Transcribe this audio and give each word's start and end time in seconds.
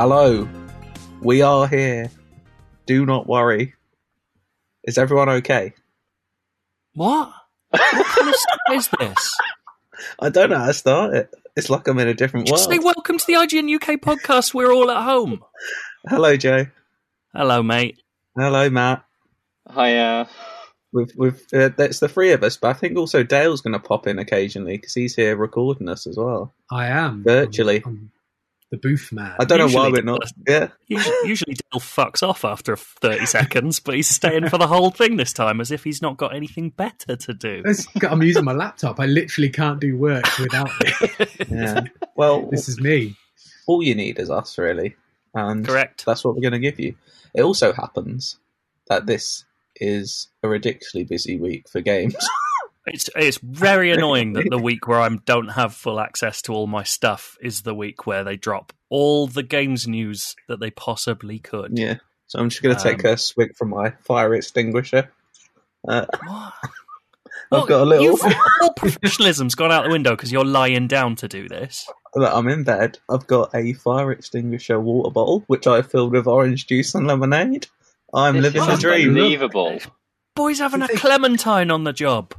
Hello, 0.00 0.48
we 1.22 1.42
are 1.42 1.66
here. 1.66 2.08
Do 2.86 3.04
not 3.04 3.26
worry. 3.26 3.74
Is 4.84 4.96
everyone 4.96 5.28
okay? 5.28 5.72
What? 6.94 7.32
What 7.70 8.06
kind 8.06 8.28
of 8.28 8.34
stuff 8.36 8.58
is 8.74 8.88
this? 8.96 9.36
I 10.20 10.28
don't 10.28 10.50
know 10.50 10.58
how 10.58 10.66
to 10.66 10.72
start 10.72 11.14
it. 11.14 11.34
It's 11.56 11.68
like 11.68 11.88
I'm 11.88 11.98
in 11.98 12.06
a 12.06 12.14
different 12.14 12.48
world. 12.48 12.58
Just 12.60 12.68
world. 12.68 12.80
say 12.80 12.84
welcome 12.84 13.18
to 13.18 13.24
the 13.26 13.32
IGN 13.32 13.74
UK 13.74 14.00
podcast. 14.00 14.54
We're 14.54 14.72
all 14.72 14.88
at 14.88 15.02
home. 15.02 15.42
Hello, 16.06 16.36
Joe. 16.36 16.66
Hello, 17.34 17.64
mate. 17.64 18.00
Hello, 18.36 18.70
Matt. 18.70 19.04
Hi, 19.66 19.98
uh, 19.98 20.26
We've, 20.92 21.10
we've, 21.16 21.42
uh, 21.52 21.70
that's 21.76 21.98
the 21.98 22.08
three 22.08 22.30
of 22.30 22.44
us, 22.44 22.56
but 22.56 22.68
I 22.68 22.72
think 22.74 22.96
also 22.96 23.24
Dale's 23.24 23.62
going 23.62 23.72
to 23.72 23.80
pop 23.80 24.06
in 24.06 24.20
occasionally 24.20 24.76
because 24.76 24.94
he's 24.94 25.16
here 25.16 25.36
recording 25.36 25.88
us 25.88 26.06
as 26.06 26.16
well. 26.16 26.54
I 26.70 26.86
am 26.86 27.24
Virtually. 27.24 27.82
I'm, 27.84 27.90
I'm 27.90 28.10
the 28.70 28.76
booth 28.76 29.10
man. 29.12 29.34
I 29.40 29.44
don't 29.44 29.58
know 29.58 29.68
why 29.68 29.88
we're 29.88 30.02
not. 30.02 30.30
Yeah, 30.46 30.68
Usually, 30.86 31.16
usually 31.24 31.54
Dale 31.54 31.80
fucks 31.80 32.22
off 32.22 32.44
after 32.44 32.76
30 32.76 33.26
seconds, 33.26 33.80
but 33.80 33.94
he's 33.94 34.08
staying 34.08 34.48
for 34.50 34.58
the 34.58 34.66
whole 34.66 34.90
thing 34.90 35.16
this 35.16 35.32
time 35.32 35.60
as 35.60 35.70
if 35.70 35.84
he's 35.84 36.02
not 36.02 36.16
got 36.18 36.34
anything 36.34 36.70
better 36.70 37.16
to 37.16 37.32
do. 37.34 37.62
I'm 38.08 38.22
using 38.22 38.44
my 38.44 38.52
laptop. 38.52 39.00
I 39.00 39.06
literally 39.06 39.48
can't 39.50 39.80
do 39.80 39.96
work 39.96 40.24
without 40.38 40.70
it. 40.80 41.46
yeah. 41.50 41.80
Well, 42.14 42.48
This 42.50 42.68
is 42.68 42.78
me. 42.80 43.16
all 43.66 43.82
you 43.82 43.94
need 43.94 44.18
is 44.18 44.30
us, 44.30 44.58
really, 44.58 44.96
and 45.34 45.66
Correct. 45.66 46.04
that's 46.04 46.24
what 46.24 46.34
we're 46.34 46.42
going 46.42 46.52
to 46.52 46.58
give 46.58 46.78
you. 46.78 46.94
It 47.34 47.42
also 47.42 47.72
happens 47.72 48.38
that 48.88 49.06
this 49.06 49.44
is 49.76 50.28
a 50.42 50.48
ridiculously 50.48 51.04
busy 51.04 51.38
week 51.38 51.68
for 51.68 51.80
games. 51.80 52.16
It's 52.92 53.10
it's 53.16 53.38
very 53.42 53.90
annoying 53.96 54.32
that 54.34 54.46
the 54.50 54.58
week 54.58 54.86
where 54.88 55.00
I 55.00 55.08
don't 55.24 55.48
have 55.48 55.74
full 55.74 56.00
access 56.00 56.42
to 56.42 56.52
all 56.52 56.66
my 56.66 56.82
stuff 56.82 57.36
is 57.40 57.62
the 57.62 57.74
week 57.74 58.06
where 58.06 58.24
they 58.24 58.36
drop 58.36 58.72
all 58.90 59.26
the 59.26 59.42
games 59.42 59.86
news 59.88 60.34
that 60.48 60.60
they 60.60 60.70
possibly 60.70 61.38
could. 61.38 61.76
yeah, 61.78 61.96
so 62.26 62.38
I'm 62.38 62.48
just 62.48 62.62
going 62.62 62.76
to 62.76 62.82
take 62.82 63.04
Um, 63.04 63.12
a 63.12 63.16
swig 63.18 63.56
from 63.56 63.70
my 63.70 63.90
fire 64.04 64.34
extinguisher. 64.34 65.10
Uh, 65.86 66.06
I've 67.50 67.66
got 67.68 67.80
a 67.80 67.84
little. 67.84 68.04
you've- 68.04 68.34
all 68.62 68.72
professionalism's 68.76 69.54
gone 69.54 69.72
out 69.72 69.84
the 69.84 69.90
window 69.90 70.10
because 70.10 70.30
you're 70.32 70.44
lying 70.44 70.86
down 70.86 71.16
to 71.16 71.28
do 71.28 71.48
this. 71.48 71.86
that 72.14 72.34
I'm 72.34 72.48
in 72.48 72.64
bed. 72.64 72.98
I've 73.08 73.26
got 73.26 73.54
a 73.54 73.72
fire 73.74 74.10
extinguisher 74.12 74.78
water 74.78 75.10
bottle, 75.10 75.44
which 75.46 75.66
I 75.66 75.80
filled 75.82 76.12
with 76.12 76.26
orange 76.26 76.66
juice 76.66 76.94
and 76.94 77.06
lemonade. 77.06 77.66
I'm 78.12 78.34
this 78.40 78.54
living 78.54 78.62
is 78.62 78.68
the 78.68 78.76
dream. 78.76 79.08
Unbelievable. 79.10 79.78
Boys 80.34 80.58
having 80.58 80.82
a 80.82 80.88
clementine 80.88 81.70
on 81.70 81.84
the 81.84 81.92
job. 81.92 82.34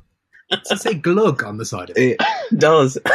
Does 0.50 0.72
it 0.72 0.80
say 0.82 0.94
glug 0.96 1.44
on 1.44 1.58
the 1.58 1.66
side 1.66 1.90
of 1.92 1.98
it? 1.98 2.18
It 2.52 2.60
does. 2.60 2.98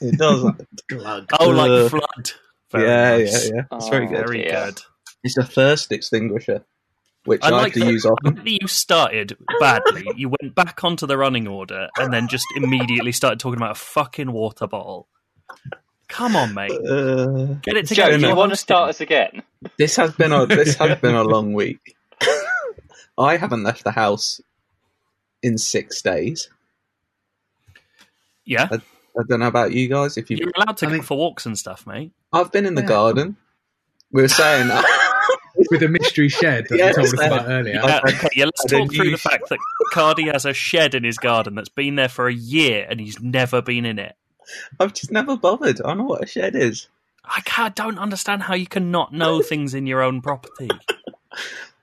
it 0.00 0.18
does. 0.18 0.50
Glug. 0.88 1.30
Oh, 1.38 1.50
like 1.50 1.70
Uh, 1.70 1.88
flood. 1.88 2.30
Very 2.70 2.88
yeah, 2.88 3.18
nice. 3.18 3.48
yeah, 3.48 3.54
yeah. 3.70 3.76
It's 3.76 3.88
very 3.88 4.06
Oh, 4.06 4.08
good. 4.10 4.26
Very 4.26 4.42
dear. 4.42 4.64
good. 4.66 4.80
It's 5.22 5.36
a 5.36 5.44
thirst 5.44 5.92
extinguisher, 5.92 6.64
which 7.24 7.42
I, 7.42 7.48
I 7.48 7.52
have 7.52 7.62
like 7.62 7.72
to 7.74 7.80
that- 7.80 7.92
use 7.92 8.04
often. 8.06 8.40
You 8.44 8.66
started 8.66 9.36
badly. 9.60 10.04
You 10.16 10.30
went 10.40 10.54
back 10.54 10.82
onto 10.84 11.06
the 11.06 11.16
running 11.18 11.46
order 11.46 11.88
and 11.98 12.12
then 12.12 12.28
just 12.28 12.46
immediately 12.56 13.12
started 13.12 13.40
talking 13.40 13.58
about 13.58 13.72
a 13.72 13.80
fucking 13.80 14.32
water 14.32 14.66
bottle. 14.66 15.08
Come 16.08 16.36
on, 16.36 16.52
mate. 16.54 16.70
Uh, 16.72 17.54
Get 17.62 17.76
it 17.76 17.86
Joe, 17.86 18.04
together. 18.06 18.18
do 18.18 18.26
you 18.28 18.34
want 18.34 18.50
to 18.52 18.56
start 18.56 18.90
us 18.90 19.00
again? 19.00 19.42
this 19.78 19.96
has 19.96 20.12
been 20.14 20.32
a 20.32 20.44
this 20.46 20.74
has 20.76 20.98
been 21.00 21.14
a 21.14 21.24
long 21.24 21.52
week. 21.54 21.96
I 23.16 23.36
haven't 23.36 23.62
left 23.62 23.84
the 23.84 23.90
house 23.92 24.40
in 25.44 25.58
six 25.58 26.02
days. 26.02 26.48
Yeah. 28.44 28.68
I 28.72 29.22
don't 29.28 29.40
know 29.40 29.46
about 29.46 29.72
you 29.72 29.88
guys. 29.88 30.16
If 30.16 30.30
you, 30.30 30.38
You're 30.38 30.52
allowed 30.56 30.76
to 30.78 30.86
I 30.86 30.88
go 30.88 30.94
mean- 30.94 31.02
for 31.02 31.16
walks 31.16 31.46
and 31.46 31.56
stuff, 31.58 31.86
mate. 31.86 32.12
I've 32.32 32.50
been 32.50 32.66
in 32.66 32.74
the 32.74 32.82
Yeah. 32.82 32.88
garden. 32.88 33.36
We 34.10 34.22
were 34.22 34.28
saying 34.28 34.68
that. 34.68 34.84
With 35.70 35.82
a 35.84 35.88
mystery 35.88 36.28
shed 36.28 36.66
that 36.68 36.76
Yes, 36.78 36.96
you 36.96 37.02
told 37.04 37.14
us 37.14 37.26
about 37.26 37.48
earlier. 37.48 37.80
I- 37.80 37.98
Uh, 37.98 38.00
okay, 38.08 38.28
yeah, 38.34 38.44
let's 38.46 38.64
I 38.64 38.68
talk 38.78 38.92
through 38.92 39.04
the 39.04 39.10
use- 39.12 39.22
fact 39.22 39.48
that 39.50 39.58
Cardy 39.92 40.32
has 40.32 40.44
a 40.44 40.52
shed 40.52 40.94
in 40.96 41.04
his 41.04 41.16
garden 41.16 41.54
that's 41.54 41.68
been 41.68 41.94
there 41.94 42.08
for 42.08 42.26
a 42.26 42.34
year 42.34 42.86
and 42.90 42.98
he's 43.00 43.20
never 43.20 43.62
been 43.62 43.84
in 43.84 43.98
it. 44.00 44.16
I've 44.80 44.92
just 44.94 45.12
never 45.12 45.36
bothered. 45.36 45.80
I 45.80 45.88
don't 45.88 45.98
know 45.98 46.04
what 46.04 46.24
a 46.24 46.26
shed 46.26 46.56
is. 46.56 46.88
I 47.24 47.40
can't, 47.44 47.74
don't 47.76 47.98
understand 47.98 48.42
how 48.42 48.54
you 48.54 48.66
can 48.66 48.90
not 48.90 49.12
know 49.14 49.40
things 49.42 49.74
in 49.74 49.86
your 49.86 50.02
own 50.02 50.20
property. 50.22 50.68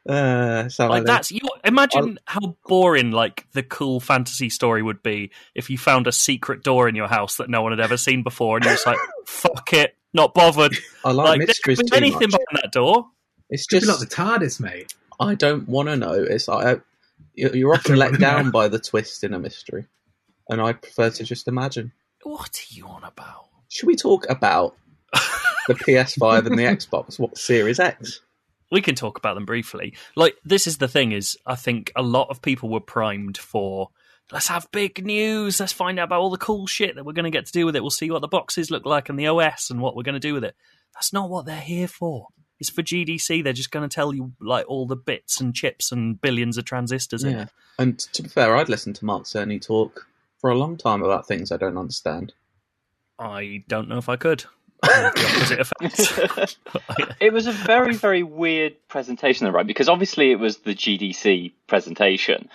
Uh, 0.08 0.68
so 0.70 0.88
Like 0.88 1.06
that's 1.06 1.32
you. 1.32 1.42
Imagine 1.64 2.20
how 2.26 2.58
boring 2.68 3.12
like 3.12 3.46
the 3.54 3.62
cool 3.62 4.00
fantasy 4.00 4.50
story 4.50 4.82
would 4.82 5.04
be 5.04 5.32
if 5.54 5.70
you 5.70 5.78
found 5.78 6.08
a 6.08 6.12
secret 6.12 6.64
door 6.64 6.90
in 6.90 6.96
your 6.96 7.08
house 7.08 7.36
that 7.38 7.50
no 7.50 7.62
one 7.62 7.72
had 7.72 7.80
ever 7.80 7.98
seen 7.98 8.24
before, 8.24 8.58
and 8.58 8.66
you're 8.66 8.74
just 8.74 8.88
like, 8.88 8.98
"Fuck 9.28 9.74
it, 9.74 9.96
not 10.14 10.34
bothered." 10.34 10.76
I 11.06 11.12
like, 11.12 11.28
Like 11.28 11.40
there 11.40 11.48
mysteries 11.48 11.78
could 11.78 11.86
be 11.86 11.90
too 11.92 11.96
anything 11.98 12.30
much. 12.32 12.40
behind 12.50 12.64
that 12.64 12.72
door. 12.72 13.08
It's 13.50 13.68
just 13.68 13.86
like 13.88 14.00
the 14.00 14.08
TARDIS, 14.08 14.60
mate. 14.60 14.94
I 15.20 15.36
don't 15.36 15.70
want 15.70 15.90
to 15.90 15.96
know. 15.98 16.14
It's 16.14 16.48
like 16.48 16.66
I, 16.66 16.82
you- 17.36 17.52
you're 17.54 17.74
often 17.76 17.96
let 17.98 18.20
down 18.20 18.50
by 18.50 18.70
the 18.70 18.80
twist 18.80 19.24
in 19.24 19.34
a 19.36 19.40
mystery, 19.40 19.86
and 20.50 20.60
I 20.60 20.74
prefer 20.74 21.12
to 21.12 21.24
just 21.24 21.48
imagine. 21.48 21.92
What 22.24 22.50
are 22.60 22.74
you 22.76 22.88
on 22.88 23.04
about? 23.04 23.46
Should 23.70 23.86
we 23.88 23.96
talk 23.96 24.28
about 24.30 24.76
the 25.68 25.76
PS5 25.76 26.48
and 26.48 26.58
the 26.58 26.64
Xbox 26.76 27.20
what, 27.20 27.38
Series 27.38 27.80
X? 27.80 28.22
We 28.72 28.82
can 28.82 28.96
talk 28.96 29.18
about 29.18 29.36
them 29.36 29.46
briefly. 29.46 29.94
Like 30.16 30.38
this 30.44 30.68
is 30.68 30.78
the 30.78 30.88
thing 30.88 31.12
is 31.12 31.38
I 31.46 31.56
think 31.56 31.92
a 31.96 32.02
lot 32.02 32.30
of 32.30 32.42
people 32.42 32.70
were 32.70 32.80
primed 32.80 33.38
for 33.38 33.90
let's 34.32 34.48
have 34.48 34.72
big 34.72 35.06
news, 35.06 35.60
let's 35.60 35.74
find 35.74 36.00
out 36.00 36.06
about 36.06 36.22
all 36.22 36.30
the 36.30 36.38
cool 36.38 36.66
shit 36.68 36.96
that 36.96 37.06
we're 37.06 37.14
going 37.14 37.26
to 37.26 37.30
get 37.30 37.46
to 37.46 37.52
do 37.52 37.66
with 37.66 37.76
it. 37.76 37.82
We'll 37.82 37.90
see 37.90 38.10
what 38.10 38.22
the 38.22 38.28
boxes 38.28 38.72
look 38.72 38.86
like 38.86 39.10
and 39.10 39.20
the 39.20 39.28
OS 39.28 39.70
and 39.70 39.82
what 39.82 39.96
we're 39.96 40.04
going 40.04 40.14
to 40.14 40.20
do 40.20 40.34
with 40.34 40.44
it. 40.44 40.56
That's 40.94 41.14
not 41.14 41.30
what 41.30 41.46
they're 41.46 41.60
here 41.60 41.88
for. 41.88 42.28
It's 42.60 42.70
for 42.70 42.84
GDC. 42.84 43.44
They're 43.44 43.54
just 43.54 43.72
going 43.72 43.88
to 43.88 43.94
tell 43.94 44.14
you 44.14 44.34
like 44.40 44.66
all 44.68 44.86
the 44.86 44.96
bits 44.96 45.42
and 45.42 45.54
chips 45.54 45.92
and 45.92 46.22
billions 46.22 46.58
of 46.58 46.66
transistors 46.66 47.24
in 47.24 47.34
Yeah. 47.34 47.46
And 47.80 47.98
to 48.00 48.22
be 48.22 48.30
fair, 48.30 48.56
I'd 48.56 48.70
listened 48.70 48.96
to 48.98 49.06
Mark 49.06 49.24
Cerny 49.24 49.60
talk 49.60 50.08
for 50.40 50.50
a 50.50 50.58
long 50.58 50.78
time 50.78 51.02
about 51.02 51.28
things 51.28 51.52
I 51.52 51.58
don't 51.58 51.78
understand. 51.78 52.34
I 53.18 53.64
don't 53.68 53.90
know 53.90 53.98
if 53.98 54.10
I 54.10 54.16
could. 54.16 54.46
I 54.84 54.88
have 54.92 55.14
the 55.16 55.60
opposite 55.62 56.24
effect. 56.26 56.58
It 57.22 57.34
was 57.34 57.48
a 57.48 57.52
very, 57.52 57.94
very 57.96 58.24
weird 58.24 58.76
presentation, 58.88 59.46
though, 59.46 59.52
right? 59.52 59.68
Because 59.68 59.88
obviously 59.90 60.32
it 60.32 60.40
was 60.40 60.58
the 60.58 60.74
GDC 60.74 61.52
presentation, 61.68 62.50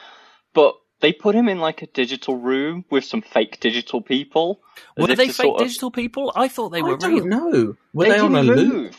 but 0.54 0.74
they 1.00 1.12
put 1.12 1.34
him 1.34 1.48
in 1.48 1.58
like 1.60 1.82
a 1.82 1.86
digital 1.86 2.36
room 2.36 2.84
with 2.90 3.04
some 3.04 3.22
fake 3.22 3.60
digital 3.60 4.00
people. 4.00 4.60
were 4.96 5.06
they 5.08 5.16
fake 5.28 5.32
sort 5.32 5.60
of- 5.60 5.66
digital 5.68 5.90
people? 5.90 6.32
I 6.34 6.48
thought 6.48 6.70
they 6.70 6.82
were. 6.82 6.94
I 6.94 6.98
don't 6.98 7.14
real. 7.14 7.26
know. 7.26 7.76
Were 7.92 8.04
they 8.06 8.12
they, 8.12 8.18
on 8.18 8.34
a 8.34 8.42
didn't 8.42 8.56
loop? 8.56 8.72
move. 8.72 8.96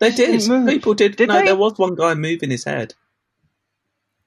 They 0.00 0.10
They 0.10 0.16
did. 0.16 0.26
didn't 0.40 0.48
move. 0.48 0.68
People 0.68 0.94
did. 0.94 1.16
Did 1.16 1.28
no, 1.28 1.34
they? 1.38 1.46
there 1.46 1.56
was 1.56 1.76
one 1.78 1.94
guy 1.96 2.14
moving 2.14 2.50
his 2.50 2.64
head. 2.64 2.94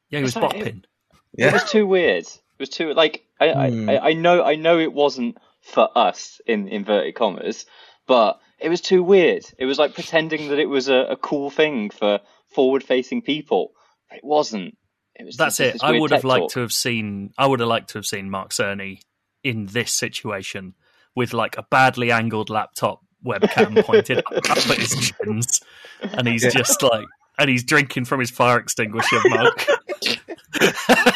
Yeah, 0.10 0.20
he 0.20 0.24
was 0.24 0.36
Is 0.36 0.42
that 0.42 0.56
it? 0.56 0.66
bopping. 0.66 0.78
It 0.78 1.46
Yeah. 1.46 1.54
was 1.54 1.64
too 1.72 1.88
weird. 1.88 2.26
It 2.26 2.60
was 2.60 2.70
too 2.70 2.94
like 2.94 3.24
I, 3.40 3.70
Hmm. 3.70 3.90
I, 3.90 4.00
I 4.00 4.14
know 4.14 4.44
I 4.44 4.56
know 4.56 4.80
it 4.80 4.92
wasn't 4.92 5.38
for 5.62 5.88
us 5.98 6.42
in 6.46 6.68
inverted 6.68 7.16
commas, 7.16 7.66
but 8.08 8.40
it 8.60 8.70
was 8.70 8.82
too 8.82 9.04
weird. 9.04 9.44
It 9.58 9.66
was 9.66 9.78
like 9.80 9.94
pretending 9.94 10.50
that 10.50 10.60
it 10.60 10.68
was 10.70 10.88
a, 10.90 10.96
a 11.12 11.16
cool 11.18 11.50
thing 11.50 11.90
for 11.90 12.20
forward 12.54 12.84
facing 12.84 13.22
people. 13.22 13.72
It 14.12 14.24
wasn't. 14.24 14.78
It 15.16 15.26
was 15.26 15.38
That's 15.38 15.58
just 15.58 15.76
it. 15.76 15.84
I 15.84 16.00
would 16.00 16.12
have 16.12 16.24
liked 16.24 16.44
talk. 16.44 16.52
to 16.52 16.60
have 16.62 16.72
seen. 16.74 17.32
I 17.38 17.48
would 17.48 17.60
have 17.60 17.70
liked 17.70 17.90
to 17.92 17.98
have 17.98 18.06
seen 18.06 18.30
Mark 18.30 18.52
Cerny 18.52 19.00
in 19.44 19.66
this 19.68 19.94
situation 19.94 20.74
with 21.16 21.34
like 21.34 21.58
a 21.58 21.64
badly 21.70 22.12
angled 22.12 22.50
laptop 22.50 23.02
webcam 23.26 23.84
pointed 23.86 24.20
up, 24.20 24.26
up 24.32 24.58
at 24.58 24.78
his 24.78 25.12
chins, 25.24 25.62
and 26.02 26.28
he's 26.28 26.44
Yeah. 26.44 26.50
just 26.52 26.82
like, 26.82 27.06
and 27.38 27.50
he's 27.50 27.64
drinking 27.64 28.06
from 28.06 28.20
his 28.20 28.32
fire 28.32 28.58
extinguisher 28.60 29.20
mug. 29.26 29.62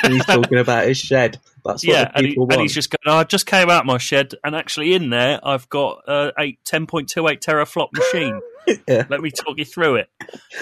he's 0.07 0.25
talking 0.25 0.57
about 0.59 0.87
his 0.87 0.97
shed. 0.97 1.39
That's 1.65 1.85
what 1.85 1.91
yeah, 1.93 2.11
and, 2.13 2.27
he, 2.27 2.35
and 2.37 2.61
he's 2.61 2.73
just 2.73 2.91
going. 2.91 2.99
"Oh, 3.15 3.19
I 3.19 3.23
just 3.23 3.45
came 3.47 3.69
out 3.69 3.85
my 3.85 3.97
shed, 3.97 4.35
and 4.43 4.55
actually 4.55 4.93
in 4.93 5.09
there 5.09 5.39
I've 5.43 5.67
got 5.69 6.03
a 6.07 6.31
eight 6.39 6.59
ten 6.63 6.85
point 6.85 7.09
two 7.09 7.27
eight 7.27 7.41
teraflop 7.41 7.89
machine. 7.93 8.39
Yeah. 8.87 9.05
Let 9.11 9.21
me 9.21 9.29
talk 9.29 9.59
you 9.59 9.65
through 9.65 9.97
it. 9.97 10.09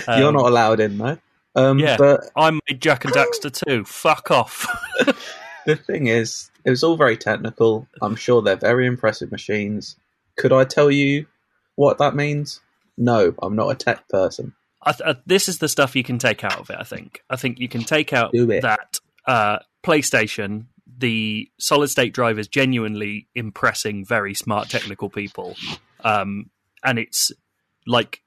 You're 0.10 0.28
Um, 0.28 0.34
not 0.34 0.46
allowed 0.46 0.82
in 0.82 0.98
though. 0.98 1.18
Um, 1.56 1.80
yeah. 1.80 1.96
But 1.96 2.30
I 2.36 2.52
made 2.52 2.82
Jak 2.82 3.06
and 3.06 3.14
Daxter 3.14 3.50
too. 3.50 3.86
Fuck 3.86 4.30
off. 4.30 4.68
the 5.66 5.78
thing 5.78 6.08
is, 6.08 6.52
it 6.66 6.70
was 6.70 6.84
all 6.84 6.98
very 6.98 7.16
technical. 7.16 7.88
I'm 8.02 8.18
sure 8.18 8.42
they're 8.42 8.58
very 8.58 8.88
impressive 8.88 9.32
machines. 9.32 9.96
Could 10.36 10.52
I 10.52 10.66
tell 10.66 10.92
you 10.92 11.28
what 11.76 11.98
that 12.00 12.14
means? 12.14 12.60
No, 12.98 13.34
I'm 13.42 13.56
not 13.56 13.70
a 13.70 13.76
tech 13.76 14.06
person. 14.10 14.54
I 14.82 14.92
th- 14.92 15.02
uh, 15.08 15.14
this 15.26 15.48
is 15.48 15.60
the 15.60 15.70
stuff 15.70 15.96
you 15.96 16.04
can 16.04 16.20
take 16.20 16.44
out 16.44 16.60
of 16.60 16.70
it. 16.70 16.76
I 16.78 16.84
think. 16.84 17.24
I 17.30 17.38
think 17.38 17.58
you 17.62 17.70
can 17.70 17.84
take 17.86 18.12
out 18.12 18.34
that 18.34 19.00
uh, 19.26 19.60
PlayStation, 19.82 20.66
the 20.98 21.50
solid 21.60 21.88
state 21.90 22.14
drive 22.14 22.40
is 22.40 22.48
genuinely 22.48 23.28
impressing 23.36 24.06
very 24.06 24.34
smart 24.34 24.70
technical 24.70 25.10
people, 25.10 25.56
um, 26.04 26.50
and 26.84 27.00
it's 27.00 27.32
like 27.86 28.22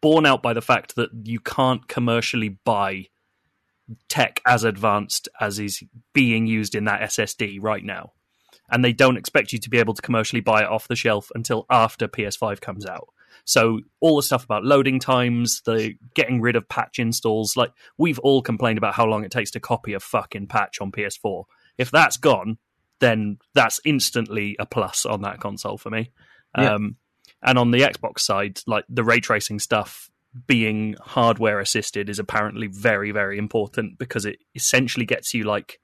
borne 0.00 0.26
out 0.26 0.42
by 0.42 0.52
the 0.52 0.60
fact 0.60 0.96
that 0.96 1.10
you 1.24 1.40
can't 1.40 1.88
commercially 1.88 2.50
buy 2.50 3.06
tech 4.08 4.40
as 4.46 4.64
advanced 4.64 5.28
as 5.40 5.58
is 5.58 5.82
being 6.12 6.46
used 6.46 6.74
in 6.74 6.84
that 6.84 7.00
SSD 7.02 7.58
right 7.60 7.84
now. 7.84 8.12
And 8.70 8.84
they 8.84 8.92
don't 8.92 9.16
expect 9.16 9.52
you 9.52 9.58
to 9.58 9.70
be 9.70 9.78
able 9.78 9.94
to 9.94 10.02
commercially 10.02 10.40
buy 10.40 10.62
it 10.62 10.68
off 10.68 10.88
the 10.88 10.96
shelf 10.96 11.30
until 11.34 11.66
after 11.70 12.08
PS5 12.08 12.60
comes 12.60 12.86
out. 12.86 13.08
So 13.44 13.80
all 14.00 14.16
the 14.16 14.22
stuff 14.22 14.44
about 14.44 14.64
loading 14.64 14.98
times, 14.98 15.62
the 15.64 15.94
getting 16.14 16.40
rid 16.40 16.56
of 16.56 16.68
patch 16.68 16.98
installs, 16.98 17.56
like 17.56 17.72
we've 17.98 18.18
all 18.20 18.40
complained 18.40 18.78
about 18.78 18.94
how 18.94 19.06
long 19.06 19.24
it 19.24 19.30
takes 19.30 19.50
to 19.52 19.60
copy 19.60 19.94
a 19.94 20.00
fucking 20.00 20.46
patch 20.46 20.80
on 20.80 20.92
PS4. 20.92 21.44
If 21.82 21.90
that's 21.90 22.16
gone, 22.16 22.58
then 23.00 23.38
that's 23.52 23.80
instantly 23.84 24.56
a 24.58 24.64
plus 24.64 25.04
on 25.04 25.22
that 25.22 25.40
console 25.40 25.76
for 25.76 25.90
me. 25.90 26.12
Yeah. 26.56 26.74
Um, 26.74 26.96
and 27.42 27.58
on 27.58 27.72
the 27.72 27.80
Xbox 27.80 28.20
side, 28.20 28.60
like 28.66 28.84
the 28.88 29.02
ray 29.02 29.18
tracing 29.18 29.58
stuff 29.58 30.10
being 30.46 30.94
hardware 31.00 31.58
assisted 31.58 32.08
is 32.08 32.20
apparently 32.20 32.68
very, 32.68 33.10
very 33.10 33.36
important 33.36 33.98
because 33.98 34.24
it 34.24 34.38
essentially 34.54 35.04
gets 35.04 35.34
you 35.34 35.42
like 35.42 35.80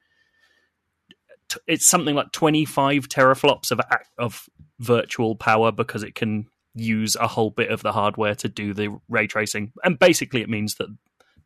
t- 1.49 1.61
it's 1.67 1.85
something 1.85 2.15
like 2.15 2.31
25 2.33 3.09
teraflops 3.09 3.73
of 3.73 3.81
of 4.17 4.49
virtual 4.79 5.35
power 5.35 5.73
because 5.73 6.05
it 6.05 6.15
can 6.15 6.47
use 6.75 7.17
a 7.17 7.27
whole 7.27 7.51
bit 7.51 7.71
of 7.71 7.83
the 7.83 7.93
hardware 7.93 8.37
to 8.37 8.49
do 8.49 8.73
the 8.73 8.97
ray 9.09 9.27
tracing. 9.27 9.73
And 9.83 9.99
basically, 9.99 10.43
it 10.43 10.49
means 10.49 10.77
that 10.77 10.89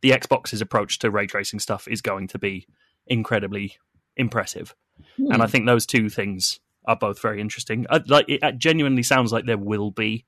the 0.01 0.11
Xbox's 0.11 0.61
approach 0.61 0.99
to 0.99 1.09
ray 1.09 1.25
tracing 1.25 1.59
stuff 1.59 1.87
is 1.87 2.01
going 2.01 2.27
to 2.27 2.37
be 2.37 2.67
incredibly 3.07 3.77
impressive. 4.17 4.75
And 5.17 5.41
I 5.41 5.47
think 5.47 5.65
those 5.65 5.85
two 5.85 6.09
things 6.09 6.59
are 6.85 6.95
both 6.95 7.21
very 7.21 7.41
interesting. 7.41 7.85
I, 7.89 8.01
like 8.07 8.27
it, 8.29 8.39
it 8.43 8.57
genuinely 8.57 9.03
sounds 9.03 9.31
like 9.31 9.45
there 9.45 9.57
will 9.57 9.91
be 9.91 10.25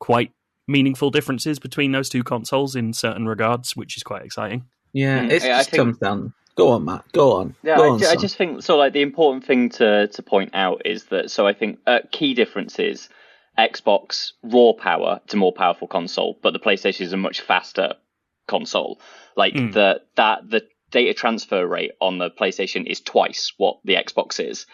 quite 0.00 0.32
meaningful 0.66 1.10
differences 1.10 1.58
between 1.58 1.92
those 1.92 2.08
two 2.08 2.22
consoles 2.24 2.74
in 2.76 2.92
certain 2.92 3.26
regards, 3.26 3.76
which 3.76 3.96
is 3.96 4.02
quite 4.02 4.22
exciting. 4.24 4.64
Yeah, 4.92 5.20
Mm, 5.20 5.30
it 5.30 5.42
yeah, 5.44 5.58
just 5.58 5.70
think- 5.70 5.80
comes 5.82 5.98
down. 5.98 6.32
Go 6.56 6.68
on, 6.70 6.84
Matt. 6.84 7.04
Go 7.12 7.32
on. 7.32 7.56
Yeah, 7.64 7.76
Go 7.76 7.84
I, 7.84 7.88
on, 7.90 7.98
ju- 7.98 8.06
I 8.06 8.14
just 8.16 8.36
think 8.36 8.62
so. 8.62 8.76
Like 8.76 8.92
the 8.92 9.02
important 9.02 9.44
thing 9.44 9.70
to 9.70 10.06
to 10.06 10.22
point 10.22 10.50
out 10.54 10.82
is 10.84 11.06
that 11.06 11.30
so 11.32 11.46
I 11.48 11.52
think 11.52 11.78
uh, 11.86 12.00
key 12.12 12.32
differences. 12.34 13.08
Xbox 13.58 14.32
raw 14.42 14.72
power, 14.72 15.20
to 15.28 15.36
more 15.36 15.52
powerful 15.52 15.86
console, 15.86 16.38
but 16.42 16.52
the 16.52 16.58
PlayStation 16.58 17.02
is 17.02 17.12
a 17.12 17.16
much 17.16 17.40
faster 17.40 17.94
console. 18.48 19.00
Like 19.36 19.54
Mm. 19.54 19.72
the 19.72 20.02
that 20.16 20.48
the 20.48 20.62
data 20.94 21.12
transfer 21.12 21.66
rate 21.66 21.90
on 22.00 22.18
the 22.18 22.30
PlayStation 22.30 22.86
is 22.86 23.00
twice 23.00 23.52
what 23.58 23.78
the 23.84 23.96
Xbox 23.96 24.38
is. 24.38 24.64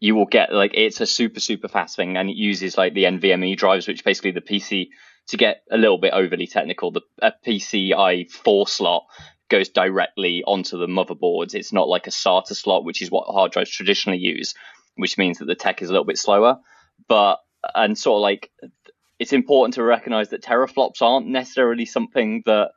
You 0.00 0.16
will 0.16 0.26
get 0.26 0.52
like 0.52 0.72
it's 0.74 1.00
a 1.00 1.06
super 1.06 1.38
super 1.38 1.68
fast 1.68 1.96
thing, 1.96 2.16
and 2.16 2.28
it 2.28 2.36
uses 2.36 2.76
like 2.76 2.92
the 2.92 3.04
NVMe 3.04 3.56
drives, 3.56 3.86
which 3.86 4.04
basically 4.04 4.32
the 4.32 4.40
PC 4.40 4.88
to 5.28 5.36
get 5.36 5.62
a 5.70 5.78
little 5.78 5.98
bit 5.98 6.12
overly 6.12 6.48
technical, 6.48 6.90
the 6.90 7.02
a 7.22 7.32
PCI 7.46 8.28
four 8.28 8.66
slot 8.66 9.04
goes 9.48 9.68
directly 9.68 10.42
onto 10.44 10.78
the 10.78 10.88
motherboards. 10.88 11.54
It's 11.54 11.72
not 11.72 11.88
like 11.88 12.08
a 12.08 12.10
SATA 12.10 12.54
slot, 12.56 12.84
which 12.84 13.00
is 13.00 13.10
what 13.10 13.32
hard 13.32 13.52
drives 13.52 13.70
traditionally 13.70 14.18
use, 14.18 14.54
which 14.96 15.16
means 15.16 15.38
that 15.38 15.44
the 15.44 15.54
tech 15.54 15.80
is 15.80 15.88
a 15.88 15.92
little 15.92 16.06
bit 16.06 16.18
slower. 16.18 16.58
But 17.06 17.38
and 17.72 17.96
sort 17.96 18.18
of 18.18 18.22
like 18.22 18.50
it's 19.20 19.32
important 19.32 19.74
to 19.74 19.84
recognize 19.84 20.30
that 20.30 20.42
teraflops 20.42 21.00
aren't 21.00 21.28
necessarily 21.28 21.86
something 21.86 22.42
that 22.46 22.72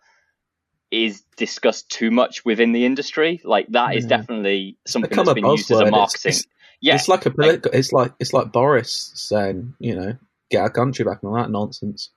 is 1.04 1.22
discussed 1.38 1.90
too 1.90 2.10
much 2.12 2.46
within 2.46 2.72
the 2.72 2.86
industry. 2.86 3.42
Like 3.44 3.68
that 3.70 3.96
is 3.96 4.06
Yeah. 4.06 4.18
definitely 4.18 4.78
something 4.86 5.10
become 5.10 5.26
that's 5.26 5.32
a 5.34 5.42
been 5.42 5.52
used 5.52 5.72
as 5.72 5.80
a 5.80 5.84
buzzword. 5.84 5.88
It's- 5.88 5.92
marketing. 6.00 6.30
it's- 6.30 6.46
yeah, 6.82 6.96
It's 6.96 7.08
like 7.08 7.26
a 7.26 7.32
political. 7.32 7.72
It's 7.74 7.92
like 7.94 8.14
it's 8.20 8.34
like 8.34 8.52
Boris 8.52 9.12
saying, 9.16 9.74
you 9.80 9.96
know, 9.96 10.18
get 10.52 10.62
our 10.62 10.70
country 10.70 11.04
back 11.06 11.20
and 11.24 11.30
all 11.30 11.36
that 11.38 11.50
nonsense. 11.50 12.10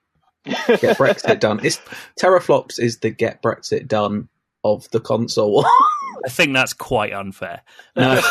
Get 0.45 0.97
Brexit 0.97 1.39
done. 1.41 1.59
It's 1.63 1.79
teraflops 2.21 2.79
is 2.79 2.99
the 2.99 3.09
get 3.09 3.41
Brexit 3.41 3.87
done 3.87 4.27
of 4.63 4.89
the 4.91 4.99
console. 4.99 5.65
I 6.25 6.29
think 6.29 6.53
that's 6.53 6.73
quite 6.73 7.13
unfair. 7.13 7.61
no, 7.95 8.21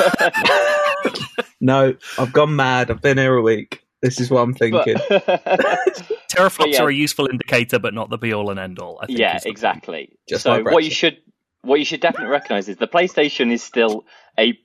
no, 1.61 1.95
I've 2.19 2.33
gone 2.33 2.55
mad. 2.55 2.91
I've 2.91 3.01
been 3.03 3.19
here 3.19 3.35
a 3.35 3.43
week. 3.43 3.83
This 4.03 4.21
is 4.21 4.31
what 4.31 4.43
I'm 4.43 4.55
thinking. 4.55 4.97
But- 5.09 6.13
Teraflops 6.29 6.75
yeah. 6.75 6.83
are 6.83 6.89
a 6.89 6.95
useful 6.95 7.27
indicator, 7.27 7.79
but 7.79 7.95
not 7.95 8.11
the 8.11 8.19
be 8.19 8.33
all 8.33 8.51
and 8.51 8.61
end 8.61 8.79
all. 8.79 8.99
I 9.03 9.07
think 9.07 9.19
yeah, 9.19 9.39
exactly. 9.45 10.19
Just 10.29 10.43
so 10.43 10.63
what 10.63 10.85
you 10.85 10.91
should 10.91 11.19
what 11.63 11.79
you 11.79 11.85
should 11.85 12.01
definitely 12.01 12.31
recognize 12.31 12.69
is 12.69 12.77
the 12.77 12.87
PlayStation 12.87 13.51
is 13.53 13.63
still 13.63 14.05
a 14.39 14.59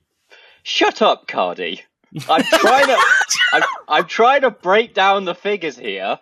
shut 0.63 1.01
up, 1.01 1.27
Cardy. 1.27 1.80
I'm 2.30 2.44
trying 2.44 2.88
to 2.88 2.98
I'm, 3.54 3.63
I'm 3.88 4.06
trying 4.06 4.42
to 4.42 4.51
break 4.51 4.94
down 4.94 5.25
the 5.25 5.36
figures 5.36 5.77
here. 5.77 6.19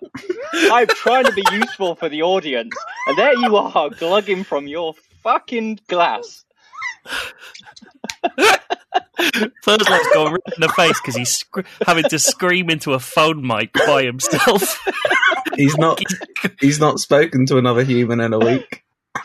I'm 0.54 0.88
trying 0.88 1.26
to 1.26 1.34
be 1.34 1.44
useful 1.52 1.96
for 1.96 2.08
the 2.08 2.22
audience, 2.22 2.76
and 3.08 3.18
there 3.18 3.38
you 3.38 3.56
are, 3.56 3.90
glugging 3.90 4.44
from 4.44 4.68
your 4.68 4.94
fucking 5.24 5.80
glass. 5.88 6.46
Thursday's 9.64 10.08
gone 10.14 10.32
right 10.34 10.54
in 10.56 10.62
the 10.62 10.70
face 10.76 11.00
because 11.02 11.16
he's 11.16 11.30
sc- 11.38 11.66
having 11.86 12.04
to 12.06 12.20
scream 12.20 12.70
into 12.70 12.94
a 12.94 13.00
phone 13.00 13.46
mic 13.46 13.74
by 13.74 14.04
himself. 14.04 14.80
He's 15.56 15.78
not. 15.78 16.02
He's 16.60 16.80
not 16.80 17.00
spoken 17.00 17.46
to 17.48 17.58
another 17.58 17.84
human 17.84 18.20
in 18.22 18.34
a 18.34 18.40
week. 18.40 18.84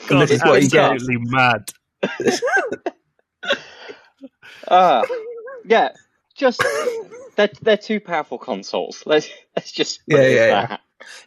God, 0.09 0.23
this 0.23 0.33
is 0.33 0.43
what 0.45 0.63
he 0.63 0.69
gets. 0.69 0.93
absolutely 1.03 1.31
mad. 1.31 1.71
Ah, 4.69 5.03
yeah, 5.65 5.91
just 6.35 6.63
they're 7.37 7.51
they're 7.63 7.77
two 7.77 8.01
powerful 8.01 8.39
consoles. 8.39 9.03
Let's 9.07 9.29
let's 9.55 9.71
just 9.73 10.01
put 10.09 10.19
Yeah, 10.19 10.23
it 10.23 10.31
as 10.31 10.35
yeah, 10.35 10.67
yeah. 10.71 10.77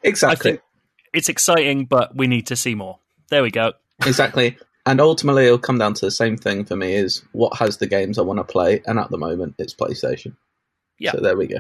Exactly. 0.03 0.51
I 0.51 0.53
think 0.53 0.62
it's 1.13 1.30
exciting, 1.30 1.85
but 1.85 2.15
we 2.15 2.27
need 2.27 2.47
to 2.47 2.56
see 2.56 2.75
more. 2.75 3.00
There 3.30 3.42
we 3.44 3.51
go. 3.51 3.74
exactly. 4.06 4.57
And 4.89 5.00
ultimately, 5.00 5.45
it'll 5.45 5.59
come 5.59 5.77
down 5.77 5.94
to 5.94 6.06
the 6.06 6.09
same 6.12 6.36
thing 6.36 6.65
for 6.65 6.75
me: 6.75 6.95
is 6.95 7.21
what 7.31 7.57
has 7.57 7.77
the 7.77 7.86
games 7.86 8.18
I 8.18 8.24
want 8.24 8.39
to 8.39 8.44
play, 8.44 8.81
and 8.88 8.97
at 8.97 9.12
the 9.12 9.18
moment, 9.19 9.53
it's 9.59 9.75
PlayStation. 9.75 10.36
Yeah. 10.97 11.12
So 11.12 11.19
there 11.21 11.38
we 11.38 11.45
go. 11.45 11.57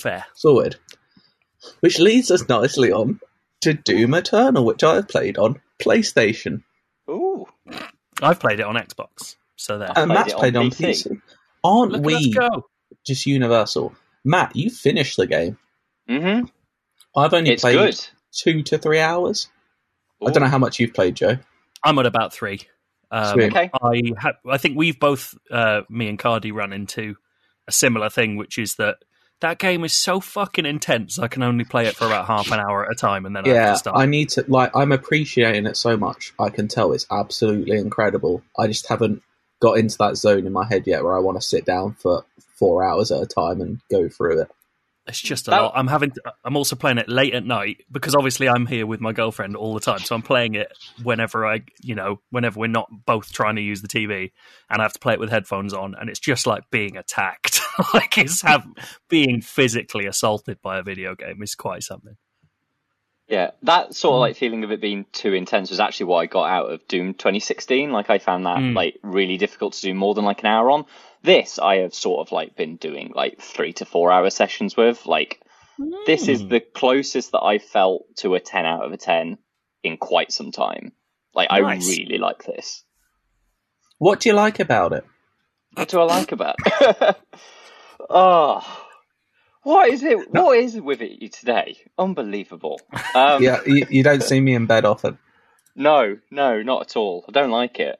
Fair. 0.00 0.24
Sorted. 0.34 0.76
Which 1.78 2.00
leads 2.00 2.30
us 2.32 2.48
nicely 2.48 2.90
on 2.90 3.20
to 3.60 3.74
Doom 3.74 4.14
Eternal, 4.14 4.64
which 4.64 4.82
I 4.82 4.96
have 4.96 5.06
played 5.08 5.38
on 5.38 5.60
PlayStation, 5.80 6.62
Ooh, 7.08 7.46
I've 8.20 8.40
played 8.40 8.58
it 8.60 8.66
on 8.66 8.74
Xbox, 8.74 9.36
so 9.56 9.78
there. 9.78 9.88
and 9.88 9.94
played 9.94 10.08
Matt's 10.08 10.28
it 10.32 10.34
on 10.34 10.40
played 10.40 10.56
on 10.56 10.70
PC. 10.70 11.06
PC. 11.06 11.22
Aren't 11.62 11.92
Look 11.92 12.04
we 12.04 12.32
go. 12.32 12.66
just 13.06 13.26
universal? 13.26 13.94
Matt, 14.24 14.56
you 14.56 14.70
finished 14.70 15.16
the 15.16 15.26
game. 15.26 15.56
mm-hmm. 16.08 16.46
I've 17.16 17.32
only 17.34 17.50
It's 17.52 17.62
played 17.62 17.76
good. 17.76 18.00
two 18.32 18.62
to 18.64 18.78
three 18.78 19.00
hours. 19.00 19.48
I 20.26 20.30
don't 20.30 20.42
know 20.42 20.48
how 20.48 20.58
much 20.58 20.78
you've 20.80 20.94
played, 20.94 21.14
Joe. 21.16 21.38
I'm 21.84 21.98
at 21.98 22.06
about 22.06 22.32
three. 22.32 22.60
Um, 23.10 23.40
Okay. 23.40 23.70
I 23.82 24.02
ha- 24.18 24.38
I 24.48 24.58
think 24.58 24.76
we've 24.76 24.98
both, 24.98 25.34
uh, 25.50 25.82
me 25.88 26.08
and 26.08 26.18
Cardy, 26.18 26.52
run 26.52 26.72
into 26.72 27.16
a 27.66 27.72
similar 27.72 28.08
thing, 28.10 28.36
which 28.36 28.58
is 28.58 28.76
that 28.76 28.98
that 29.40 29.58
game 29.58 29.84
is 29.84 29.92
so 29.92 30.20
fucking 30.20 30.66
intense. 30.66 31.18
I 31.18 31.26
can 31.28 31.42
only 31.42 31.64
play 31.64 31.86
it 31.86 31.96
for 31.96 32.04
about 32.06 32.26
half 32.26 32.50
an 32.52 32.60
hour 32.60 32.84
at 32.84 32.92
a 32.92 32.94
time, 32.94 33.24
and 33.26 33.34
then 33.34 33.44
I 33.46 33.48
have 33.48 33.56
Yeah, 33.56 33.72
to 33.72 33.78
stop. 33.78 33.96
I 33.96 34.06
need 34.06 34.28
to 34.30 34.44
like. 34.48 34.70
I'm 34.76 34.92
appreciating 34.92 35.66
it 35.66 35.76
so 35.76 35.96
much. 35.96 36.34
I 36.38 36.50
can 36.50 36.68
tell 36.68 36.92
it's 36.92 37.06
absolutely 37.10 37.78
incredible. 37.78 38.42
I 38.58 38.66
just 38.66 38.86
haven't 38.88 39.22
got 39.60 39.78
into 39.78 39.96
that 39.98 40.16
zone 40.16 40.46
in 40.46 40.52
my 40.52 40.66
head 40.66 40.86
yet 40.86 41.02
where 41.04 41.16
I 41.16 41.20
want 41.20 41.40
to 41.40 41.46
sit 41.46 41.64
down 41.64 41.94
for 41.94 42.24
four 42.58 42.84
hours 42.84 43.10
at 43.10 43.22
a 43.22 43.26
time 43.26 43.60
and 43.62 43.80
go 43.90 44.08
through 44.08 44.42
it. 44.42 44.50
It's 45.06 45.20
just 45.20 45.48
a 45.48 45.50
That- 45.50 45.62
lot. 45.62 45.72
I'm 45.74 45.86
having. 45.88 46.10
To, 46.12 46.22
I'm 46.44 46.56
also 46.56 46.76
playing 46.76 46.98
it 46.98 47.08
late 47.08 47.34
at 47.34 47.44
night 47.44 47.84
because 47.90 48.14
obviously 48.14 48.48
I'm 48.48 48.66
here 48.66 48.86
with 48.86 49.00
my 49.00 49.12
girlfriend 49.12 49.56
all 49.56 49.74
the 49.74 49.80
time, 49.80 49.98
so 50.00 50.14
I'm 50.14 50.22
playing 50.22 50.54
it 50.54 50.70
whenever 51.02 51.46
I, 51.46 51.62
you 51.82 51.94
know, 51.94 52.20
whenever 52.30 52.60
we're 52.60 52.66
not 52.68 52.88
both 53.06 53.32
trying 53.32 53.56
to 53.56 53.62
use 53.62 53.82
the 53.82 53.88
TV, 53.88 54.30
and 54.68 54.80
I 54.80 54.84
have 54.84 54.92
to 54.92 54.98
play 55.00 55.14
it 55.14 55.18
with 55.20 55.30
headphones 55.30 55.72
on, 55.72 55.94
and 55.98 56.08
it's 56.10 56.20
just 56.20 56.46
like 56.46 56.70
being 56.70 56.96
attacked. 56.96 57.60
like 57.94 58.18
it's 58.18 58.42
have 58.42 58.64
being 59.08 59.40
physically 59.40 60.06
assaulted 60.06 60.60
by 60.62 60.78
a 60.78 60.82
video 60.82 61.14
game 61.14 61.42
is 61.42 61.54
quite 61.54 61.82
something. 61.82 62.16
Yeah, 63.26 63.52
that 63.62 63.94
sort 63.94 64.14
of 64.14 64.20
like 64.20 64.36
feeling 64.36 64.64
of 64.64 64.72
it 64.72 64.80
being 64.80 65.06
too 65.12 65.32
intense 65.34 65.70
was 65.70 65.78
actually 65.78 66.06
what 66.06 66.18
I 66.18 66.26
got 66.26 66.50
out 66.50 66.72
of 66.72 66.86
Doom 66.88 67.14
2016. 67.14 67.92
Like 67.92 68.10
I 68.10 68.18
found 68.18 68.44
that 68.44 68.58
Mm. 68.58 68.74
like 68.74 68.98
really 69.04 69.36
difficult 69.36 69.74
to 69.74 69.82
do 69.82 69.94
more 69.94 70.14
than 70.14 70.24
like 70.24 70.40
an 70.40 70.46
hour 70.46 70.68
on. 70.70 70.84
This 71.22 71.58
I 71.58 71.76
have 71.78 71.94
sort 71.94 72.26
of 72.26 72.32
like 72.32 72.56
been 72.56 72.76
doing 72.76 73.12
like 73.14 73.40
three 73.40 73.72
to 73.74 73.84
four 73.84 74.10
hour 74.10 74.30
sessions 74.30 74.76
with. 74.76 75.04
Like 75.06 75.40
this 76.06 76.28
is 76.28 76.42
Mm. 76.42 76.48
the 76.50 76.60
closest 76.60 77.32
that 77.32 77.42
I 77.42 77.58
felt 77.58 78.04
to 78.18 78.34
a 78.34 78.40
10 78.40 78.64
out 78.66 78.84
of 78.84 78.92
a 78.92 78.96
10 78.96 79.38
in 79.82 79.96
quite 79.96 80.32
some 80.32 80.50
time. 80.52 80.92
Like 81.34 81.48
I 81.50 81.58
really 81.58 82.18
like 82.18 82.44
this. 82.44 82.84
What 83.98 84.20
do 84.20 84.28
you 84.30 84.34
like 84.34 84.60
about 84.60 84.92
it? 84.92 85.04
What 85.74 85.88
do 85.88 86.00
I 86.00 86.04
like 86.04 86.32
about 86.32 86.56
it? 86.66 87.16
oh, 88.08 88.86
what 89.62 89.88
is 89.90 90.02
it? 90.02 90.30
What 90.32 90.56
is 90.58 90.74
it 90.74 90.84
with 90.84 91.00
it 91.02 91.32
today? 91.32 91.76
Unbelievable. 91.98 92.80
Um, 93.14 93.42
yeah, 93.42 93.60
you, 93.66 93.86
you 93.90 94.02
don't 94.02 94.22
see 94.22 94.40
me 94.40 94.54
in 94.54 94.66
bed 94.66 94.84
often. 94.84 95.18
No, 95.76 96.18
no, 96.30 96.62
not 96.62 96.82
at 96.82 96.96
all. 96.96 97.24
I 97.28 97.32
don't 97.32 97.50
like 97.50 97.78
it. 97.78 97.98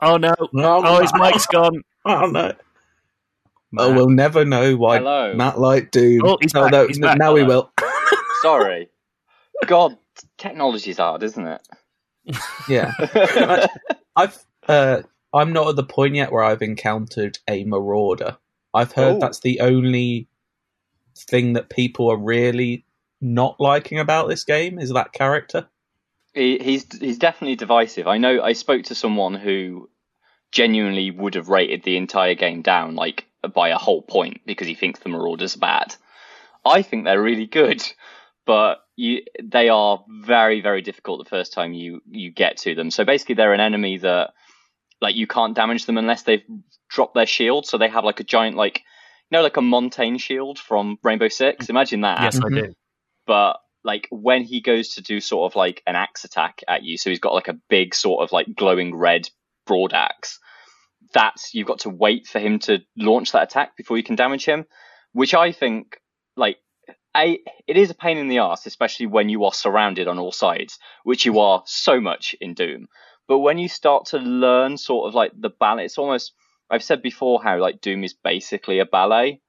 Oh 0.00 0.16
no! 0.16 0.34
Oh, 0.54 1.00
his 1.00 1.12
mic's 1.14 1.46
gone. 1.46 1.82
Oh 2.04 2.26
no! 2.26 2.52
Oh, 2.52 3.88
Matt. 3.88 3.96
we'll 3.96 4.08
never 4.08 4.44
know 4.44 4.76
why 4.76 4.98
Hello. 4.98 5.34
Matt 5.34 5.58
liked 5.58 5.92
Doom. 5.92 6.22
Oh, 6.24 6.38
he's 6.40 6.52
back, 6.52 6.72
no, 6.72 6.86
he's 6.86 6.98
n- 6.98 7.02
back. 7.02 7.18
now 7.18 7.32
we 7.32 7.42
will. 7.44 7.70
Sorry. 8.42 8.88
God, 9.66 9.96
technology's 10.38 10.96
hard, 10.98 11.22
isn't 11.22 11.46
it? 11.46 11.60
yeah, 12.68 12.92
I've. 14.16 14.38
Uh, 14.68 15.02
I'm 15.32 15.52
not 15.52 15.68
at 15.68 15.76
the 15.76 15.84
point 15.84 16.14
yet 16.16 16.32
where 16.32 16.42
I've 16.42 16.62
encountered 16.62 17.38
a 17.46 17.64
marauder. 17.64 18.36
I've 18.74 18.92
heard 18.92 19.16
Oh. 19.16 19.18
that's 19.20 19.40
the 19.40 19.60
only 19.60 20.26
thing 21.16 21.52
that 21.52 21.70
people 21.70 22.10
are 22.10 22.16
really 22.16 22.84
not 23.20 23.60
liking 23.60 23.98
about 23.98 24.28
this 24.28 24.44
game? 24.44 24.78
Is 24.78 24.92
that 24.92 25.12
character? 25.12 25.68
He, 26.34 26.58
he's 26.58 26.86
he's 26.98 27.18
definitely 27.18 27.56
divisive. 27.56 28.06
I 28.06 28.18
know. 28.18 28.40
I 28.42 28.54
spoke 28.54 28.84
to 28.84 28.94
someone 28.94 29.34
who 29.34 29.88
genuinely 30.52 31.10
would 31.10 31.34
have 31.34 31.48
rated 31.48 31.82
the 31.82 31.96
entire 31.96 32.34
game 32.34 32.62
down 32.62 32.94
like 32.96 33.26
by 33.54 33.68
a 33.70 33.78
whole 33.78 34.02
point 34.02 34.40
because 34.46 34.66
he 34.66 34.74
thinks 34.74 35.00
the 35.00 35.08
Marauders 35.08 35.56
are 35.56 35.60
bad. 35.60 35.94
I 36.64 36.82
think 36.82 37.04
they're 37.04 37.22
really 37.22 37.46
good, 37.46 37.82
but 38.46 38.82
you 38.96 39.22
they 39.42 39.68
are 39.68 40.04
very 40.08 40.60
very 40.60 40.82
difficult 40.82 41.24
the 41.24 41.30
first 41.30 41.52
time 41.52 41.72
you 41.72 42.02
you 42.10 42.30
get 42.30 42.58
to 42.58 42.74
them. 42.74 42.90
So 42.90 43.04
basically, 43.04 43.36
they're 43.36 43.54
an 43.54 43.60
enemy 43.60 43.98
that 43.98 44.30
like 45.00 45.14
you 45.16 45.26
can't 45.26 45.56
damage 45.56 45.86
them 45.86 45.96
unless 45.96 46.22
they've 46.24 46.44
dropped 46.88 47.14
their 47.14 47.26
shield. 47.26 47.66
So 47.66 47.78
they 47.78 47.88
have 47.88 48.04
like 48.04 48.20
a 48.20 48.24
giant 48.24 48.56
like 48.56 48.78
you 49.30 49.36
know 49.38 49.42
like 49.42 49.56
a 49.56 49.62
Montagne 49.62 50.18
shield 50.18 50.58
from 50.58 50.98
Rainbow 51.02 51.28
Six. 51.28 51.70
Imagine 51.70 52.02
that. 52.02 52.20
Yes, 52.22 52.36
I 52.36 52.48
Mhm. 52.48 52.54
do. 52.54 52.74
but 53.26 53.60
like 53.82 54.06
when 54.10 54.42
he 54.42 54.60
goes 54.60 54.96
to 54.96 55.02
do 55.02 55.20
sort 55.20 55.50
of 55.50 55.56
like 55.56 55.82
an 55.86 55.96
axe 55.96 56.24
attack 56.24 56.62
at 56.68 56.82
you, 56.82 56.98
so 56.98 57.08
he's 57.08 57.20
got 57.20 57.32
like 57.32 57.48
a 57.48 57.58
big 57.70 57.94
sort 57.94 58.22
of 58.22 58.32
like 58.32 58.54
glowing 58.54 58.94
red 58.94 59.30
broad 59.70 59.92
axe. 59.92 60.38
That's 61.14 61.54
you've 61.54 61.66
got 61.72 61.80
to 61.80 61.90
wait 61.90 62.26
for 62.26 62.38
him 62.40 62.58
to 62.60 62.78
launch 62.96 63.32
that 63.32 63.44
attack 63.48 63.76
before 63.76 63.96
you 63.96 64.02
can 64.04 64.16
damage 64.16 64.44
him, 64.44 64.64
which 65.12 65.34
I 65.34 65.52
think 65.52 65.84
like 66.36 66.58
a 67.16 67.38
it 67.66 67.76
is 67.76 67.90
a 67.90 67.94
pain 68.04 68.18
in 68.18 68.28
the 68.28 68.38
ass, 68.38 68.66
especially 68.66 69.06
when 69.06 69.28
you 69.28 69.44
are 69.44 69.52
surrounded 69.52 70.06
on 70.08 70.18
all 70.18 70.32
sides, 70.32 70.78
which 71.04 71.24
you 71.26 71.38
are 71.40 71.62
so 71.66 72.00
much 72.00 72.34
in 72.40 72.54
Doom. 72.54 72.86
But 73.28 73.38
when 73.46 73.58
you 73.58 73.68
start 73.68 74.06
to 74.06 74.18
learn 74.18 74.76
sort 74.76 75.08
of 75.08 75.14
like 75.14 75.32
the 75.38 75.50
balance, 75.50 75.92
it's 75.92 75.98
almost 75.98 76.32
I've 76.70 76.84
said 76.84 77.02
before 77.02 77.42
how 77.42 77.58
like 77.58 77.80
Doom 77.80 78.04
is 78.04 78.14
basically 78.14 78.78
a 78.80 78.84
ballet 78.98 79.40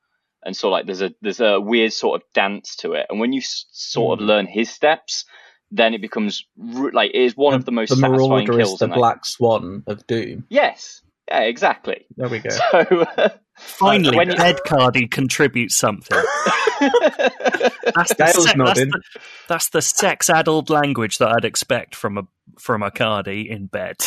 and 0.43 0.55
so 0.57 0.69
like 0.69 0.85
there's 0.87 1.01
a 1.03 1.11
there's 1.21 1.39
a 1.41 1.59
weird 1.61 1.93
sort 1.93 2.19
of 2.19 2.27
dance 2.33 2.75
to 2.77 2.93
it 2.93 3.05
and 3.09 3.19
when 3.19 3.33
you 3.33 3.41
s- 3.41 3.65
sort 3.71 4.19
of 4.19 4.23
Mm. 4.25 4.27
learn 4.27 4.47
his 4.47 4.69
steps 4.71 5.25
then 5.71 5.93
it 5.93 6.01
becomes 6.01 6.45
like 6.57 7.11
it 7.13 7.21
is 7.21 7.35
one 7.37 7.53
of 7.53 7.65
the 7.65 7.71
most 7.71 7.89
the 7.89 7.95
satisfying 7.95 8.29
Marauder 8.29 8.57
kills 8.57 8.73
is 8.73 8.79
the 8.79 8.85
in 8.85 8.89
that- 8.91 8.97
Black 8.97 9.25
Swan 9.25 9.83
of 9.87 10.05
Doom. 10.07 10.45
yes 10.49 11.01
yeah 11.27 11.41
exactly 11.41 12.05
There 12.17 12.27
we 12.29 12.39
go. 12.39 12.49
so 12.71 13.05
uh, 13.17 13.29
Finally, 13.55 14.17
when 14.17 14.31
you- 14.31 14.37
Ed 14.37 14.59
Cardy 14.65 15.09
contributes 15.09 15.75
something. 15.75 16.17
That's 16.79 18.09
the, 18.09 18.15
Dale's 18.17 18.33
se- 18.35 18.43
that's, 18.43 18.55
nodding. 18.57 18.89
the, 18.89 19.01
that's 19.47 19.69
the 19.69 19.81
sex-addled 19.81 20.69
language 20.71 21.17
that 21.19 21.29
I'd 21.29 21.45
expect 21.45 21.93
from 21.95 22.17
a 22.17 22.23
from 22.57 22.81
a 22.81 22.89
Cardy 22.89 23.47
in 23.47 23.67
bed. 23.67 23.97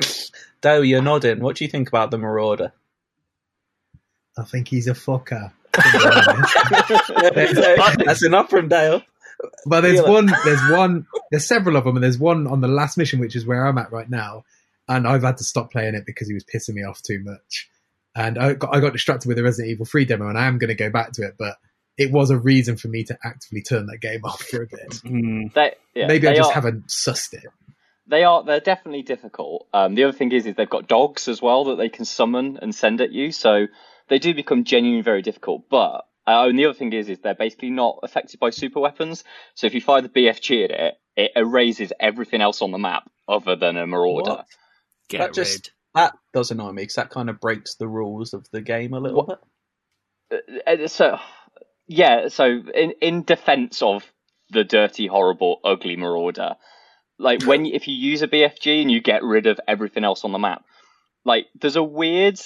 Dale, 0.62 0.84
you're 0.84 1.02
nodding. 1.02 1.38
What 1.40 1.56
do 1.56 1.64
you 1.64 1.70
think 1.70 1.86
about 1.88 2.10
the 2.10 2.18
Marauder? 2.18 2.72
I 4.36 4.42
think 4.44 4.66
he's 4.68 4.88
a 4.88 4.94
fucker. 4.94 5.52
to 5.74 5.82
be 5.92 7.36
honest. 7.36 8.04
That's 8.04 8.24
enough 8.24 8.50
from 8.50 8.68
Dale. 8.68 9.02
But 9.66 9.82
there's 9.82 10.00
Feel 10.00 10.06
it. 10.06 10.12
one, 10.12 10.26
there's 10.44 10.70
one, 10.70 11.06
there's 11.30 11.46
several 11.46 11.76
of 11.76 11.84
them, 11.84 11.96
and 11.96 12.02
there's 12.04 12.18
one 12.18 12.46
on 12.46 12.60
the 12.60 12.68
last 12.68 12.96
mission, 12.98 13.20
which 13.20 13.36
is 13.36 13.46
where 13.46 13.66
I'm 13.66 13.78
at 13.78 13.92
right 13.92 14.08
now. 14.08 14.44
And 14.88 15.06
I've 15.06 15.22
had 15.22 15.36
to 15.38 15.44
stop 15.44 15.70
playing 15.70 15.94
it 15.94 16.04
because 16.06 16.28
he 16.28 16.34
was 16.34 16.44
pissing 16.44 16.74
me 16.74 16.82
off 16.82 17.02
too 17.02 17.20
much. 17.22 17.68
And 18.16 18.38
I 18.38 18.54
got, 18.54 18.74
I 18.74 18.80
got 18.80 18.92
distracted 18.94 19.28
with 19.28 19.36
the 19.36 19.42
Resident 19.44 19.70
Evil 19.72 19.86
3 19.86 20.04
demo, 20.06 20.28
and 20.28 20.38
I 20.38 20.46
am 20.46 20.58
going 20.58 20.68
to 20.68 20.74
go 20.74 20.90
back 20.90 21.12
to 21.12 21.22
it, 21.22 21.34
but 21.38 21.56
it 21.98 22.10
was 22.10 22.30
a 22.30 22.38
reason 22.38 22.76
for 22.76 22.88
me 22.88 23.04
to 23.04 23.18
actively 23.24 23.62
turn 23.62 23.86
that 23.86 23.98
game 24.00 24.20
off 24.24 24.42
for 24.42 24.62
a 24.62 24.66
bit. 24.66 24.94
Hmm. 25.04 25.46
they, 25.54 25.74
yeah, 25.94 26.06
Maybe 26.06 26.26
I 26.26 26.34
just 26.34 26.50
are, 26.50 26.54
haven't 26.54 26.86
sussed 26.86 27.34
it. 27.34 27.44
they 28.06 28.24
are 28.24 28.42
they're 28.44 28.60
definitely 28.60 29.02
difficult 29.02 29.66
um 29.74 29.94
the 29.94 30.04
other 30.04 30.16
thing 30.16 30.32
is 30.32 30.46
is 30.46 30.54
they've 30.54 30.70
got 30.70 30.88
dogs 30.88 31.28
as 31.28 31.42
well 31.42 31.64
that 31.64 31.76
they 31.76 31.90
can 31.90 32.04
summon 32.06 32.58
and 32.62 32.74
send 32.74 33.00
at 33.02 33.12
you 33.12 33.30
so 33.32 33.66
they 34.08 34.18
do 34.18 34.32
become 34.32 34.64
genuinely 34.64 35.02
very 35.02 35.20
difficult 35.20 35.64
but 35.68 36.06
uh, 36.28 36.46
and 36.48 36.58
the 36.58 36.64
other 36.66 36.74
thing 36.74 36.92
is 36.92 37.08
is 37.08 37.18
they're 37.20 37.34
basically 37.34 37.70
not 37.70 37.98
affected 38.02 38.38
by 38.40 38.50
super 38.50 38.80
weapons 38.80 39.24
so 39.54 39.66
if 39.66 39.74
you 39.74 39.80
fire 39.80 40.02
the 40.02 40.08
bfg 40.08 40.64
at 40.64 40.70
it 40.70 40.94
it 41.16 41.32
erases 41.36 41.92
everything 41.98 42.40
else 42.40 42.62
on 42.62 42.70
the 42.70 42.78
map 42.78 43.08
other 43.28 43.56
than 43.56 43.76
a 43.76 43.86
marauder 43.86 44.30
What? 44.30 44.46
Get 45.08 45.18
That 45.18 45.34
just- 45.34 45.72
That 45.94 46.12
does 46.34 46.50
annoy 46.50 46.70
me 46.72 46.82
because 46.82 46.96
that 46.96 47.10
kind 47.10 47.30
of 47.30 47.40
breaks 47.40 47.74
the 47.76 47.88
rules 47.88 48.34
of 48.34 48.46
the 48.52 48.60
game 48.60 48.92
a 48.94 49.00
little 49.00 49.24
What- 49.24 49.40
bit. 50.30 50.42
Uh, 50.66 50.86
so 50.88 51.18
yeah 51.86 52.28
so 52.28 52.44
in 52.74 52.92
in 53.00 53.22
defense 53.24 53.80
of 53.80 54.04
the 54.50 54.64
dirty 54.64 55.06
horrible 55.06 55.58
ugly 55.64 55.96
marauder 55.96 56.56
like 57.18 57.42
when 57.46 57.64
if 57.64 57.88
you 57.88 57.94
use 57.94 58.20
a 58.22 58.28
bfg 58.28 58.82
and 58.82 58.90
you 58.92 59.00
get 59.00 59.22
rid 59.22 59.46
of 59.46 59.58
everything 59.66 60.04
else 60.04 60.24
on 60.24 60.32
the 60.32 60.38
map 60.38 60.62
like 61.24 61.46
there's 61.58 61.76
a 61.76 61.82
weird 61.82 62.38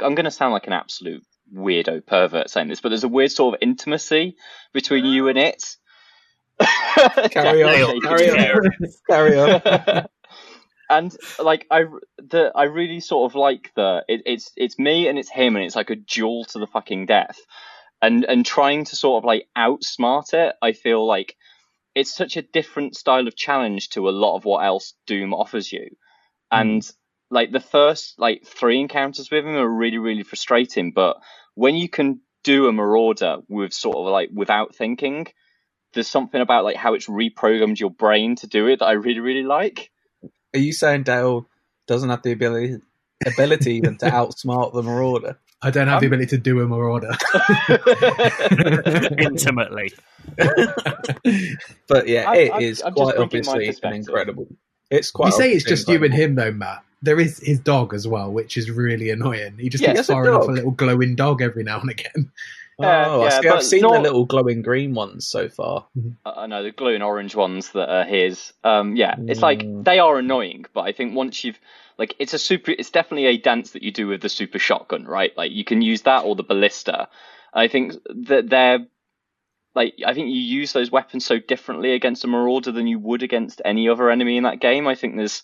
i'm 0.00 0.14
going 0.16 0.24
to 0.24 0.30
sound 0.30 0.52
like 0.52 0.66
an 0.66 0.72
absolute 0.72 1.22
weirdo 1.54 2.04
pervert 2.06 2.48
saying 2.50 2.68
this 2.68 2.80
but 2.80 2.90
there's 2.90 3.04
a 3.04 3.08
weird 3.08 3.32
sort 3.32 3.54
of 3.54 3.58
intimacy 3.62 4.36
between 4.72 5.04
you 5.04 5.28
and 5.28 5.38
it 5.38 5.76
Carry 7.30 7.62
on, 7.62 8.00
carry 8.02 8.30
on. 8.30 8.70
Carry 9.08 9.38
on. 9.38 9.62
and 10.90 11.16
like 11.38 11.66
I, 11.70 11.84
the 12.18 12.52
I 12.54 12.64
really 12.64 13.00
sort 13.00 13.30
of 13.30 13.34
like 13.34 13.70
the 13.76 14.04
it, 14.08 14.22
it's 14.26 14.52
it's 14.56 14.78
me 14.78 15.08
and 15.08 15.18
it's 15.18 15.30
him 15.30 15.56
and 15.56 15.64
it's 15.64 15.76
like 15.76 15.90
a 15.90 15.96
duel 15.96 16.44
to 16.46 16.58
the 16.58 16.66
fucking 16.66 17.06
death, 17.06 17.38
and 18.02 18.24
and 18.24 18.44
trying 18.44 18.84
to 18.86 18.96
sort 18.96 19.22
of 19.22 19.26
like 19.26 19.46
outsmart 19.56 20.34
it. 20.34 20.54
I 20.60 20.72
feel 20.72 21.06
like 21.06 21.36
it's 21.94 22.14
such 22.14 22.36
a 22.36 22.42
different 22.42 22.96
style 22.96 23.26
of 23.26 23.36
challenge 23.36 23.90
to 23.90 24.08
a 24.08 24.10
lot 24.10 24.36
of 24.36 24.44
what 24.44 24.64
else 24.64 24.94
Doom 25.06 25.32
offers 25.32 25.72
you, 25.72 25.88
and 26.50 26.84
hmm. 26.84 26.90
Like 27.30 27.52
the 27.52 27.60
first 27.60 28.18
like 28.18 28.44
three 28.44 28.80
encounters 28.80 29.30
with 29.30 29.44
him 29.44 29.54
are 29.56 29.68
really 29.68 29.98
really 29.98 30.22
frustrating. 30.22 30.92
But 30.92 31.16
when 31.54 31.76
you 31.76 31.88
can 31.88 32.20
do 32.44 32.66
a 32.66 32.72
Marauder 32.72 33.38
with 33.48 33.72
sort 33.72 33.96
of 33.96 34.06
like 34.06 34.30
without 34.32 34.74
thinking, 34.74 35.26
there's 35.94 36.08
something 36.08 36.40
about 36.40 36.64
like 36.64 36.76
how 36.76 36.94
it's 36.94 37.06
reprogrammed 37.08 37.78
your 37.78 37.90
brain 37.90 38.36
to 38.36 38.46
do 38.46 38.66
it 38.68 38.78
that 38.80 38.86
I 38.86 38.92
really 38.92 39.20
really 39.20 39.42
like. 39.44 39.90
Are 40.54 40.58
you 40.60 40.72
saying 40.72 41.04
Dale 41.04 41.46
doesn't 41.86 42.08
have 42.10 42.22
the 42.22 42.32
ability 42.32 42.78
ability 43.26 43.74
even 43.74 43.96
to 43.98 44.06
outsmart 44.10 44.72
the 44.74 44.82
Marauder? 44.82 45.38
I 45.62 45.70
don't 45.70 45.88
have 45.88 46.00
the 46.00 46.06
Um, 46.06 46.12
ability 46.14 46.30
to 46.36 46.38
do 46.38 46.58
a 46.60 46.66
marauder. 46.66 47.12
Intimately. 49.18 49.92
But 51.88 52.08
yeah, 52.08 52.30
I- 52.30 52.36
it 52.36 52.52
I'm- 52.52 52.62
is 52.62 52.82
I'm 52.82 52.94
quite 52.94 53.16
obviously 53.16 53.68
an 53.82 53.92
incredible. 53.92 54.46
It's 54.90 55.10
quite. 55.10 55.26
you 55.26 55.32
say 55.32 55.52
it's 55.52 55.64
obviously 55.64 55.70
just 55.70 55.88
you 55.88 56.04
and 56.04 56.14
him, 56.14 56.34
though, 56.34 56.52
Matt. 56.52 56.82
There 57.02 57.18
is 57.18 57.38
his 57.38 57.60
dog 57.60 57.94
as 57.94 58.06
well, 58.06 58.30
which 58.30 58.56
is 58.56 58.70
really 58.70 59.10
annoying. 59.10 59.56
He 59.58 59.68
just 59.68 59.82
Yeah, 59.82 59.90
keeps 59.90 60.00
it's 60.00 60.08
a 60.10 60.12
firing 60.12 60.34
off 60.34 60.48
a 60.48 60.52
little 60.52 60.70
glowing 60.70 61.14
dog 61.16 61.40
every 61.40 61.64
now 61.64 61.80
and 61.80 61.90
again. 61.90 62.30
Yeah, 62.78 63.08
Oh, 63.08 63.22
I 63.22 63.28
see, 63.40 63.48
I've 63.48 63.62
seen 63.62 63.82
not- 63.82 63.92
the 63.94 64.00
little 64.00 64.24
glowing 64.24 64.62
green 64.62 64.94
ones 64.94 65.26
so 65.28 65.48
far. 65.48 65.86
I 66.24 66.30
I 66.44 66.46
know 66.46 66.62
the 66.62 66.70
glowing 66.72 67.02
orange 67.02 67.34
ones 67.34 67.72
that 67.72 67.90
are 67.90 68.04
his. 68.04 68.52
Um, 68.64 68.96
yeah, 68.96 69.16
it's 69.28 69.42
like 69.42 69.60
Mm. 69.62 69.84
they 69.84 69.98
are 69.98 70.18
annoying, 70.18 70.64
but 70.72 70.82
I 70.82 70.92
think 70.92 71.14
once 71.14 71.44
you've 71.44 71.58
like, 71.98 72.14
it's 72.18 72.32
a 72.32 72.38
super. 72.38 72.70
It's 72.72 72.90
definitely 72.90 73.26
a 73.26 73.36
dance 73.36 73.72
that 73.72 73.82
you 73.82 73.92
do 73.92 74.06
with 74.06 74.22
the 74.22 74.30
super 74.30 74.58
shotgun, 74.58 75.04
right? 75.04 75.36
Like 75.36 75.52
you 75.52 75.64
can 75.64 75.82
use 75.82 76.02
that 76.02 76.24
or 76.24 76.34
the 76.36 76.42
ballista. 76.42 77.08
I 77.52 77.68
think 77.68 77.94
that 78.28 78.48
they're 78.48 78.86
like 79.74 79.94
I 80.06 80.14
think 80.14 80.28
you 80.28 80.40
use 80.40 80.72
those 80.72 80.90
weapons 80.90 81.26
so 81.26 81.38
differently 81.38 81.92
against 81.92 82.24
a 82.24 82.28
marauder 82.28 82.72
than 82.72 82.86
you 82.86 82.98
would 82.98 83.22
against 83.22 83.60
any 83.64 83.88
other 83.90 84.10
enemy 84.10 84.36
in 84.38 84.44
that 84.44 84.60
game. 84.60 84.86
I 84.86 84.94
think 84.94 85.16
there's, 85.16 85.42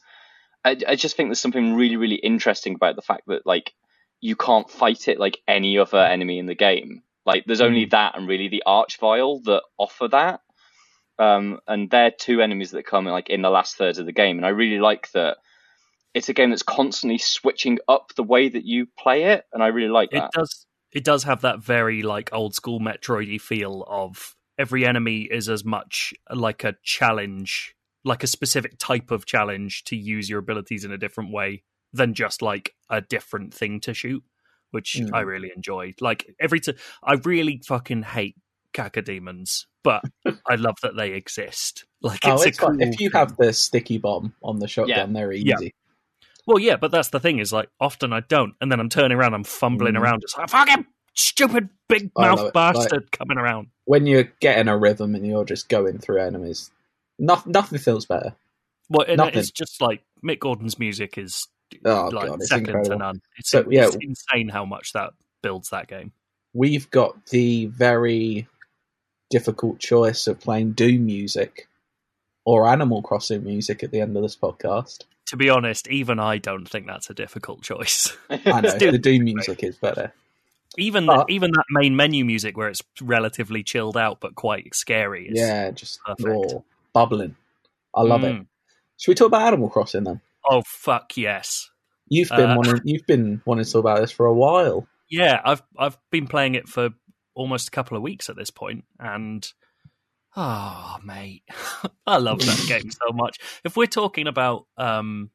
I, 0.66 0.76
I 0.88 0.96
just 0.96 1.16
think 1.16 1.28
there's 1.28 1.40
something 1.40 1.74
really 1.74 1.96
really 1.96 2.16
interesting 2.16 2.74
about 2.74 2.96
the 2.96 3.02
fact 3.02 3.22
that 3.28 3.46
like 3.46 3.72
you 4.20 4.36
can't 4.36 4.70
fight 4.70 5.08
it 5.08 5.20
like 5.20 5.38
any 5.46 5.78
other 5.78 5.98
enemy 5.98 6.38
in 6.38 6.46
the 6.46 6.54
game. 6.54 7.02
Like 7.24 7.44
there's 7.44 7.60
only 7.60 7.86
that 7.86 8.16
and 8.16 8.28
really 8.28 8.48
the 8.48 8.62
Archvile 8.66 9.42
that 9.44 9.62
offer 9.78 10.08
that. 10.08 10.40
Um, 11.18 11.60
and 11.66 11.90
they're 11.90 12.10
two 12.10 12.42
enemies 12.42 12.72
that 12.72 12.86
come 12.86 13.06
like 13.06 13.30
in 13.30 13.42
the 13.42 13.50
last 13.50 13.76
third 13.76 13.98
of 13.98 14.06
the 14.06 14.12
game, 14.12 14.36
and 14.36 14.46
I 14.46 14.50
really 14.50 14.80
like 14.80 15.10
that. 15.12 15.38
It's 16.14 16.28
a 16.28 16.34
game 16.34 16.50
that's 16.50 16.62
constantly 16.62 17.18
switching 17.18 17.78
up 17.88 18.12
the 18.16 18.22
way 18.22 18.48
that 18.48 18.64
you 18.64 18.86
play 18.98 19.24
it, 19.24 19.44
and 19.52 19.62
I 19.62 19.68
really 19.68 19.88
like 19.88 20.10
It 20.12 20.20
that. 20.20 20.32
does. 20.32 20.66
It 20.92 21.04
does 21.04 21.24
have 21.24 21.42
that 21.42 21.60
very 21.60 22.02
like 22.02 22.30
old 22.32 22.54
school 22.54 22.80
Metroidy 22.80 23.40
feel 23.40 23.84
of 23.88 24.34
every 24.58 24.86
enemy 24.86 25.22
is 25.22 25.48
as 25.48 25.64
much 25.64 26.12
like 26.30 26.64
a 26.64 26.74
challenge, 26.82 27.75
like 28.06 28.22
a 28.22 28.26
specific 28.26 28.78
type 28.78 29.10
of 29.10 29.26
challenge 29.26 29.84
to 29.84 29.96
use 29.96 30.30
your 30.30 30.38
abilities 30.38 30.84
in 30.84 30.92
a 30.92 30.96
different 30.98 31.32
way 31.32 31.62
than 31.92 32.14
just 32.14 32.40
like 32.40 32.72
a 32.88 33.00
different 33.02 33.52
thing 33.52 33.80
to 33.80 33.92
shoot, 33.92 34.22
which 34.70 34.96
Mm. 34.98 35.10
I 35.12 35.20
really 35.20 35.50
enjoy. 35.54 35.92
Like 36.00 36.26
every 36.40 36.60
time, 36.60 36.76
I 37.04 37.14
really 37.24 37.60
fucking 37.66 38.04
hate 38.04 38.36
cacodemons, 38.72 39.64
but 39.82 40.02
I 40.48 40.54
love 40.56 40.76
that 40.82 40.96
they 40.96 41.12
exist. 41.12 41.84
Like 42.02 42.20
Oh, 42.24 42.34
it's, 42.34 42.46
it's 42.46 42.58
a 42.58 42.62
cool. 42.62 42.80
If 42.80 43.00
you 43.00 43.10
thing. 43.10 43.18
have 43.18 43.36
the 43.36 43.52
sticky 43.52 43.98
bomb 43.98 44.34
on 44.42 44.58
the 44.60 44.68
shotgun, 44.68 45.12
they're 45.12 45.32
easy. 45.32 45.46
Yeah. 45.48 45.68
Well, 46.46 46.60
yeah, 46.60 46.76
but 46.76 46.92
that's 46.92 47.08
the 47.08 47.18
thing 47.18 47.40
is 47.40 47.52
like 47.52 47.68
often 47.80 48.12
I 48.12 48.20
don't, 48.20 48.54
and 48.60 48.70
then 48.70 48.78
I'm 48.78 48.88
turning 48.88 49.18
around, 49.18 49.34
I'm 49.34 49.42
fumbling 49.44 49.94
Mm. 49.94 50.00
around, 50.00 50.20
just 50.20 50.38
like 50.38 50.48
fucking 50.50 50.86
stupid 51.14 51.70
big 51.88 52.10
mouth 52.16 52.40
it. 52.40 52.52
bastard 52.52 53.10
coming 53.10 53.38
around. 53.38 53.68
When 53.86 54.06
you're 54.06 54.30
getting 54.40 54.68
a 54.68 54.76
rhythm 54.76 55.14
and 55.16 55.26
you're 55.26 55.44
just 55.44 55.68
going 55.68 55.98
through 55.98 56.20
enemies, 56.20 56.70
no, 57.18 57.42
nothing 57.46 57.78
feels 57.78 58.06
better. 58.06 58.34
Well, 58.88 59.04
and 59.08 59.16
Nothing. 59.18 59.38
it's 59.38 59.50
just 59.50 59.80
like 59.80 60.02
Mick 60.24 60.38
Gordon's 60.38 60.78
music 60.78 61.18
is 61.18 61.46
Oh 61.84 62.08
like 62.12 62.28
god, 62.28 62.40
it's 62.40 62.48
second 62.48 62.84
to 62.84 62.96
none. 62.96 63.20
It's, 63.36 63.50
So, 63.50 63.64
yeah. 63.68 63.86
it's 63.86 63.96
insane 64.00 64.48
how 64.48 64.64
much 64.64 64.92
that 64.92 65.10
builds 65.42 65.70
that 65.70 65.88
game. 65.88 66.12
We've 66.54 66.88
got 66.90 67.26
the 67.26 67.66
very 67.66 68.46
difficult 69.30 69.78
choice 69.80 70.26
of 70.28 70.38
playing 70.40 70.72
Doom 70.72 71.04
music 71.06 71.68
or 72.44 72.68
Animal 72.68 73.02
Crossing 73.02 73.42
music 73.44 73.82
at 73.82 73.90
the 73.90 74.00
end 74.00 74.16
of 74.16 74.22
this 74.22 74.36
podcast. 74.36 75.02
To 75.26 75.36
be 75.36 75.50
honest, 75.50 75.88
even 75.88 76.20
I 76.20 76.38
don't 76.38 76.68
think 76.68 76.86
that's 76.86 77.10
a 77.10 77.14
difficult 77.14 77.62
choice. 77.62 78.16
I 78.30 78.60
know 78.60 78.78
Doom 78.78 78.92
the 78.92 78.98
Doom 78.98 79.24
music 79.24 79.64
is 79.64 79.76
better. 79.76 80.12
even 80.78 81.06
But- 81.06 81.28
even 81.30 81.50
that 81.50 81.64
main 81.70 81.96
menu 81.96 82.24
music 82.24 82.56
where 82.56 82.68
it's 82.68 82.82
relatively 83.00 83.64
chilled 83.64 83.96
out 83.96 84.20
but 84.20 84.36
quite 84.36 84.72
scary. 84.76 85.26
Is, 85.28 85.38
Yeah, 85.40 85.72
just 85.72 85.98
perfect. 86.06 86.28
raw, 86.28 86.60
bubbling. 86.96 87.36
I 87.94 88.02
love 88.02 88.24
it. 88.24 88.34
Mm. 88.34 88.46
Should 88.98 89.10
we 89.10 89.14
talk 89.14 89.26
about 89.28 89.42
Animal 89.46 89.68
Crossing 89.68 90.04
then? 90.04 90.20
Oh 90.48 90.62
fuck 90.66 91.16
yes. 91.16 91.68
You've 92.08 92.30
been 92.30 92.50
Uh, 92.50 92.56
wanting, 92.56 92.80
you've 92.84 93.06
been 93.06 93.42
wanting 93.44 93.64
to 93.66 93.70
talk 93.72 93.80
about 93.80 94.00
this 94.00 94.12
for 94.12 94.24
a 94.26 94.34
while. 94.34 94.86
Yeah, 95.10 95.40
I've 95.44 95.62
I've 95.78 95.98
been 96.10 96.26
playing 96.26 96.54
it 96.54 96.68
for 96.68 96.90
almost 97.34 97.68
a 97.68 97.70
couple 97.70 97.96
of 97.96 98.02
weeks 98.02 98.30
at 98.30 98.36
this 98.36 98.50
point, 98.50 98.84
and 98.98 99.46
oh 100.36 100.96
mate, 101.04 101.42
I 102.06 102.16
love 102.18 102.40
that 102.40 102.64
game 102.68 102.90
so 102.90 103.12
much. 103.12 103.38
If 103.64 103.76
we're 103.76 103.86
talking 103.86 104.26
about 104.26 104.66
um, 104.76 105.30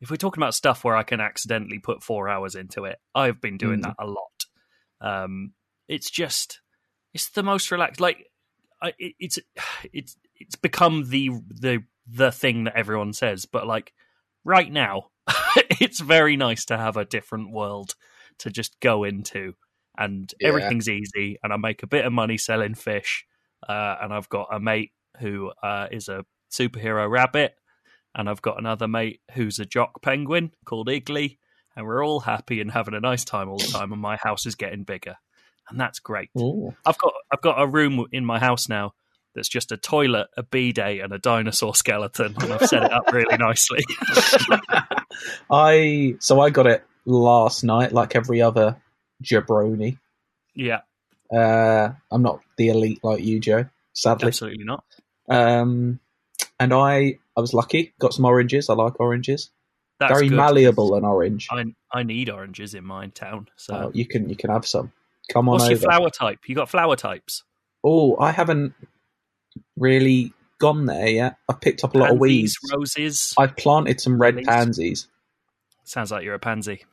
if 0.00 0.10
we're 0.10 0.16
talking 0.16 0.42
about 0.42 0.54
stuff 0.54 0.84
where 0.84 0.96
I 0.96 1.02
can 1.02 1.20
accidentally 1.20 1.78
put 1.78 2.02
four 2.02 2.28
hours 2.28 2.54
into 2.54 2.84
it, 2.84 2.98
I've 3.14 3.40
been 3.40 3.56
doing 3.58 3.80
Mm. 3.80 3.84
that 3.84 3.96
a 3.98 4.06
lot. 4.06 4.44
Um, 5.00 5.52
it's 5.88 6.10
just 6.10 6.60
it's 7.14 7.30
the 7.30 7.42
most 7.42 7.70
relaxed. 7.70 8.00
Like 8.00 8.26
it, 8.82 9.14
it's 9.18 9.38
it's 9.92 10.16
it's 10.34 10.56
become 10.56 11.08
the 11.10 11.30
the 11.48 11.84
the 12.06 12.30
thing 12.32 12.64
that 12.64 12.76
everyone 12.76 13.12
says, 13.12 13.46
but 13.46 13.66
like 13.66 13.92
right 14.44 14.70
now, 14.70 15.10
it's 15.80 16.00
very 16.00 16.36
nice 16.36 16.64
to 16.66 16.76
have 16.76 16.96
a 16.96 17.04
different 17.04 17.52
world 17.52 17.94
to 18.38 18.50
just 18.50 18.78
go 18.80 19.04
into, 19.04 19.54
and 19.98 20.32
Yeah. 20.40 20.48
everything's 20.48 20.88
easy. 20.88 21.38
And 21.42 21.52
I 21.52 21.56
make 21.56 21.82
a 21.82 21.86
bit 21.88 22.04
of 22.04 22.12
money 22.12 22.36
selling 22.38 22.74
fish, 22.74 23.24
uh, 23.68 23.96
and 24.00 24.12
I've 24.12 24.28
got 24.28 24.48
a 24.52 24.60
mate 24.60 24.92
who 25.20 25.52
uh, 25.62 25.88
is 25.90 26.08
a 26.08 26.24
superhero 26.50 27.10
rabbit, 27.10 27.54
and 28.14 28.28
I've 28.28 28.42
got 28.42 28.58
another 28.58 28.86
mate 28.88 29.20
who's 29.32 29.58
a 29.58 29.64
jock 29.66 30.02
penguin 30.02 30.52
called 30.64 30.88
Iggly, 30.88 31.38
and 31.74 31.86
we're 31.86 32.04
all 32.04 32.20
happy 32.20 32.60
and 32.60 32.70
having 32.70 32.94
a 32.94 33.00
nice 33.00 33.24
time 33.24 33.48
all 33.48 33.58
the 33.58 33.66
time. 33.72 33.92
And 33.92 34.00
my 34.00 34.16
house 34.22 34.46
is 34.46 34.54
getting 34.54 34.84
bigger, 34.84 35.16
and 35.68 35.78
that's 35.80 35.98
great. 35.98 36.30
Ooh. 36.38 36.74
I've 36.84 36.98
got 36.98 37.12
I've 37.32 37.42
got 37.42 37.60
a 37.60 37.66
room 37.66 38.06
in 38.12 38.24
my 38.24 38.38
house 38.38 38.68
now 38.68 38.94
that's 39.34 39.48
just 39.48 39.70
a 39.72 39.76
toilet, 39.76 40.28
a 40.36 40.42
bidet, 40.42 41.00
and 41.00 41.12
a 41.12 41.18
dinosaur 41.18 41.74
skeleton, 41.74 42.34
and 42.40 42.52
I've 42.52 42.66
set 42.68 42.82
it 42.84 42.92
up 42.92 43.12
really 43.12 43.36
nicely. 43.38 43.84
I 45.50 46.16
so 46.20 46.40
I 46.40 46.50
got 46.50 46.66
it 46.66 46.84
last 47.04 47.64
night, 47.64 47.92
like 47.92 48.16
every 48.16 48.42
other 48.42 48.76
jabroni. 49.22 49.98
yeah, 50.54 50.80
Uh, 51.32 51.90
I'm 52.10 52.22
not 52.22 52.40
the 52.58 52.68
elite 52.68 53.00
like 53.02 53.22
you, 53.24 53.40
Joe. 53.40 53.66
Sadly, 53.92 54.28
absolutely 54.28 54.64
not. 54.64 54.84
um, 55.28 56.00
and 56.60 56.72
I 56.72 57.18
I 57.36 57.40
was 57.40 57.54
lucky. 57.54 57.92
Got 57.98 58.14
some 58.14 58.24
oranges. 58.24 58.68
I 58.70 58.74
like 58.74 58.98
oranges. 59.00 59.50
That's 59.98 60.12
Very 60.12 60.28
good. 60.28 60.36
malleable 60.36 60.94
an 60.94 61.04
orange. 61.04 61.48
I 61.50 61.64
I 61.92 62.02
need 62.02 62.28
oranges 62.30 62.74
in 62.74 62.84
my 62.84 63.06
town. 63.08 63.48
So, 63.56 63.74
Oh, 63.74 63.90
you 63.94 64.06
can 64.06 64.28
you 64.28 64.36
can 64.36 64.50
have 64.50 64.66
some. 64.66 64.92
Come 65.32 65.48
on 65.48 65.54
what's 65.54 65.64
over. 65.64 65.72
your 65.72 65.80
flower 65.80 66.10
type? 66.10 66.40
You 66.46 66.54
got 66.54 66.68
flower 66.68 66.96
types? 66.96 67.44
Oh, 67.84 68.16
I 68.18 68.32
haven't 68.32 68.74
really 69.76 70.32
gone 70.58 70.86
there 70.86 71.08
yet. 71.08 71.36
I've 71.48 71.60
picked 71.60 71.84
up 71.84 71.94
a 71.94 71.98
lot 71.98 72.10
of 72.10 72.18
weeds. 72.18 72.58
roses. 72.72 73.34
I've 73.38 73.56
planted 73.56 74.00
some 74.00 74.20
red 74.20 74.42
pansies. 74.44 75.08
Sounds 75.84 76.10
like 76.10 76.24
you're 76.24 76.34
a 76.34 76.38
pansy. 76.38 76.84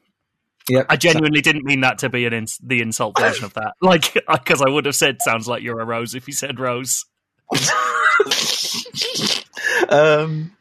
Yep. 0.70 0.86
I 0.90 0.96
genuinely 0.96 1.42
didn't 1.42 1.66
mean 1.66 1.82
that 1.82 2.00
to 2.00 2.10
be 2.10 2.25
an 2.25 2.34
ins- 2.34 2.60
the 2.60 2.81
insult 2.81 3.20
version 3.20 3.46
of 3.46 3.53
that. 3.55 3.74
Like, 3.81 4.14
because 4.31 4.62
I 4.62 4.70
would 4.70 4.86
have 4.86 4.96
said, 4.96 5.22
"Sounds 5.22 5.48
like 5.48 5.62
you're 5.62 5.79
a 5.79 5.86
rose" 5.86 6.16
if 6.16 6.27
you 6.27 6.34
said 6.34 6.60
rose. 6.60 7.05
um, 9.90 10.55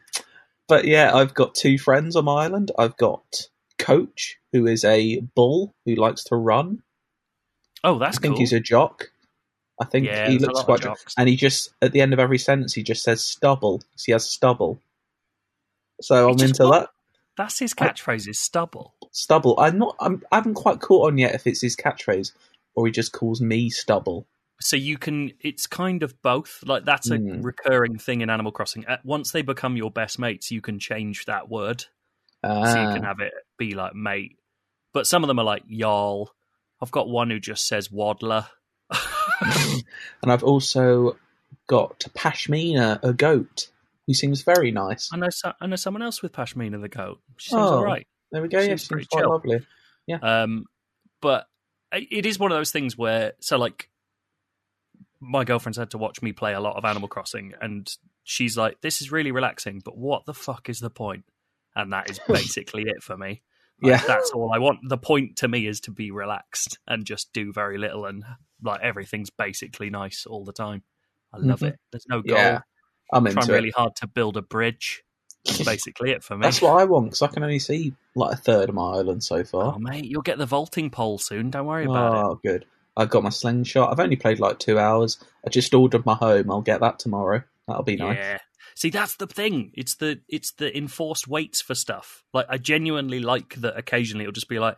but 0.67 0.87
yeah, 0.87 1.15
I've 1.15 1.35
got 1.35 1.55
two 1.55 1.79
friends 1.79 2.17
on 2.17 2.25
my 2.25 2.45
island. 2.45 2.73
I've 2.77 2.97
got 2.97 3.23
Coach, 3.79 4.39
who 4.53 4.67
is 4.67 4.85
a 4.85 5.21
bull 5.21 5.75
who 5.85 5.95
likes 5.95 6.25
to 6.25 6.37
run. 6.37 6.83
Oh, 7.85 7.99
that's 7.99 8.19
I 8.19 8.21
think 8.21 8.33
cool. 8.35 8.41
he's 8.41 8.53
a 8.53 8.61
jock. 8.61 9.11
I 9.81 9.85
think 9.85 10.07
Yeah, 10.07 10.29
he 10.29 10.39
looks 10.39 10.63
quite. 10.63 10.85
And 11.17 11.29
he 11.29 11.37
just 11.37 11.71
at 11.83 11.93
the 11.93 12.01
end 12.01 12.13
of 12.13 12.19
every 12.19 12.39
sentence, 12.39 12.75
he 12.75 12.83
just 12.83 13.03
says 13.03 13.23
stubble. 13.25 13.83
he 14.05 14.13
has 14.13 14.29
stubble. 14.29 14.79
So 16.01 16.29
He 16.29 16.35
I'm 16.35 16.41
into 16.41 16.65
that 16.69 16.89
That's 17.37 17.59
his 17.59 17.75
catchphrase. 17.75 18.29
Is 18.29 18.39
stubble. 18.39 18.95
stubble. 19.11 19.59
I'm 19.59 19.79
not. 19.79 19.97
I'm, 20.01 20.23
I 20.31 20.37
haven't 20.37 20.55
quite 20.55 20.81
caught 20.81 21.09
on 21.09 21.19
yet 21.19 21.35
if 21.35 21.47
it's 21.47 21.61
his 21.63 21.77
catchphrase 21.77 22.33
or 22.75 22.87
he 22.87 22.93
just 22.93 23.13
calls 23.13 23.41
me 23.41 23.71
stubble. 23.71 24.27
so 24.61 24.77
you 24.77 24.97
can 24.99 25.33
it's 25.41 25.67
kind 25.67 26.03
of 26.03 26.21
both 26.23 26.63
like 26.67 26.85
that's 26.85 27.11
a 27.11 27.19
Mm. 27.19 27.43
recurring 27.45 27.99
thing 27.99 28.21
in 28.21 28.31
animal 28.31 28.53
crossing 28.53 28.85
once 29.05 29.33
they 29.33 29.43
become 29.43 29.77
your 29.77 29.91
best 29.91 30.19
mates 30.19 30.51
you 30.53 30.61
can 30.61 30.79
change 30.79 31.25
that 31.27 31.49
word 31.51 31.81
so 32.45 32.79
you 32.79 32.89
Ah. 32.89 32.93
can 32.95 33.03
have 33.03 33.19
it 33.21 33.33
be 33.59 33.75
like 33.75 33.95
mate 33.95 34.39
but 34.95 35.07
some 35.07 35.25
of 35.25 35.29
them 35.29 35.39
are 35.41 35.45
like 35.45 35.65
y'all 35.67 36.31
i've 36.83 36.91
got 36.91 37.09
one 37.09 37.31
who 37.31 37.41
just 37.41 37.67
says 37.67 37.91
waddler 37.91 38.47
and 40.23 40.31
I've 40.31 40.43
also 40.45 41.17
got 41.67 42.01
Pashmina, 42.15 42.99
a 43.03 43.13
goat, 43.15 43.71
who 44.07 44.13
seems 44.15 44.43
very 44.43 44.71
nice. 44.71 45.09
i 45.13 45.17
know 45.17 45.31
so- 45.31 45.53
i 45.61 45.67
know 45.67 45.77
someone 45.77 46.03
else 46.03 46.21
with 46.23 46.33
pashmina 46.33 46.81
the 46.81 46.89
goat 46.91 47.21
she 47.39 47.51
seems 47.51 47.63
Oh. 47.63 47.77
all 47.79 47.85
right 47.85 48.07
There 48.33 48.43
we 48.43 48.49
go. 48.49 48.59
Yeah, 48.61 48.67
Seems 48.77 48.89
seems 48.89 49.07
quite 49.07 49.21
chill. 49.23 49.31
lovely. 49.31 49.67
Um, 50.23 50.65
but 51.21 51.47
it 51.93 52.27
is 52.27 52.39
one 52.39 52.51
of 52.51 52.57
those 52.59 52.71
things 52.73 52.97
where, 52.99 53.33
so 53.41 53.57
like, 53.59 53.89
my 55.21 55.45
girlfriend's 55.45 55.77
had 55.79 55.91
to 55.91 55.99
watch 55.99 56.21
me 56.23 56.33
play 56.33 56.55
a 56.55 56.61
lot 56.61 56.77
of 56.77 56.85
Animal 56.87 57.09
Crossing, 57.09 57.53
and 57.61 57.95
she's 58.25 58.57
like, 58.57 58.81
"This 58.81 59.01
is 59.03 59.13
really 59.13 59.31
relaxing, 59.33 59.81
but 59.85 59.97
what 59.97 60.25
the 60.27 60.33
fuck 60.35 60.69
is 60.71 60.81
the 60.81 60.89
point?" 60.91 61.25
And 61.77 61.93
that 61.93 62.11
is 62.11 62.19
basically 62.29 62.85
it 62.89 63.03
for 63.03 63.17
me. 63.19 63.43
Like, 63.83 64.01
Yeah. 64.01 64.07
that's 64.07 64.31
all 64.31 64.53
I 64.53 64.59
want. 64.59 64.79
The 64.89 64.97
point 64.99 65.37
to 65.39 65.49
me 65.49 65.67
is 65.67 65.81
to 65.83 65.91
be 65.91 66.11
relaxed 66.11 66.79
and 66.87 67.05
just 67.05 67.33
do 67.33 67.53
very 67.53 67.79
little, 67.79 68.07
and 68.07 68.25
like 68.63 68.81
everything's 68.83 69.31
basically 69.31 69.91
nice 69.91 70.25
all 70.27 70.45
the 70.45 70.53
time. 70.53 70.83
I 71.33 71.39
love 71.39 71.61
Mhm. 71.61 71.69
it. 71.69 71.81
There's 71.91 72.07
no 72.09 72.23
goal. 72.23 72.37
Yeah, 72.37 72.61
I'm 73.13 73.25
Trying 73.25 73.39
into 73.39 73.53
really 73.53 73.71
hard 73.71 73.97
to 73.97 74.07
build 74.07 74.37
a 74.37 74.43
bridge. 74.43 75.03
That's 75.45 75.65
basically 75.65 76.13
it 76.13 76.23
for 76.23 76.37
me. 76.37 76.43
That's 76.43 76.63
what 76.63 76.81
I 76.81 76.85
want 76.85 77.07
because 77.07 77.23
I 77.23 77.27
can 77.29 77.43
only 77.43 77.59
see 77.59 77.95
like 78.15 78.35
a 78.35 78.37
third 78.37 78.69
of 78.69 78.75
my 78.75 78.93
island 78.99 79.25
so 79.25 79.37
Oh 79.39 79.45
far. 79.45 79.79
mate, 79.81 80.05
you'll 80.05 80.23
get 80.23 80.39
the 80.39 80.47
vaulting 80.47 80.91
pole 80.91 81.19
soon. 81.19 81.51
Don't 81.51 81.67
worry 81.67 81.85
about 81.85 82.15
it. 82.15 82.19
Oh, 82.25 82.41
good. 82.45 82.65
I've 82.97 83.11
got 83.11 83.23
my 83.25 83.31
slingshot. 83.31 83.91
I've 83.91 83.99
only 84.01 84.17
played 84.17 84.39
like 84.39 84.59
two 84.59 84.79
hours. 84.79 85.19
I 85.47 85.51
just 85.51 85.73
ordered 85.75 86.05
my 86.07 86.15
home. 86.15 86.51
I'll 86.51 86.61
get 86.61 86.81
that 86.81 86.99
tomorrow. 86.99 87.43
That'll 87.67 87.83
be 87.83 87.97
nice. 87.97 88.19
Yeah. 88.19 88.39
See, 88.75 88.91
that's 88.91 89.17
the 89.17 89.27
thing. 89.27 89.71
It's 89.75 89.97
the 89.97 90.21
it's 90.29 90.53
the 90.53 90.77
enforced 90.77 91.29
waits 91.29 91.61
for 91.61 91.75
stuff. 91.75 92.25
Like 92.33 92.47
I 92.49 92.59
genuinely 92.59 93.21
like 93.21 93.55
that. 93.57 93.77
Occasionally, 93.77 94.25
it'll 94.25 94.33
just 94.33 94.49
be 94.49 94.59
like, 94.59 94.77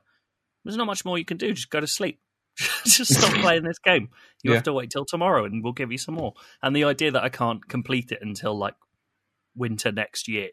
"There's 0.64 0.76
not 0.76 0.86
much 0.86 1.04
more 1.04 1.18
you 1.18 1.24
can 1.24 1.36
do. 1.36 1.52
Just 1.52 1.70
go 1.70 1.80
to 1.80 1.86
sleep. 1.86 2.20
just 2.84 3.14
stop 3.14 3.32
playing 3.40 3.64
this 3.64 3.78
game. 3.78 4.08
You 4.42 4.50
Yeah. 4.50 4.56
have 4.56 4.64
to 4.64 4.72
wait 4.72 4.90
till 4.90 5.04
tomorrow, 5.04 5.44
and 5.44 5.62
we'll 5.62 5.72
give 5.72 5.92
you 5.92 5.98
some 5.98 6.14
more." 6.16 6.34
And 6.62 6.74
the 6.74 6.84
idea 6.84 7.10
that 7.12 7.22
I 7.24 7.28
can't 7.28 7.66
complete 7.68 8.10
it 8.12 8.18
until 8.22 8.56
like 8.56 8.74
winter 9.56 9.92
next 9.92 10.28
year 10.28 10.50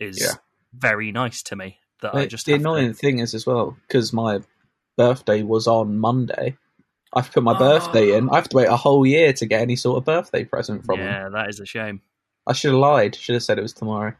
is 0.00 0.20
Yeah. 0.20 0.34
very 0.74 1.10
nice 1.12 1.42
to 1.44 1.56
me. 1.56 1.78
That 2.02 2.14
I 2.14 2.26
just 2.26 2.46
the 2.46 2.52
have 2.52 2.60
to- 2.62 2.68
annoying 2.68 2.92
thing 2.94 3.18
is 3.18 3.34
as 3.34 3.46
well 3.46 3.76
because 3.88 4.12
my 4.12 4.40
birthday 4.96 5.42
was 5.42 5.66
on 5.66 5.98
Monday. 5.98 6.56
I've 7.12 7.32
put 7.32 7.42
my 7.42 7.54
ah. 7.54 7.58
birthday 7.58 8.16
in. 8.16 8.28
I 8.28 8.36
have 8.36 8.48
to 8.50 8.56
wait 8.56 8.68
a 8.68 8.76
whole 8.76 9.06
year 9.06 9.32
to 9.32 9.46
get 9.46 9.62
any 9.62 9.76
sort 9.76 9.96
of 9.96 10.04
birthday 10.04 10.44
present 10.44 10.84
from 10.84 10.98
them. 10.98 11.06
yeah, 11.08 11.28
that 11.30 11.48
is 11.48 11.58
a 11.58 11.64
shame. 11.66 12.02
I 12.48 12.52
should 12.54 12.70
have 12.72 12.80
lied. 12.80 13.14
Should 13.14 13.34
have 13.34 13.42
said 13.44 13.58
it 13.58 13.62
was 13.62 13.72
tomorrow. 13.74 14.14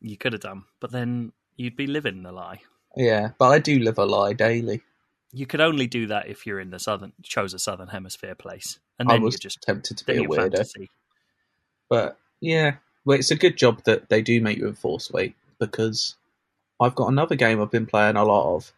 You 0.00 0.16
could 0.16 0.32
have 0.32 0.42
done, 0.42 0.64
but 0.80 0.90
then 0.92 1.32
you'd 1.56 1.76
be 1.76 1.86
living 1.86 2.22
the 2.22 2.32
lie. 2.32 2.60
Yeah, 2.96 3.30
but 3.38 3.46
I 3.48 3.58
do 3.58 3.78
live 3.80 3.98
a 3.98 4.04
lie 4.04 4.32
daily. 4.34 4.82
You 5.32 5.46
could 5.46 5.60
only 5.62 5.86
do 5.86 6.06
that 6.08 6.28
if 6.28 6.46
you're 6.46 6.60
in 6.60 6.70
the 6.70 6.78
southern, 6.78 7.12
chose 7.22 7.54
a 7.54 7.58
southern 7.58 7.88
hemisphere 7.88 8.34
place, 8.34 8.78
and 8.98 9.08
I 9.08 9.14
then 9.14 9.22
was 9.22 9.34
you're 9.34 9.38
just 9.38 9.62
tempted 9.62 9.96
to 9.96 10.04
be 10.04 10.12
a 10.12 10.16
you're 10.22 10.28
weirdo, 10.28 10.52
fantasy. 10.52 10.90
but 11.88 12.18
yeah, 12.40 12.74
well, 13.04 13.18
it's 13.18 13.30
a 13.30 13.36
good 13.36 13.56
job 13.56 13.82
that 13.84 14.08
they 14.10 14.20
do 14.20 14.40
make 14.42 14.58
you 14.58 14.66
enforce 14.68 15.10
weight 15.10 15.34
because 15.58 16.16
I've 16.80 16.94
got 16.94 17.08
another 17.08 17.34
game 17.36 17.60
I've 17.62 17.70
been 17.70 17.86
playing 17.86 18.16
a 18.16 18.24
lot 18.24 18.54
of. 18.56 18.72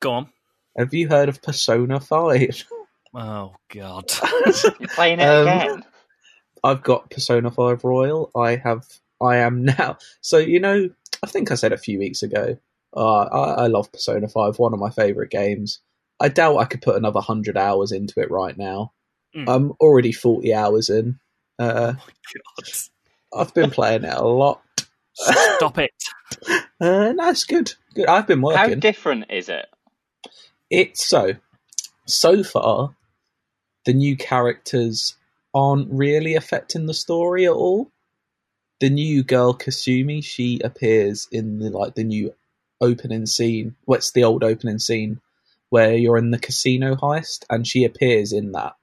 Go 0.00 0.12
on. 0.12 0.28
Have 0.76 0.92
you 0.92 1.08
heard 1.08 1.28
of 1.28 1.40
Persona 1.42 2.00
Five? 2.00 2.64
Oh 3.14 3.54
God. 3.68 4.10
You're 4.80 4.88
playing 4.88 5.20
it 5.20 5.24
Um, 5.28 5.46
again. 5.46 5.84
I've 6.64 6.82
got 6.82 7.10
Persona 7.10 7.50
5 7.50 7.84
Royal. 7.84 8.30
I 8.36 8.56
have. 8.56 8.86
I 9.20 9.38
am 9.38 9.64
now. 9.78 9.98
So 10.20 10.38
you 10.38 10.60
know, 10.60 10.90
I 11.22 11.26
think 11.26 11.50
I 11.50 11.54
said 11.54 11.72
a 11.72 11.78
few 11.78 11.98
weeks 11.98 12.22
ago. 12.22 12.58
Uh, 12.94 13.22
I, 13.22 13.64
I 13.64 13.66
love 13.68 13.90
Persona 13.90 14.28
5. 14.28 14.58
One 14.58 14.74
of 14.74 14.80
my 14.80 14.90
favorite 14.90 15.30
games. 15.30 15.80
I 16.20 16.28
doubt 16.28 16.58
I 16.58 16.66
could 16.66 16.82
put 16.82 16.96
another 16.96 17.20
hundred 17.20 17.56
hours 17.56 17.90
into 17.90 18.20
it 18.20 18.30
right 18.30 18.56
now. 18.56 18.92
Mm. 19.36 19.48
I'm 19.48 19.70
already 19.80 20.12
forty 20.12 20.54
hours 20.54 20.88
in. 20.88 21.18
Uh, 21.58 21.92
God. 21.92 22.68
I've 23.34 23.54
been 23.54 23.70
playing 23.70 24.04
it 24.04 24.12
a 24.12 24.22
lot. 24.22 24.62
Stop 25.14 25.78
it. 25.78 25.90
Uh, 26.80 27.12
no, 27.12 27.28
it's 27.28 27.44
good. 27.44 27.72
Good. 27.94 28.08
I've 28.08 28.26
been 28.26 28.40
working. 28.42 28.58
How 28.58 28.74
different 28.74 29.26
is 29.30 29.48
it? 29.48 29.66
it's 30.72 31.06
so. 31.06 31.34
So 32.06 32.42
far, 32.42 32.96
the 33.84 33.92
new 33.92 34.16
characters 34.16 35.14
aren't 35.54 35.88
really 35.92 36.34
affecting 36.34 36.86
the 36.86 36.94
story 36.94 37.46
at 37.46 37.52
all. 37.52 37.90
The 38.80 38.90
new 38.90 39.22
girl 39.22 39.54
Kasumi, 39.54 40.24
she 40.24 40.60
appears 40.60 41.28
in 41.30 41.58
the 41.58 41.70
like 41.70 41.94
the 41.94 42.04
new 42.04 42.34
opening 42.80 43.26
scene. 43.26 43.76
What's 43.84 44.10
the 44.10 44.24
old 44.24 44.42
opening 44.42 44.78
scene 44.78 45.20
where 45.70 45.94
you're 45.94 46.18
in 46.18 46.30
the 46.30 46.38
casino 46.38 46.94
heist, 46.96 47.44
and 47.48 47.66
she 47.66 47.84
appears 47.84 48.32
in 48.32 48.52
that, 48.52 48.74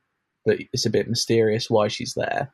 but 0.43 0.58
it's 0.73 0.88
a 0.88 0.89
bit 0.89 1.08
mysterious 1.08 1.69
why 1.69 1.88
she's 1.88 2.15
there. 2.15 2.51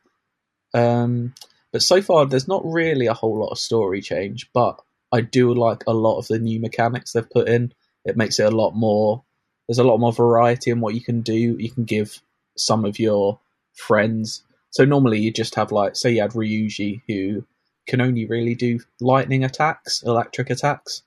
Um, 0.74 1.34
but 1.72 1.82
so 1.82 2.02
far, 2.02 2.26
there's 2.26 2.48
not 2.48 2.62
really 2.66 3.06
a 3.06 3.14
whole 3.14 3.40
lot 3.40 3.52
of 3.52 3.58
story 3.58 4.02
change, 4.02 4.50
but 4.54 4.82
I 5.12 5.22
do 5.22 5.54
like 5.54 5.84
a 5.88 5.94
lot 5.94 6.18
of 6.18 6.28
the 6.28 6.38
new 6.38 6.60
mechanics 6.60 7.14
they've 7.14 7.30
put 7.30 7.48
in. 7.48 7.74
It 8.04 8.18
makes 8.18 8.38
it 8.38 8.52
a 8.52 8.56
lot 8.56 8.72
more. 8.72 9.24
There's 9.68 9.80
a 9.80 9.86
lot 9.86 10.02
more 10.02 10.12
variety 10.12 10.70
in 10.70 10.82
what 10.82 10.96
you 10.96 11.02
can 11.02 11.22
do. 11.22 11.56
You 11.58 11.72
can 11.72 11.86
give 11.86 12.22
some 12.58 12.84
of 12.84 13.00
your 13.00 13.40
friends. 13.76 14.44
So 14.72 14.86
normally 14.86 15.20
you 15.20 15.32
just 15.32 15.56
have 15.56 15.72
like, 15.72 15.96
say 15.96 16.12
you 16.12 16.22
had 16.22 16.32
Ryuji 16.32 17.02
who 17.08 17.46
can 17.88 18.02
only 18.02 18.26
really 18.26 18.56
do 18.56 18.80
lightning 19.00 19.44
attacks, 19.44 20.04
electric 20.04 20.50
attacks. 20.50 21.04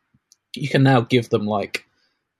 You 0.55 0.69
can 0.69 0.83
now 0.83 1.01
give 1.01 1.29
them 1.29 1.47
like 1.47 1.85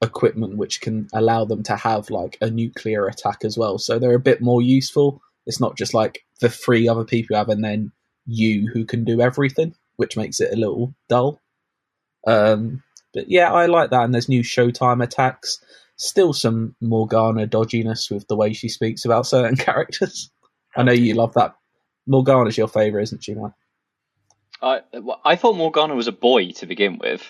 equipment 0.01 0.57
which 0.57 0.81
can 0.81 1.09
allow 1.13 1.45
them 1.45 1.63
to 1.65 1.75
have 1.75 2.09
like 2.09 2.39
a 2.41 2.51
nuclear 2.51 3.07
attack 3.07 3.45
as 3.45 3.59
well. 3.59 3.79
So 3.79 3.99
they're 3.99 4.15
a 4.15 4.21
bit 4.21 4.41
more 4.41 4.63
useful. 4.63 5.21
It's 5.47 5.61
not 5.61 5.77
just 5.77 5.95
like 5.95 6.25
the 6.41 6.49
three 6.49 6.89
other 6.89 7.05
people 7.05 7.35
you 7.35 7.39
have 7.39 7.49
and 7.49 7.65
then 7.65 7.93
you 8.27 8.71
who 8.73 8.85
can 8.85 9.05
do 9.05 9.21
everything, 9.21 9.75
which 9.97 10.17
makes 10.17 10.41
it 10.41 10.53
a 10.53 10.57
little 10.57 10.95
dull. 11.09 11.41
Um, 12.27 12.83
but 13.15 13.31
yeah, 13.31 13.53
I 13.53 13.67
like 13.67 13.91
that. 13.91 14.05
And 14.05 14.13
there's 14.15 14.29
new 14.29 14.43
Showtime 14.43 15.03
attacks. 15.03 15.61
Still 15.99 16.33
some 16.33 16.75
Morgana 16.81 17.47
dodginess 17.47 18.11
with 18.11 18.27
the 18.29 18.37
way 18.37 18.53
she 18.53 18.69
speaks 18.69 19.05
about 19.05 19.27
certain 19.27 19.57
characters. 19.67 20.31
I 20.77 20.83
know 20.85 20.93
you 20.93 21.15
love 21.15 21.35
that. 21.35 21.55
Morgana's 22.07 22.57
your 22.57 22.69
favourite, 22.69 23.03
isn't 23.05 23.25
she, 23.25 23.35
Matt? 23.35 23.53
I 24.63 24.81
I 25.25 25.37
thought 25.37 25.57
Morgana 25.57 25.95
was 25.95 26.09
a 26.09 26.13
boy 26.13 26.51
to 26.53 26.67
begin 26.67 26.99
with. 26.99 27.23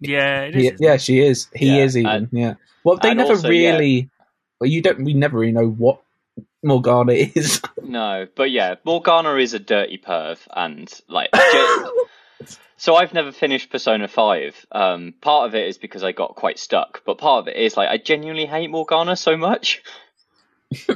Yeah, 0.00 0.42
it 0.42 0.56
is. 0.56 0.62
He- 0.78 0.84
yeah, 0.84 0.94
it? 0.94 1.00
she 1.02 1.20
is. 1.20 1.48
He 1.54 1.76
Yeah, 1.76 1.84
is 1.84 1.96
even. 1.96 2.10
and- 2.12 2.28
yeah. 2.32 2.54
Well, 2.84 2.96
they 2.96 3.14
never 3.14 3.30
also, 3.30 3.48
yeah. 3.50 3.70
really. 3.72 4.10
Well, 4.60 4.68
you 4.70 4.82
don't. 4.82 5.04
We 5.04 5.14
never 5.14 5.38
really 5.38 5.52
know 5.52 5.68
what 5.68 6.00
Morgana 6.62 7.12
is. 7.34 7.60
No, 7.82 8.26
but 8.36 8.50
yeah, 8.50 8.76
Morgana 8.84 9.34
is 9.36 9.54
a 9.54 9.58
dirty 9.58 9.98
perv, 9.98 10.38
and 10.54 10.92
like, 11.08 11.30
ge- 11.32 12.48
so 12.84 12.96
I've 12.96 13.14
never 13.14 13.32
finished 13.32 13.70
Persona 13.70 14.08
Five. 14.08 14.66
Um, 14.70 15.14
part 15.22 15.48
of 15.48 15.54
it 15.54 15.66
is 15.68 15.78
because 15.78 16.04
I 16.04 16.12
got 16.12 16.34
quite 16.34 16.58
stuck, 16.58 17.00
but 17.06 17.16
part 17.16 17.38
of 17.40 17.48
it 17.48 17.56
is 17.56 17.78
like 17.78 17.88
I 17.88 17.96
genuinely 17.96 18.44
hate 18.44 18.68
Morgana 18.68 19.16
so 19.16 19.38
much. 19.38 19.82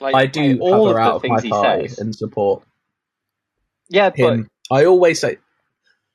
like, 0.00 0.14
I 0.14 0.26
do 0.26 0.42
like, 0.42 0.60
all 0.60 0.86
have 0.86 0.96
her 0.96 1.00
of 1.00 1.06
out 1.06 1.22
the 1.22 1.28
of 1.28 1.30
my 1.30 1.40
he 1.40 1.48
party 1.48 1.88
says. 1.88 1.98
and 1.98 2.14
support 2.14 2.62
Yeah, 3.88 4.10
but. 4.10 4.40
I 4.70 4.84
always 4.84 5.18
say, 5.18 5.38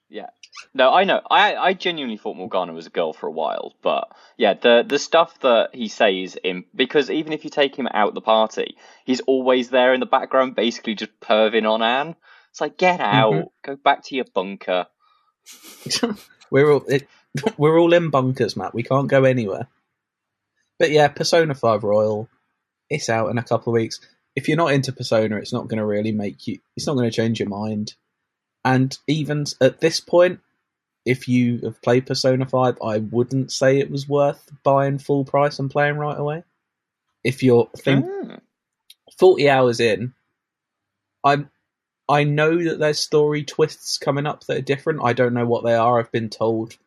yeah. 0.10 0.30
No, 0.76 0.94
I 0.94 1.06
know. 1.06 1.22
I 1.30 1.56
I 1.56 1.74
genuinely 1.74 2.18
thought 2.18 2.38
Morgana 2.38 2.72
was 2.72 2.86
a 2.86 2.92
girl 2.92 3.14
for 3.14 3.26
a 3.26 3.32
while, 3.32 3.74
but 3.82 4.16
yeah, 4.38 4.54
the 4.54 4.86
the 4.88 5.00
stuff 5.00 5.40
that 5.40 5.74
he 5.74 5.88
says 5.88 6.38
in 6.44 6.66
because 6.76 7.10
even 7.10 7.34
if 7.34 7.46
you 7.46 7.50
take 7.50 7.76
him 7.76 7.88
out 7.92 8.14
the 8.14 8.22
party, 8.22 8.78
he's 9.06 9.22
always 9.22 9.72
there 9.72 9.96
in 9.96 10.02
the 10.02 10.06
background, 10.06 10.56
basically 10.56 10.94
just 10.94 11.20
perving 11.20 11.68
on 11.68 11.82
Ann. 11.82 12.16
It's 12.56 12.62
like 12.62 12.78
get 12.78 13.02
out, 13.02 13.34
Mhm. 13.34 13.50
go 13.66 13.76
back 13.76 14.06
to 14.06 14.16
your 14.16 14.24
bunker. 14.34 14.88
we're 16.50 16.72
all 16.72 16.86
it, 16.88 17.06
we're 17.58 17.78
all 17.78 17.92
in 17.92 18.12
bunkers, 18.12 18.56
Matt. 18.56 18.74
We 18.74 18.82
can't 18.82 19.10
go 19.10 19.26
anywhere. 19.26 19.68
But 20.80 20.92
yeah, 20.92 21.10
Persona 21.10 21.54
Five 21.54 21.84
Royal, 21.84 22.30
it's 22.90 23.10
out 23.10 23.30
in 23.30 23.38
a 23.38 23.44
couple 23.44 23.74
of 23.74 23.82
weeks. 23.82 24.00
If 24.38 24.48
you're 24.48 24.56
not 24.56 24.72
into 24.72 24.94
Persona, 24.94 25.36
it's 25.36 25.52
not 25.52 25.68
going 25.68 25.80
to 25.80 25.86
really 25.86 26.14
make 26.14 26.48
you. 26.48 26.60
It's 26.78 26.88
not 26.88 26.94
going 26.94 27.10
to 27.12 27.16
change 27.16 27.42
your 27.42 27.50
mind. 27.50 27.96
And 28.64 28.98
even 29.06 29.44
at 29.60 29.82
this 29.82 30.00
point, 30.00 30.40
if 31.06 31.28
you 31.28 31.60
have 31.66 31.82
played 31.82 32.06
Persona 32.08 32.46
Five, 32.46 32.78
I 32.82 33.00
wouldn't 33.00 33.52
say 33.52 33.80
it 33.80 33.92
was 33.92 34.08
worth 34.08 34.50
buying 34.64 34.98
full 34.98 35.26
price 35.26 35.60
and 35.60 35.70
playing 35.70 35.98
right 35.98 36.18
away. 36.18 36.44
If 37.22 37.44
you're 37.44 37.70
think 37.76 38.06
Mm. 38.06 38.40
40 39.20 39.50
hours 39.50 39.80
in 39.82 40.14
i'm 41.24 41.50
i 42.08 42.24
know 42.24 42.64
that 42.64 42.80
there's 42.80 43.00
story 43.00 43.44
twists 43.44 43.98
coming 43.98 44.26
up 44.26 44.44
that 44.46 44.58
are 44.58 44.62
different. 44.62 45.02
I 45.04 45.14
don't 45.14 45.34
know 45.34 45.46
what 45.46 45.64
they 45.64 45.76
are. 45.76 46.00
I've 46.00 46.12
been 46.12 46.30
told 46.30 46.78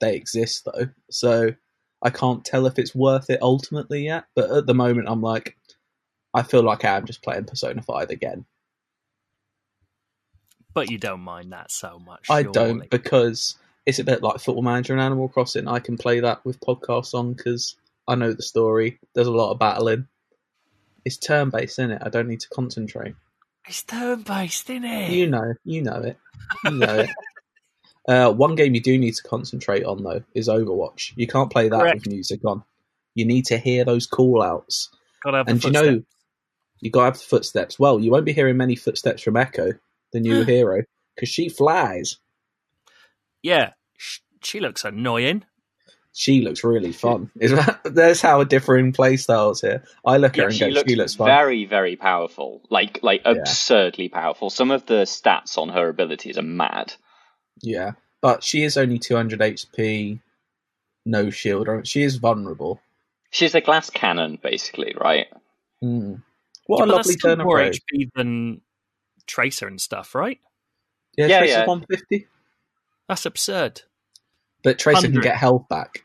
they 0.00 0.16
exist 0.16 0.64
though. 0.64 0.88
So 1.10 1.54
i 2.02 2.10
can't 2.10 2.44
tell 2.44 2.66
if 2.66 2.78
it's 2.78 2.94
worth 2.94 3.28
it 3.28 3.42
ultimately 3.42 4.06
yet 4.06 4.24
but 4.34 4.50
at 4.50 4.64
the 4.66 4.72
moment 4.72 5.06
i'm 5.06 5.20
like 5.20 5.54
i 6.32 6.42
feel 6.42 6.62
like 6.62 6.82
i'm 6.82 7.04
just 7.04 7.22
playing 7.22 7.44
persona 7.44 7.82
5 7.82 8.10
again. 8.10 8.46
But 10.72 10.90
you 10.90 10.98
don't 10.98 11.20
mind 11.20 11.52
that 11.52 11.70
so 11.70 11.98
much. 11.98 12.30
i 12.30 12.42
surely. 12.42 12.52
don't 12.52 12.90
because 12.90 13.58
it's 13.86 13.98
a 13.98 14.04
bit 14.04 14.22
like 14.22 14.40
football 14.40 14.62
manager 14.62 14.92
and 14.92 15.02
animal 15.02 15.28
crossing. 15.28 15.66
I 15.66 15.80
can 15.80 15.96
play 15.98 16.20
that 16.20 16.44
with 16.44 16.60
podcasts 16.60 17.12
on 17.12 17.32
because 17.34 17.76
i 18.08 18.14
know 18.14 18.32
the 18.32 18.42
story. 18.42 18.98
There's 19.14 19.26
a 19.26 19.32
lot 19.32 19.50
of 19.50 19.58
battling. 19.58 20.06
It's 21.04 21.16
turn 21.16 21.50
based 21.50 21.78
isn't 21.78 21.92
it 21.92 22.02
i 22.04 22.08
don't 22.08 22.28
need 22.28 22.40
to 22.40 22.48
concentrate 22.50 23.14
It's 23.66 23.82
turn 23.82 24.22
based, 24.22 24.68
isn't 24.70 24.84
it? 24.84 25.10
You 25.10 25.28
know, 25.28 25.54
you 25.64 25.82
know 25.82 26.00
it. 26.02 26.16
You 26.64 26.70
know 26.72 26.98
it. 26.98 27.10
Uh, 28.08 28.32
one 28.32 28.56
game 28.56 28.74
you 28.74 28.80
do 28.80 28.98
need 28.98 29.14
to 29.14 29.22
concentrate 29.22 29.84
on 29.84 30.02
though 30.02 30.22
is 30.34 30.48
Overwatch. 30.48 31.12
You 31.16 31.26
can't 31.28 31.52
play 31.52 31.68
that 31.68 31.78
Correct. 31.78 31.94
with 31.96 32.08
music 32.08 32.40
on. 32.44 32.64
You 33.14 33.24
need 33.24 33.44
to 33.46 33.58
hear 33.58 33.84
those 33.84 34.06
call 34.06 34.42
outs. 34.42 34.88
Gotta 35.22 35.36
have 35.36 35.46
the 35.46 35.52
And 35.52 35.64
you 35.64 35.70
know, 35.70 36.02
you 36.80 36.90
got 36.90 37.00
to 37.00 37.04
have 37.04 37.18
the 37.18 37.24
footsteps. 37.24 37.78
Well, 37.78 38.00
you 38.00 38.10
won't 38.10 38.24
be 38.24 38.32
hearing 38.32 38.56
many 38.56 38.74
footsteps 38.74 39.22
from 39.22 39.36
Echo, 39.36 39.74
the 40.12 40.18
new 40.18 40.42
hero, 40.44 40.82
because 41.14 41.28
she 41.28 41.48
flies. 41.48 42.16
yeah, 43.42 43.72
she 44.42 44.58
looks 44.58 44.84
annoying. 44.84 45.44
She 46.12 46.40
looks 46.42 46.64
really 46.64 46.92
fun. 46.92 47.30
Is 47.40 47.52
that, 47.52 47.80
there's 47.84 48.20
how 48.20 48.42
differing 48.44 48.92
play 48.92 49.16
styles 49.16 49.60
here. 49.60 49.84
I 50.04 50.16
look 50.16 50.32
at 50.32 50.36
Yeah, 50.38 50.42
her 50.44 50.48
and 50.48 50.56
she 50.56 50.64
go, 50.64 50.70
looks, 50.70 50.90
she 50.90 50.96
looks 50.96 51.14
fun. 51.14 51.26
very, 51.28 51.64
very 51.66 51.96
powerful. 51.96 52.62
Like, 52.68 52.98
like 53.02 53.22
Yeah. 53.24 53.32
absurdly 53.32 54.08
powerful. 54.08 54.50
Some 54.50 54.70
of 54.72 54.86
the 54.86 55.02
stats 55.04 55.56
on 55.56 55.68
her 55.68 55.88
abilities 55.88 56.36
are 56.36 56.42
mad. 56.42 56.94
Yeah, 57.62 57.92
but 58.20 58.42
she 58.42 58.62
is 58.64 58.76
only 58.76 58.98
200 58.98 59.38
HP, 59.40 60.20
no 61.06 61.30
shield. 61.30 61.68
She 61.86 62.02
is 62.02 62.16
vulnerable. 62.16 62.80
She's 63.30 63.54
a 63.54 63.60
glass 63.60 63.88
cannon, 63.90 64.38
basically, 64.42 64.94
right? 65.00 65.28
Mm. 65.84 66.22
What 66.66 66.78
Yeah, 66.80 66.84
a 66.86 66.96
lovely 66.96 67.16
turn 67.16 67.40
of 67.40 67.46
more 67.46 67.58
phrase. 67.58 67.78
HP 67.92 68.10
than 68.16 68.60
Tracer 69.26 69.68
and 69.68 69.80
stuff, 69.80 70.14
right? 70.16 70.40
Yeah, 71.16 71.26
Yeah, 71.26 71.38
Tracer's 71.38 71.56
yeah. 71.58 71.66
150. 71.66 72.26
That's 73.08 73.26
absurd. 73.26 73.82
But 74.62 74.78
Tracer 74.78 75.08
can 75.08 75.20
get 75.20 75.36
health 75.36 75.68
back. 75.68 76.04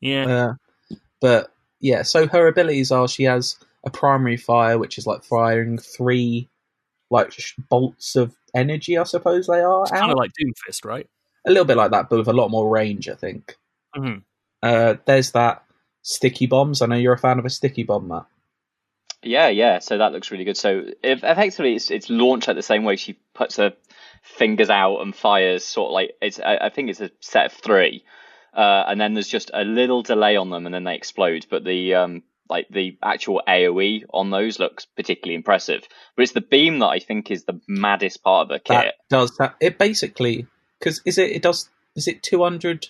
Yeah, 0.00 0.26
Uh, 0.26 0.96
but 1.20 1.52
yeah, 1.80 2.02
so 2.02 2.26
her 2.26 2.46
abilities 2.46 2.90
are 2.92 3.08
she 3.08 3.24
has 3.24 3.56
a 3.84 3.90
primary 3.90 4.36
fire, 4.36 4.78
which 4.78 4.98
is 4.98 5.06
like 5.06 5.24
firing 5.24 5.78
three 5.78 6.48
like 7.10 7.32
sh- 7.32 7.54
bolts 7.68 8.16
of 8.16 8.34
energy, 8.54 8.98
I 8.98 9.04
suppose 9.04 9.46
they 9.46 9.60
are. 9.60 9.86
kind 9.86 10.10
of 10.10 10.18
like 10.18 10.32
Doomfist, 10.40 10.84
right? 10.84 11.08
a 11.46 11.50
little 11.50 11.64
bit 11.64 11.76
like 11.76 11.92
that, 11.92 12.08
but 12.10 12.18
with 12.18 12.26
a 12.26 12.32
lot 12.32 12.50
more 12.50 12.68
range, 12.68 13.08
I 13.08 13.14
think. 13.14 13.56
Mhm. 13.94 14.24
Uh, 14.64 14.94
there's 15.04 15.30
that 15.30 15.62
sticky 16.02 16.46
bombs. 16.46 16.82
I 16.82 16.86
know 16.86 16.96
you're 16.96 17.12
a 17.12 17.18
fan 17.18 17.38
of 17.38 17.44
a 17.44 17.50
sticky 17.50 17.84
bomb, 17.84 18.08
Matt. 18.08 18.26
Yeah, 19.22 19.46
yeah. 19.48 19.78
So 19.78 19.96
that 19.98 20.12
looks 20.12 20.32
really 20.32 20.42
good. 20.44 20.56
So 20.56 20.86
if, 21.04 21.22
effectively, 21.22 21.76
it's 21.76 21.90
it's 21.92 22.10
launched 22.10 22.48
at 22.48 22.56
the 22.56 22.62
same 22.62 22.82
way 22.82 22.96
she 22.96 23.12
puts 23.34 23.56
her 23.58 23.74
fingers 24.26 24.70
out 24.70 25.00
and 25.00 25.14
fires. 25.14 25.64
Sort 25.64 25.88
of 25.88 25.92
like 25.94 26.12
it's. 26.20 26.40
I, 26.40 26.56
I 26.62 26.68
think 26.70 26.90
it's 26.90 27.00
a 27.00 27.10
set 27.20 27.46
of 27.46 27.52
three, 27.52 28.04
uh, 28.54 28.84
and 28.86 29.00
then 29.00 29.14
there's 29.14 29.28
just 29.28 29.50
a 29.54 29.64
little 29.64 30.02
delay 30.02 30.36
on 30.36 30.50
them, 30.50 30.66
and 30.66 30.74
then 30.74 30.84
they 30.84 30.94
explode. 30.94 31.46
But 31.48 31.64
the 31.64 31.94
um 31.94 32.22
like 32.48 32.66
the 32.70 32.96
actual 33.02 33.42
AOE 33.48 34.04
on 34.12 34.30
those 34.30 34.58
looks 34.58 34.84
particularly 34.84 35.34
impressive. 35.34 35.82
But 36.14 36.22
it's 36.22 36.32
the 36.32 36.40
beam 36.40 36.78
that 36.80 36.86
I 36.86 36.98
think 36.98 37.30
is 37.30 37.44
the 37.44 37.60
maddest 37.66 38.22
part 38.22 38.44
of 38.44 38.48
the 38.48 38.58
kit. 38.58 38.68
That 38.68 38.94
does 39.10 39.36
that. 39.38 39.56
It 39.60 39.78
basically 39.78 40.46
because 40.78 41.00
is 41.04 41.18
it 41.18 41.30
it 41.30 41.42
does 41.42 41.68
is 41.94 42.08
it 42.08 42.22
200 42.22 42.88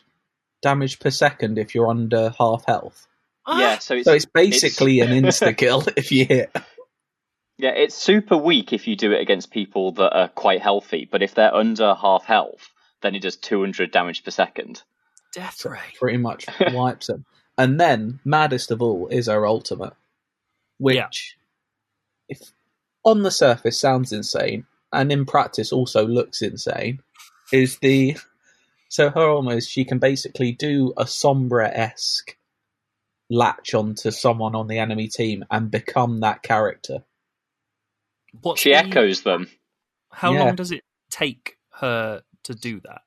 damage 0.62 0.99
per 0.99 1.11
second 1.11 1.59
if 1.59 1.75
you're 1.75 1.88
under 1.88 2.31
half 2.38 2.64
health. 2.66 3.07
yeah, 3.49 3.79
so 3.79 3.94
it's 3.94 4.05
So 4.05 4.12
it's 4.12 4.27
basically 4.27 5.01
an 5.01 5.11
insta 5.11 5.57
kill 5.57 5.85
if 5.96 6.11
you 6.11 6.25
hit. 6.27 6.55
Yeah, 7.59 7.71
it's 7.71 7.95
super 7.95 8.37
weak 8.37 8.73
if 8.73 8.87
you 8.87 8.97
do 8.97 9.12
it 9.12 9.21
against 9.21 9.51
people 9.51 9.92
that 9.92 10.14
are 10.14 10.29
quite 10.29 10.61
healthy, 10.61 11.09
but 11.11 11.23
if 11.23 11.35
they're 11.35 11.55
under 11.55 11.95
half 11.95 12.25
health, 12.25 12.69
then 13.03 13.14
it 13.14 13.23
does 13.23 13.37
200 13.37 13.90
damage 13.90 14.25
per 14.25 14.31
second. 14.31 14.83
Death 15.33 15.64
Ray. 15.64 15.79
pretty 15.99 16.19
much 16.19 16.47
wipes 16.73 17.07
them. 17.07 17.25
And 17.59 17.81
then, 17.81 18.21
maddest 18.25 18.71
of 18.71 18.83
all, 18.83 19.09
is 19.09 19.27
her 19.27 19.47
ultimate, 19.47 19.95
which, 20.79 21.37
if 22.29 22.53
on 23.05 23.23
the 23.23 23.31
surface 23.31 23.81
sounds 23.81 24.12
insane, 24.12 24.66
and 24.92 25.11
in 25.11 25.25
practice 25.25 25.73
also 25.73 26.07
looks 26.07 26.42
insane, 26.42 27.01
is 27.53 27.79
the 27.79 28.16
so 28.88 29.11
her 29.11 29.29
almost 29.29 29.71
she 29.71 29.85
can 29.85 29.99
basically 29.99 30.53
do 30.53 30.92
a 30.97 31.05
Sombra 31.05 31.71
esque 31.73 32.37
latch 33.31 33.75
onto 33.75 34.11
someone 34.11 34.55
on 34.55 34.69
the 34.69 34.79
enemy 34.79 35.09
team 35.09 35.45
and 35.51 35.71
become 35.71 36.21
that 36.21 36.42
character. 36.42 37.03
What's 38.43 38.61
She 38.61 38.71
the- 38.71 38.77
echoes 38.77 39.23
them. 39.23 39.49
How 40.11 40.33
Yeah. 40.33 40.45
long 40.45 40.57
does 40.57 40.73
it 40.73 40.83
take 41.11 41.57
her 41.81 42.23
to 42.45 42.55
do 42.55 42.81
that? 42.81 43.03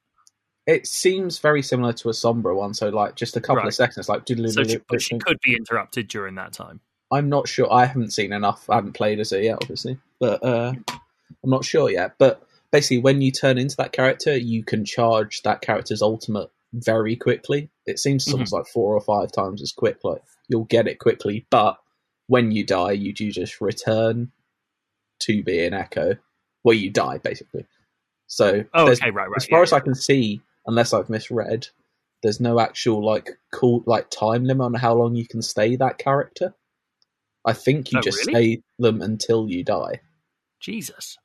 It 0.68 0.86
seems 0.86 1.40
very 1.40 1.64
similar 1.64 1.94
to 1.94 2.10
a 2.10 2.12
Sombra 2.12 2.56
one, 2.56 2.74
so 2.76 2.90
like 2.90 3.16
just 3.16 3.36
a 3.36 3.42
couple 3.42 3.58
Right. 3.58 3.68
of 3.68 3.74
seconds, 3.74 4.08
like 4.08 4.24
So 4.28 4.64
she, 4.64 4.78
but 4.88 5.02
she 5.02 5.18
could 5.18 5.40
be 5.44 5.56
interrupted 5.56 6.08
during 6.08 6.36
that 6.36 6.54
time. 6.54 6.80
I'm 7.12 7.28
not 7.28 7.48
sure. 7.48 7.72
I 7.74 7.86
haven't 7.86 8.12
seen 8.12 8.32
enough. 8.34 8.70
I 8.70 8.76
haven't 8.76 8.94
played 8.94 9.20
as 9.20 9.32
her 9.32 9.42
yet, 9.42 9.58
obviously, 9.64 9.98
but 10.20 10.44
uh, 10.44 10.74
I'm 11.44 11.50
not 11.50 11.66
sure 11.66 11.90
yet. 11.90 12.14
But 12.20 12.44
basically, 12.72 13.00
when 13.00 13.20
you 13.24 13.32
turn 13.32 13.58
into 13.58 13.76
that 13.78 13.94
character, 13.94 14.38
you 14.38 14.64
can 14.64 14.86
charge 14.86 15.42
that 15.42 15.62
character's 15.62 16.04
ultimate 16.04 16.52
very 16.72 17.16
quickly. 17.16 17.72
It 17.88 17.98
seems 17.98 18.24
Mm-hmm. 18.26 18.32
something 18.38 18.58
like 18.60 18.68
four 18.68 18.94
or 18.94 19.02
five 19.02 19.32
times 19.32 19.64
as 19.64 19.72
quick. 19.72 20.04
Like 20.04 20.22
you'll 20.50 20.66
get 20.66 20.88
it 20.88 21.00
quickly, 21.00 21.48
but 21.50 21.80
when 22.28 22.52
you 22.52 22.64
die, 22.64 22.92
you 22.92 23.12
do 23.12 23.32
just 23.32 23.60
return 23.60 24.32
to 25.20 25.44
being 25.44 25.74
Echo. 25.74 26.16
where 26.64 26.76
you 26.76 26.90
die 26.90 27.18
basically. 27.20 27.66
So 28.28 28.66
Oh, 28.74 28.90
okay, 28.92 29.10
right, 29.12 29.28
right. 29.30 29.38
as 29.38 29.46
far 29.46 29.60
yeah, 29.60 29.64
as 29.64 29.74
I 29.74 29.80
can 29.80 29.96
see, 29.96 30.42
unless 30.68 30.94
I've 30.94 31.10
misread, 31.10 31.68
there's 32.22 32.40
no 32.42 32.60
actual 32.60 33.04
like 33.04 33.30
cool 33.54 33.82
like 33.86 34.10
time 34.10 34.44
limit 34.44 34.66
on 34.66 34.74
how 34.74 34.94
long 34.94 35.16
you 35.16 35.26
can 35.26 35.42
stay 35.42 35.76
that 35.78 35.98
character. 35.98 36.54
I 37.46 37.54
think 37.54 37.92
you 37.92 38.00
Oh, 38.00 38.02
just 38.02 38.26
really? 38.28 38.56
stay 38.58 38.64
them 38.78 39.02
until 39.02 39.50
you 39.50 39.64
die. 39.64 40.02
Jesus. 40.60 41.18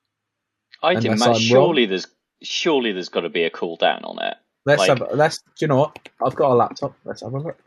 I 0.83 0.91
Unless 0.91 1.03
demand. 1.03 1.23
I'm 1.23 1.29
wrong. 1.33 1.41
Surely 1.41 1.87
there's 1.87 2.07
surely 2.43 2.93
there's 2.93 3.09
got 3.09 3.23
to 3.23 3.29
be 3.29 3.43
a 3.43 3.51
cooldown 3.51 4.05
on 4.05 4.23
it. 4.23 4.37
Let's 4.65 4.81
Like- 4.87 4.89
have 4.99 5.01
a- 5.03 5.15
let's. 5.17 5.39
Do 5.41 5.47
you 5.61 5.67
know 5.69 5.77
what? 5.77 5.99
I've 6.25 6.37
got 6.37 6.53
a 6.53 6.55
laptop. 6.55 6.95
Let's 7.05 7.23
have 7.23 7.35
a 7.35 7.39
look. 7.39 7.59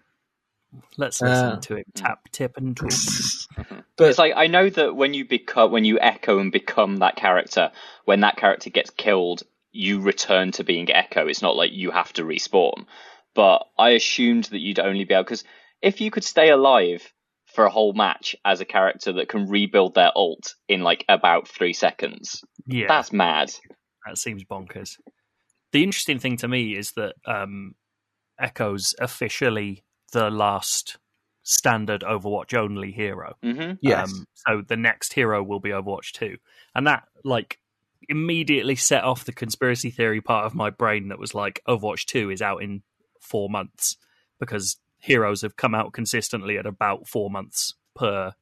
Let's 0.98 1.22
listen 1.22 1.50
Uh, 1.50 1.60
to 1.62 1.76
it 1.78 1.86
tap, 1.96 2.20
tip, 2.32 2.58
and 2.58 2.76
twist. 2.76 3.48
But 3.98 4.10
It's 4.10 4.20
like 4.20 4.34
I 4.36 4.46
know 4.48 4.70
that 4.70 4.96
when 4.96 5.14
you 5.16 5.26
become 5.28 5.72
when 5.72 5.84
you 5.86 6.00
echo 6.00 6.38
and 6.40 6.52
become 6.52 6.98
that 6.98 7.16
character, 7.16 7.72
when 8.06 8.20
that 8.22 8.38
character 8.38 8.70
gets 8.70 8.92
killed, 8.92 9.42
you 9.72 10.02
return 10.02 10.52
to 10.54 10.64
being 10.64 10.92
Echo. 10.92 11.28
It's 11.28 11.42
not 11.42 11.56
like 11.56 11.72
you 11.74 11.90
have 11.92 12.14
to 12.14 12.24
respawn. 12.24 12.86
But 13.34 13.64
I 13.78 13.92
assumed 13.92 14.46
that 14.46 14.60
you'd 14.60 14.80
only 14.80 15.04
be 15.04 15.14
able 15.16 15.24
because 15.24 15.44
if 15.82 16.00
you 16.02 16.12
could 16.12 16.24
stay 16.24 16.50
alive 16.50 17.12
for 17.48 17.66
a 17.66 17.70
whole 17.72 17.94
match 17.94 18.36
as 18.46 18.62
a 18.62 18.66
character 18.66 19.14
that 19.14 19.30
can 19.30 19.48
rebuild 19.50 19.96
their 19.96 20.12
alt 20.16 20.54
in 20.68 20.82
like 20.82 21.04
about 21.10 21.48
three 21.48 21.74
seconds, 21.74 22.44
Yeah, 22.68 22.86
that's 22.88 23.12
mad. 23.12 23.52
that 24.06 24.18
seems 24.18 24.44
bonkers. 24.44 24.92
The 25.72 25.84
interesting 25.84 26.20
thing 26.20 26.38
to 26.38 26.48
me 26.48 26.76
is 26.76 26.92
that 26.94 27.16
um, 27.26 27.74
Echo's 28.40 28.94
officially 29.00 29.84
the 30.12 30.30
last 30.30 30.98
standard 31.44 32.02
Overwatch 32.02 32.54
only 32.54 32.92
hero. 32.92 33.36
hmm 33.42 33.74
yes, 33.82 34.12
Um, 34.12 34.26
so 34.34 34.62
the 34.68 34.78
next 34.78 35.14
hero 35.14 35.42
will 35.42 35.60
be 35.60 35.70
Overwatch 35.70 36.12
2. 36.12 36.38
And 36.76 36.88
that, 36.88 37.04
like, 37.24 37.60
immediately 38.10 38.76
set 38.76 39.04
off 39.04 39.26
the 39.26 39.34
conspiracy 39.34 39.90
theory 39.90 40.22
part 40.22 40.46
of 40.46 40.56
my 40.56 40.70
brain 40.70 41.10
that 41.10 41.20
was 41.20 41.34
like, 41.34 41.62
Overwatch 41.68 42.06
2 42.06 42.32
is 42.32 42.42
out 42.42 42.62
in 42.62 42.84
four 43.22 43.50
months 43.50 43.98
because 44.40 44.78
heroes 45.00 45.42
have 45.42 45.56
come 45.56 45.74
out 45.74 45.94
consistently 45.94 46.58
at 46.58 46.66
about 46.66 47.08
four 47.08 47.30
months 47.30 47.76
per 47.96 48.34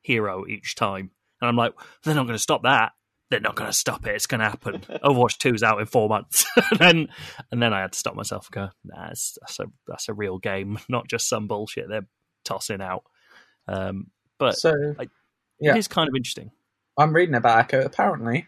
hero 0.00 0.46
each 0.46 0.74
time. 0.74 1.10
And 1.40 1.48
I'm 1.48 1.56
like, 1.56 1.74
they're 2.02 2.14
not 2.14 2.24
going 2.24 2.36
to 2.36 2.42
stop 2.42 2.62
that. 2.62 2.92
They're 3.32 3.40
not 3.40 3.56
going 3.56 3.70
to 3.70 3.76
stop 3.76 4.06
it. 4.06 4.14
It's 4.14 4.26
going 4.26 4.40
to 4.40 4.48
happen. 4.48 4.80
Overwatch 5.04 5.38
2 5.38 5.54
is 5.54 5.62
out 5.62 5.80
in 5.80 5.86
four 5.86 6.06
months. 6.08 6.44
and 6.70 6.78
then 6.78 7.08
and 7.50 7.62
then 7.62 7.72
I 7.72 7.80
had 7.80 7.92
to 7.92 7.98
stop 7.98 8.14
myself 8.14 8.46
and 8.48 8.54
go, 8.54 8.68
nah, 8.84 9.08
it's, 9.08 9.38
that's, 9.40 9.58
a, 9.60 9.64
that's 9.88 10.08
a 10.10 10.14
real 10.14 10.36
game, 10.38 10.78
not 10.88 11.08
just 11.08 11.28
some 11.28 11.48
bullshit 11.48 11.88
they're 11.88 12.06
tossing 12.44 12.82
out. 12.82 13.04
Um, 13.66 14.08
but 14.38 14.56
so 14.58 14.72
I- 14.98 15.08
yeah. 15.58 15.74
it 15.74 15.78
is 15.78 15.88
kind 15.88 16.08
of 16.08 16.14
interesting. 16.14 16.50
I'm 16.98 17.14
reading 17.14 17.34
about 17.34 17.58
Echo. 17.58 17.80
Apparently, 17.82 18.46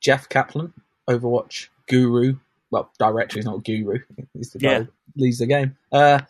Jeff 0.00 0.28
Kaplan, 0.28 0.72
Overwatch 1.08 1.68
guru. 1.88 2.38
Well, 2.70 2.90
director, 2.98 3.36
he's 3.38 3.44
not 3.44 3.64
guru. 3.64 4.00
He's 4.34 4.50
the 4.50 4.58
guy 4.58 4.70
Yeah. 4.72 4.78
who 4.80 4.88
leads 5.16 5.38
the 5.38 5.46
game. 5.46 5.76
Uh, 5.92 6.20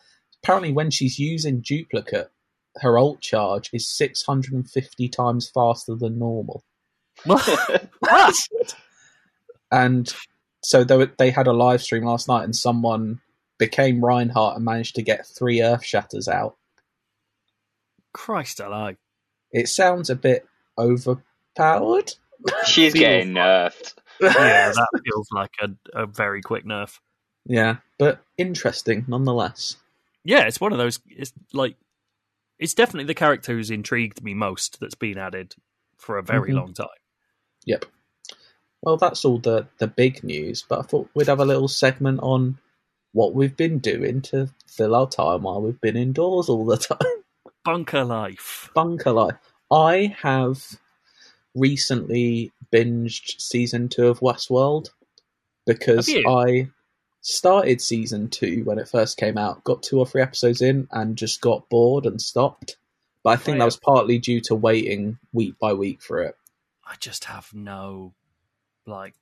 apparently, 0.43 0.73
when 0.73 0.91
she's 0.91 1.19
using 1.19 1.61
duplicate, 1.63 2.31
her 2.83 2.99
ult 2.99 3.21
charge 3.23 3.71
is 3.73 3.89
650 3.89 5.09
times 5.09 5.49
faster 5.49 5.95
than 5.95 6.19
normal. 6.19 6.63
And 9.71 10.13
so 10.63 10.85
they, 10.85 10.97
were, 10.97 11.11
they 11.19 11.31
had 11.31 11.47
a 11.47 11.53
live 11.53 11.83
stream 11.83 12.05
last 12.05 12.29
night, 12.29 12.45
and 12.45 12.55
someone 12.55 13.21
became 13.59 14.05
Reinhardt 14.05 14.57
and 14.57 14.65
managed 14.65 14.95
to 14.97 15.03
get 15.03 15.27
three 15.27 15.61
Earth 15.63 15.85
Shatters 15.85 16.29
out. 16.29 16.57
Christ 18.13 18.61
alive. 18.61 18.97
It 19.53 19.69
sounds 19.69 20.09
a 20.09 20.17
bit 20.17 20.47
overpowered. 20.79 22.15
She's 22.67 22.95
getting 22.95 23.33
nerfed. 23.35 23.95
Yeah, 24.21 24.71
that 24.73 25.01
feels 25.05 25.29
like 25.33 25.51
a, 25.61 25.69
a 26.03 26.07
very 26.07 26.43
quick 26.43 26.65
nerf. 26.65 26.99
Yeah, 27.45 27.77
but 27.99 28.21
interesting 28.39 29.05
nonetheless. 29.09 29.77
Yeah, 30.25 30.43
it's 30.47 30.61
one 30.61 30.73
of 30.73 30.79
those. 30.79 30.99
It's 31.09 31.33
like 31.53 31.77
it's 32.59 32.75
definitely 32.75 33.05
the 33.07 33.15
character 33.15 33.53
who's 33.53 33.71
intrigued 33.71 34.23
me 34.23 34.35
most 34.35 34.79
that's 34.81 34.95
been 34.95 35.19
added 35.19 35.55
for 35.97 36.19
a 36.19 36.23
very 36.23 36.51
Mhm. 36.53 36.57
long 36.57 36.75
time. 36.75 36.87
Yep. 37.67 37.85
Well, 38.83 38.97
that's 38.97 39.25
all 39.25 39.39
the 39.39 39.67
the 39.79 39.87
big 39.87 40.23
news. 40.25 40.65
But 40.69 40.79
I 40.81 40.83
thought 40.83 41.11
we'd 41.15 41.27
have 41.29 41.41
a 41.41 41.45
little 41.45 41.69
segment 41.69 42.21
on 42.23 42.59
what 43.13 43.35
we've 43.35 43.57
been 43.57 43.79
doing 43.79 44.21
to 44.23 44.49
fill 44.67 44.95
our 44.95 45.09
time 45.09 45.43
while 45.43 45.61
we've 45.61 45.81
been 45.81 45.97
indoors 45.97 46.49
all 46.49 46.65
the 46.65 46.77
time. 46.79 46.99
Bunker 47.65 48.05
life. 48.05 48.71
Bunker 48.75 49.13
life. 49.13 49.35
I 49.71 50.15
have 50.23 50.79
recently 51.55 52.53
binged 52.73 53.41
season 53.41 53.89
two 53.89 54.09
of 54.09 54.21
Westworld 54.21 54.91
because 55.67 56.09
I 56.29 56.69
started 57.23 57.81
season 57.81 58.29
two 58.29 58.63
when 58.65 58.79
it 58.79 58.89
first 58.89 59.17
came 59.17 59.37
out, 59.37 59.65
got 59.65 59.83
two 59.83 59.99
or 59.99 60.07
three 60.07 60.23
episodes 60.23 60.63
in, 60.63 60.87
and 60.93 61.17
just 61.17 61.41
got 61.41 61.69
bored 61.69 62.07
and 62.07 62.23
stopped. 62.23 62.77
But 63.25 63.31
I 63.31 63.37
think 63.37 63.57
Oh, 63.57 63.59
that 63.61 63.65
was 63.65 63.77
partly 63.79 64.19
due 64.19 64.41
to 64.43 64.55
waiting 64.55 65.19
week 65.33 65.59
by 65.59 65.73
week 65.73 66.03
for 66.03 66.23
it. 66.23 66.37
I 66.87 66.95
just 67.01 67.25
have 67.25 67.53
no 67.53 68.15
like. 68.87 69.15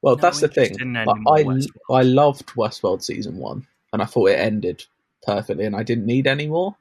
Well, 0.00 0.16
No 0.16 0.22
that's 0.22 0.40
the 0.40 0.48
thing. 0.48 0.96
I, 0.96 1.02
I, 1.02 1.44
Westworld. 1.44 1.66
I 1.90 2.02
loved 2.02 2.46
Westworld 2.54 3.02
season 3.02 3.36
one, 3.36 3.66
and 3.92 4.02
I 4.02 4.04
thought 4.06 4.30
it 4.30 4.38
ended 4.38 4.84
perfectly, 5.22 5.64
and 5.64 5.76
I 5.76 5.82
didn't 5.84 6.06
need 6.06 6.26
any 6.26 6.48
more. 6.48 6.76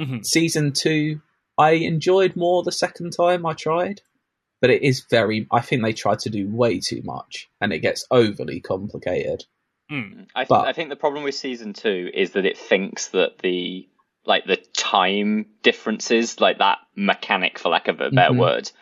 Mhm. 0.00 0.24
Season 0.26 0.72
two, 0.72 1.20
I 1.56 1.72
enjoyed 1.72 2.34
more 2.36 2.62
the 2.62 2.72
second 2.72 3.12
time 3.12 3.46
I 3.46 3.52
tried, 3.54 4.00
but 4.60 4.70
it 4.70 4.82
is 4.82 5.00
very. 5.08 5.46
I 5.52 5.60
think 5.60 5.82
they 5.82 5.92
tried 5.92 6.18
to 6.20 6.30
do 6.30 6.48
way 6.48 6.80
too 6.80 7.02
much, 7.04 7.48
and 7.60 7.72
it 7.72 7.78
gets 7.80 8.06
overly 8.10 8.60
complicated. 8.60 9.44
Mm. 9.90 10.26
I, 10.34 10.40
th- 10.40 10.48
But- 10.48 10.66
I 10.66 10.72
think 10.72 10.88
the 10.88 10.96
problem 10.96 11.22
with 11.22 11.36
season 11.36 11.72
two 11.72 12.10
is 12.12 12.32
that 12.32 12.44
it 12.46 12.58
thinks 12.58 13.08
that 13.08 13.38
the 13.38 13.88
like 14.24 14.44
the 14.44 14.56
time 14.76 15.46
differences, 15.62 16.40
like 16.40 16.58
that 16.58 16.78
mechanic, 16.96 17.60
for 17.60 17.68
lack 17.68 17.86
of 17.86 18.00
a 18.00 18.10
better 18.10 18.34
Mhm. 18.34 18.38
word, 18.40 18.66
f- 18.66 18.72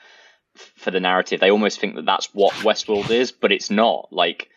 for 0.54 0.90
the 0.90 1.00
narrative, 1.00 1.40
they 1.40 1.50
almost 1.50 1.80
think 1.80 1.96
that 1.96 2.04
that's 2.04 2.32
what 2.34 2.52
Westworld 2.54 3.10
is, 3.10 3.32
but 3.32 3.52
it's 3.52 3.70
not. 3.70 4.08
Like 4.12 4.48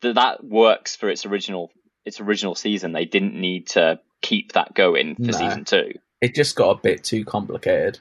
th- 0.00 0.14
that 0.14 0.44
works 0.44 0.96
for 0.96 1.08
its 1.08 1.26
original 1.26 1.70
its 2.04 2.20
original 2.20 2.54
season. 2.54 2.92
They 2.92 3.04
didn't 3.04 3.34
need 3.34 3.68
to 3.68 4.00
keep 4.20 4.52
that 4.52 4.74
going 4.74 5.14
for 5.16 5.22
No. 5.22 5.32
season 5.32 5.64
two. 5.64 5.92
It 6.20 6.34
just 6.34 6.56
got 6.56 6.78
a 6.78 6.80
bit 6.80 7.04
too 7.04 7.24
complicated, 7.24 7.98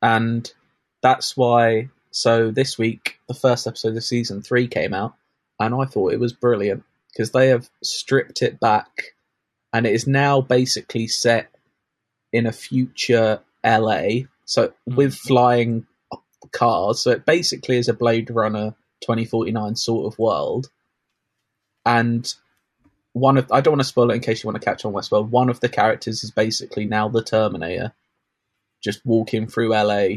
and 0.00 0.50
that's 1.02 1.36
why. 1.36 1.90
So 2.10 2.52
this 2.52 2.78
week, 2.78 3.18
the 3.26 3.34
first 3.34 3.66
episode 3.66 3.96
of 3.96 4.04
season 4.04 4.40
three 4.42 4.68
came 4.68 4.94
out, 4.94 5.14
and 5.58 5.74
I 5.74 5.84
thought 5.84 6.12
it 6.12 6.20
was 6.20 6.32
brilliant 6.32 6.84
because 7.12 7.32
they 7.32 7.48
have 7.48 7.68
stripped 7.82 8.40
it 8.42 8.60
back, 8.60 9.14
and 9.72 9.86
it 9.86 9.92
is 9.92 10.06
now 10.06 10.40
basically 10.40 11.08
set 11.08 11.50
in 12.32 12.46
a 12.46 12.52
future 12.52 13.40
LA, 13.64 14.26
so 14.44 14.72
with 14.86 15.14
mm. 15.14 15.18
flying 15.18 15.86
cars. 16.52 17.00
So 17.00 17.10
it 17.12 17.26
basically 17.26 17.78
is 17.78 17.88
a 17.88 17.94
Blade 17.94 18.30
Runner 18.30 18.74
2049 19.02 19.76
sort 19.76 20.12
of 20.12 20.18
world. 20.18 20.70
And 21.86 22.32
one 23.12 23.38
of 23.38 23.50
I 23.52 23.60
don't 23.60 23.72
want 23.72 23.80
to 23.82 23.88
spoil 23.88 24.10
it 24.10 24.16
in 24.16 24.20
case 24.20 24.42
you 24.42 24.48
want 24.48 24.60
to 24.60 24.64
catch 24.64 24.84
on 24.84 24.92
Westworld. 24.92 25.30
One 25.30 25.50
of 25.50 25.60
the 25.60 25.68
characters 25.68 26.24
is 26.24 26.30
basically 26.30 26.86
now 26.86 27.08
the 27.08 27.22
Terminator, 27.22 27.92
just 28.82 29.04
walking 29.06 29.46
through 29.48 29.70
LA 29.74 30.08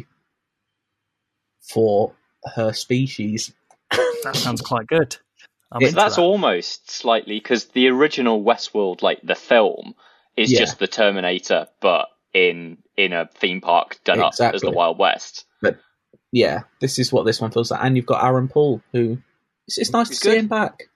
for 1.62 2.14
her 2.56 2.74
species. 2.74 3.54
That 4.24 4.36
sounds 4.38 4.62
quite 4.62 4.88
good. 4.88 5.18
I'm 5.72 5.82
Yeah, 5.82 5.92
that's 5.92 6.16
that. 6.16 6.22
almost 6.22 6.92
slightly 6.92 7.40
because 7.40 7.66
the 7.68 7.90
original 7.90 8.44
Westworld, 8.44 9.02
like 9.02 9.22
the 9.24 9.36
film, 9.36 9.96
is 10.38 10.52
Yeah. 10.52 10.60
just 10.60 10.80
the 10.80 10.88
Terminator, 10.88 11.68
but 11.82 12.10
in 12.34 12.80
in 12.98 13.14
a 13.14 13.28
theme 13.36 13.62
park 13.62 14.00
done 14.06 14.22
up 14.22 14.34
as 14.54 14.64
the 14.64 14.72
Wild 14.72 15.00
West. 15.00 15.46
Yeah, 16.32 16.64
this 16.82 17.00
is 17.00 17.12
what 17.12 17.26
this 17.26 17.40
one 17.40 17.52
feels 17.52 17.72
like. 17.72 17.82
And 17.84 17.96
you've 17.96 18.06
got 18.06 18.24
Aaron 18.24 18.48
Paul, 18.48 18.82
who 18.92 19.18
it's, 19.68 19.78
it's 19.78 19.92
nice 19.92 20.10
He's 20.10 20.20
to 20.20 20.30
see 20.32 20.38
him 20.38 20.48
back. 20.48 20.90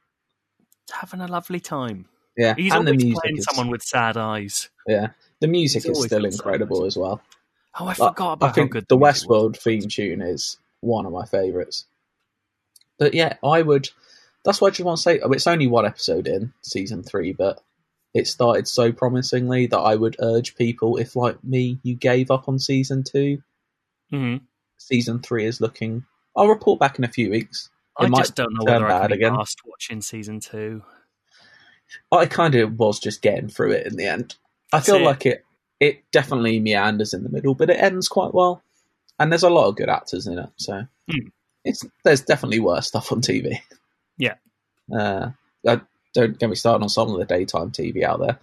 having 0.91 1.21
a 1.21 1.27
lovely 1.27 1.59
time. 1.59 2.05
Yeah, 2.37 2.55
He's 2.55 2.73
and 2.73 2.87
the 2.87 2.91
always 2.91 3.19
playing 3.19 3.37
is 3.37 3.45
someone 3.45 3.69
with 3.71 3.81
sad 3.83 4.17
eyes. 4.17 4.69
yeah, 4.87 5.07
the 5.39 5.47
music 5.47 5.83
He's 5.83 5.97
is 5.97 6.05
still 6.05 6.25
incredible 6.25 6.85
as 6.85 6.97
well. 6.97 7.21
Oh, 7.79 7.85
I 7.85 7.87
Like, 7.89 7.97
forgot 7.97 8.33
about 8.33 8.49
I 8.49 8.51
think 8.51 8.71
good 8.71 8.85
the 8.89 8.97
music 8.97 9.27
was. 9.29 9.53
Westworld 9.53 9.57
theme 9.57 9.87
tune 9.89 10.21
is 10.21 10.57
one 10.81 11.05
of 11.05 11.11
my 11.13 11.25
favourites. 11.25 11.85
But 12.99 13.13
yeah, 13.13 13.35
I 13.43 13.61
would. 13.61 13.89
That's 14.43 14.59
why 14.59 14.67
I 14.67 14.71
just 14.71 14.81
want 14.85 14.97
to 14.97 15.01
say. 15.03 15.19
oh, 15.19 15.31
It's 15.31 15.47
only 15.47 15.67
one 15.67 15.85
episode 15.85 16.27
in 16.27 16.53
season 16.61 17.03
three, 17.03 17.31
but 17.33 17.61
it 18.13 18.27
started 18.27 18.67
so 18.67 18.91
promisingly 18.91 19.67
that 19.67 19.77
I 19.79 19.95
would 19.95 20.17
urge 20.19 20.55
people, 20.55 20.97
if 20.97 21.15
like 21.15 21.41
me, 21.43 21.79
you 21.83 21.95
gave 21.95 22.29
up 22.31 22.47
on 22.49 22.59
season 22.59 23.03
two, 23.03 23.41
Mhm. 24.11 24.41
Season 24.81 25.19
three 25.19 25.45
is 25.45 25.61
looking. 25.61 26.05
I'll 26.35 26.47
report 26.47 26.79
back 26.79 26.97
in 26.97 27.03
a 27.03 27.09
few 27.09 27.29
weeks. 27.29 27.69
It 27.99 28.05
I 28.05 28.07
might 28.07 28.19
just 28.19 28.35
don't 28.35 28.53
know 28.53 28.63
whether 28.63 28.87
I 28.87 29.07
can 29.07 29.17
be 29.19 29.25
asked 29.25 29.61
watching 29.65 30.01
season 30.01 30.39
two. 30.39 30.83
I 32.11 32.25
kind 32.25 32.55
of 32.55 32.79
was 32.79 32.99
just 32.99 33.21
getting 33.21 33.49
through 33.49 33.71
it 33.71 33.87
in 33.87 33.97
the 33.97 34.05
end. 34.05 34.35
I 34.71 34.79
feel 34.79 34.95
it. 34.95 35.03
like 35.03 35.25
it. 35.25 35.43
It 35.79 36.03
definitely 36.11 36.59
meanders 36.59 37.13
in 37.13 37.23
the 37.23 37.29
middle, 37.29 37.53
but 37.55 37.69
it 37.69 37.81
ends 37.81 38.07
quite 38.07 38.33
well. 38.33 38.63
And 39.19 39.31
there's 39.31 39.43
a 39.43 39.49
lot 39.49 39.67
of 39.67 39.75
good 39.75 39.89
actors 39.89 40.25
in 40.27 40.37
it, 40.39 40.49
so 40.55 40.85
Hmm. 41.09 41.27
it's 41.65 41.83
there's 42.03 42.21
definitely 42.21 42.59
worse 42.59 42.87
stuff 42.87 43.11
on 43.11 43.21
TV. 43.21 43.59
Yeah. 44.17 44.35
Uh, 44.93 45.31
I, 45.67 45.81
don't 46.13 46.37
get 46.37 46.49
me 46.49 46.55
started 46.55 46.83
on 46.83 46.89
some 46.89 47.09
of 47.11 47.17
the 47.17 47.25
daytime 47.25 47.71
TV 47.71 48.03
out 48.03 48.19
there. 48.19 48.39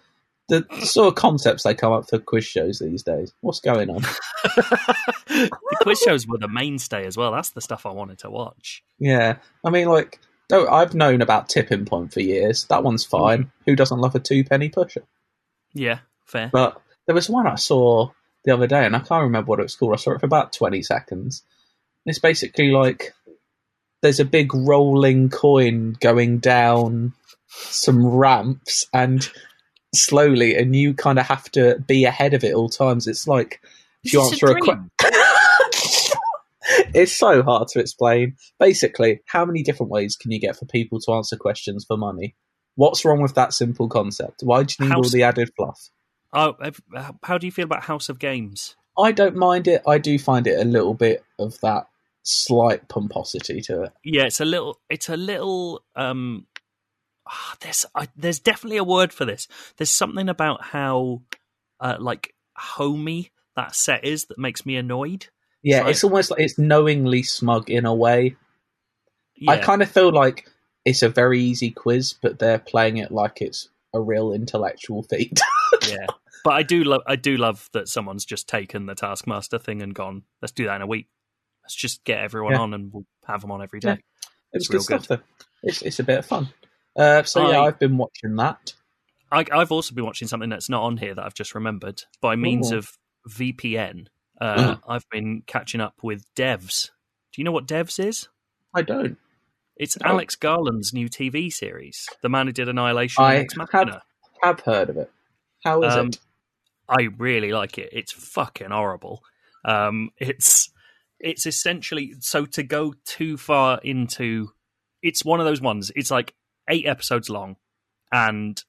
The 0.49 0.67
sort 0.81 1.09
of 1.09 1.15
concepts 1.15 1.63
they 1.63 1.75
come 1.75 1.93
up 1.93 2.09
for 2.09 2.19
quiz 2.19 2.45
shows 2.45 2.79
these 2.79 3.03
days. 3.03 3.35
What's 3.41 3.61
going 3.61 3.91
on? 3.91 4.01
the 5.27 5.79
quiz 5.83 6.01
shows 6.01 6.27
were 6.27 6.39
the 6.39 6.49
mainstay 6.49 7.07
as 7.07 7.17
well. 7.17 7.33
That's 7.33 7.51
the 7.51 7.61
stuff 7.61 7.85
I 7.85 7.91
wanted 7.91 8.19
to 8.21 8.31
watch. 8.31 8.83
Yeah, 8.99 9.37
I 9.65 9.71
mean, 9.71 9.89
like, 9.89 10.21
don't, 10.49 10.71
I've 10.71 10.95
known 10.95 11.21
about 11.21 11.49
Tipping 11.49 11.85
Point 11.85 12.15
for 12.15 12.21
years. 12.21 12.65
That 12.65 12.83
one's 12.83 13.05
hmm. 13.05 13.11
fine. 13.11 13.53
Who 13.67 13.77
doesn't 13.77 14.01
love 14.01 14.15
a 14.15 14.21
two 14.21 14.43
penny 14.45 14.71
pusher? 14.71 15.05
Yeah, 15.75 15.99
fair. 16.25 16.49
But 16.53 16.81
there 17.07 17.15
was 17.15 17.29
one 17.29 17.47
I 17.47 17.57
saw 17.57 18.11
the 18.45 18.55
other 18.55 18.67
day, 18.67 18.87
and 18.87 18.97
I 18.97 19.01
can't 19.01 19.25
remember 19.25 19.51
what 19.51 19.61
it 19.61 19.65
was 19.65 19.77
called. 19.77 19.95
I 19.95 19.97
saw 19.97 20.13
it 20.13 20.21
for 20.21 20.27
about 20.27 20.53
20 20.53 20.83
seconds. 20.83 21.43
It's 22.07 22.19
basically 22.19 22.71
like 22.71 23.13
there's 24.01 24.21
a 24.21 24.25
big 24.25 24.55
rolling 24.55 25.29
coin 25.29 25.97
going 26.01 26.39
down 26.39 27.13
some 27.49 28.07
ramps, 28.07 28.87
and 28.93 29.29
slowly, 29.95 30.57
and 30.57 30.75
you 30.75 30.95
kind 30.95 31.19
of 31.19 31.27
have 31.27 31.51
to 31.53 31.79
be 31.87 32.05
ahead 32.05 32.35
of 32.35 32.45
it 32.45 32.55
all 32.55 32.69
times. 32.69 33.07
It's 33.07 33.27
like 33.27 33.61
if 34.05 34.13
you 34.13 34.23
answer 34.23 34.47
a 34.47 34.57
a 34.57 34.61
question. 34.61 34.91
it's 36.95 37.13
so 37.13 37.43
hard 37.43 37.69
to 37.69 37.81
explain. 37.81 38.37
Basically, 38.59 39.21
how 39.27 39.45
many 39.45 39.63
different 39.63 39.91
ways 39.91 40.17
can 40.17 40.31
you 40.31 40.41
get 40.41 40.57
for 40.57 40.67
people 40.67 41.01
to 41.01 41.13
answer 41.13 41.37
questions 41.37 41.85
for 41.87 41.97
money? 41.97 42.35
What's 42.75 43.05
wrong 43.05 43.21
with 43.21 43.35
that 43.35 43.53
simple 43.53 43.89
concept? 43.89 44.43
Why 44.43 44.63
do 44.63 44.75
you 44.79 44.87
need 44.87 44.95
all 44.95 45.03
the 45.03 45.25
added 45.25 45.51
fluff? 45.57 45.91
Oh, 46.33 46.57
how 47.23 47.39
do 47.39 47.47
you 47.47 47.53
feel 47.53 47.65
about 47.65 47.85
House 47.85 48.09
of 48.09 48.19
Games? 48.19 48.77
I 48.99 49.13
don't 49.13 49.37
mind 49.37 49.69
it. 49.69 49.83
I 49.87 49.99
do 49.99 50.19
find 50.19 50.47
it 50.47 50.61
a 50.61 50.65
little 50.65 50.95
bit 50.95 51.25
of 51.39 51.59
that 51.61 51.87
slight 52.23 52.89
pomposity 52.89 53.63
to 53.63 53.85
it. 53.85 53.93
Yeah, 54.05 54.25
it's 54.25 54.41
a 54.41 54.45
little. 54.45 54.79
It's 54.91 55.09
a 55.09 55.17
little. 55.17 55.83
Um, 55.97 56.47
ah, 57.29 57.57
there's 57.61 57.85
I, 57.95 58.09
there's 58.17 58.41
definitely 58.41 58.79
a 58.79 58.85
word 58.85 59.13
for 59.13 59.25
this. 59.25 59.47
There's 59.77 59.91
something 59.91 60.29
about 60.29 60.63
how, 60.65 61.23
uh, 61.81 61.97
like 62.01 62.35
homey 62.57 63.31
that 63.57 63.75
set 63.75 64.05
is 64.05 64.27
that 64.27 64.39
makes 64.39 64.65
me 64.67 64.77
annoyed. 64.77 65.27
Yeah, 65.63 65.81
Right. 65.81 65.91
it's 65.91 66.05
almost 66.05 66.31
like 66.31 66.41
it's 66.41 66.59
knowingly 66.59 67.23
smug 67.23 67.69
in 67.71 67.85
a 67.85 67.95
way. 67.95 68.37
Yeah, 69.37 69.53
I 69.53 69.59
kind 69.59 69.83
of 69.83 69.91
feel 69.91 70.11
like 70.13 70.49
it's 70.85 71.03
a 71.03 71.09
very 71.09 71.41
easy 71.41 71.71
quiz, 71.71 72.13
but 72.15 72.39
they're 72.39 72.59
playing 72.59 72.97
it 72.99 73.11
like 73.13 73.41
it's 73.43 73.69
a 73.95 74.01
real 74.01 74.33
intellectual 74.33 75.03
feat. 75.03 75.39
yeah. 75.89 76.07
But 76.45 76.51
I 76.55 76.63
do 76.63 76.85
love. 76.85 77.03
I 77.07 77.17
do 77.17 77.37
love 77.37 77.69
that 77.73 77.89
someone's 77.89 78.25
just 78.25 78.49
taken 78.49 78.87
the 78.87 78.95
Taskmaster 78.95 79.59
thing 79.59 79.83
and 79.83 79.95
gone. 79.95 80.23
Let's 80.41 80.53
do 80.53 80.67
that 80.67 80.77
in 80.77 80.83
a 80.83 80.87
week. 80.87 81.09
Let's 81.65 81.75
just 81.75 82.05
get 82.05 82.21
everyone 82.21 82.53
Yeah. 82.53 82.61
on, 82.61 82.75
and 82.75 82.93
we'll 82.93 83.07
have 83.27 83.41
them 83.43 83.51
on 83.51 83.63
every 83.63 83.81
day. 83.81 83.89
Yeah. 83.89 83.95
day. 83.97 84.01
it 84.53 84.57
was 84.57 84.63
It's 84.63 84.69
good 84.69 84.75
real 84.75 84.83
stuff, 84.83 85.09
though. 85.09 85.25
It's 85.65 85.83
it's 85.83 85.99
a 85.99 86.05
bit 86.05 86.19
of 86.21 86.27
fun. 86.27 86.49
Uh, 86.99 87.23
so 87.23 87.51
yeah, 87.51 87.61
I- 87.61 87.67
I've 87.69 87.79
been 87.79 87.97
watching 87.97 88.37
that. 88.37 88.75
I, 89.31 89.45
I've 89.53 89.71
also 89.73 89.95
been 89.95 90.05
watching 90.07 90.27
something 90.27 90.49
that's 90.51 90.69
not 90.71 90.83
on 90.83 90.97
here 90.97 91.15
that 91.15 91.23
I've 91.25 91.35
just 91.35 91.55
remembered 91.55 92.03
by 92.23 92.35
means 92.35 92.73
Ooh. 92.73 92.79
of 92.79 92.89
VPN. 93.29 94.07
Uh, 94.41 94.57
Mm. 94.77 94.81
I've 94.89 95.09
been 95.11 95.43
catching 95.47 95.81
up 95.81 95.95
with 96.03 96.25
Devs. 96.35 96.91
Do 97.33 97.41
you 97.41 97.45
know 97.45 97.53
what 97.53 97.67
Devs 97.67 98.03
is? 98.03 98.29
I 98.75 98.83
don't. 98.83 99.19
It's 99.77 99.97
Oh. 100.01 100.07
Alex 100.09 100.35
Garland's 100.37 100.93
new 100.95 101.09
TV 101.09 101.53
series, 101.53 102.09
the 102.23 102.29
man 102.29 102.47
who 102.47 102.53
did 102.53 102.69
Annihilation 102.69 103.23
I 103.23 103.35
and 103.35 103.43
Ex 103.45 103.57
Machina. 103.57 103.93
have 103.93 104.03
have 104.43 104.61
heard 104.61 104.91
of 104.91 104.97
it. 104.97 105.11
How 105.65 105.83
is 105.83 105.95
Um, 105.95 106.09
it? 106.09 106.19
I 106.89 107.09
really 107.19 107.53
like 107.53 107.77
it. 107.79 107.91
It's 107.93 108.13
fucking 108.13 108.71
horrible. 108.71 109.23
Um, 109.65 110.11
it's 110.19 110.71
it's 111.21 111.45
essentially 111.47 112.15
so 112.21 112.47
to 112.47 112.63
go 112.63 112.95
too 113.05 113.37
far 113.37 113.79
into. 113.83 114.53
It's 115.03 115.25
one 115.25 115.39
of 115.41 115.47
those 115.47 115.61
ones. 115.61 115.93
It's 115.95 116.11
like 116.11 116.35
eight 116.69 116.87
episodes 116.87 117.29
long, 117.31 117.57
and 118.13 118.63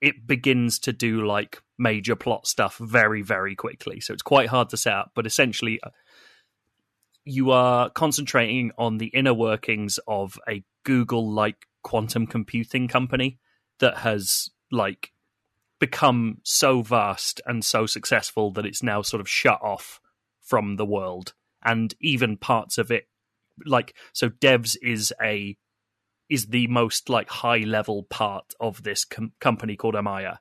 it 0.00 0.26
begins 0.26 0.78
to 0.80 0.92
do 0.92 1.26
like 1.26 1.62
major 1.78 2.16
plot 2.16 2.46
stuff 2.46 2.76
very 2.78 3.22
very 3.22 3.54
quickly. 3.54 4.00
So 4.00 4.12
it's 4.12 4.22
quite 4.22 4.48
hard 4.48 4.68
to 4.70 4.76
set 4.76 4.94
up. 4.94 5.12
But 5.14 5.26
essentially, 5.26 5.80
uh, 5.82 5.90
you 7.24 7.50
are 7.50 7.90
concentrating 7.90 8.72
on 8.78 8.98
the 8.98 9.06
inner 9.08 9.34
workings 9.34 9.98
of 10.06 10.38
a 10.48 10.64
Google 10.84 11.30
like 11.30 11.66
quantum 11.82 12.26
computing 12.26 12.88
company 12.88 13.38
that 13.78 13.98
has 13.98 14.50
like 14.70 15.12
become 15.78 16.38
so 16.44 16.82
vast 16.82 17.40
and 17.46 17.64
so 17.64 17.86
successful 17.86 18.52
that 18.52 18.66
it's 18.66 18.82
now 18.82 19.02
sort 19.02 19.20
of 19.20 19.28
shut 19.28 19.60
off 19.62 20.00
from 20.40 20.76
the 20.76 20.84
world 20.84 21.32
and 21.64 21.94
even 22.00 22.36
parts 22.36 22.78
of 22.78 22.90
it 22.90 23.08
like 23.66 23.94
so 24.12 24.28
devs 24.28 24.76
is 24.82 25.12
a 25.22 25.56
is 26.30 26.46
the 26.46 26.66
most 26.68 27.08
like 27.10 27.28
high 27.28 27.58
level 27.58 28.04
part 28.04 28.54
of 28.60 28.82
this 28.82 29.04
com- 29.04 29.32
company 29.40 29.76
called 29.76 29.94
amaya 29.94 30.38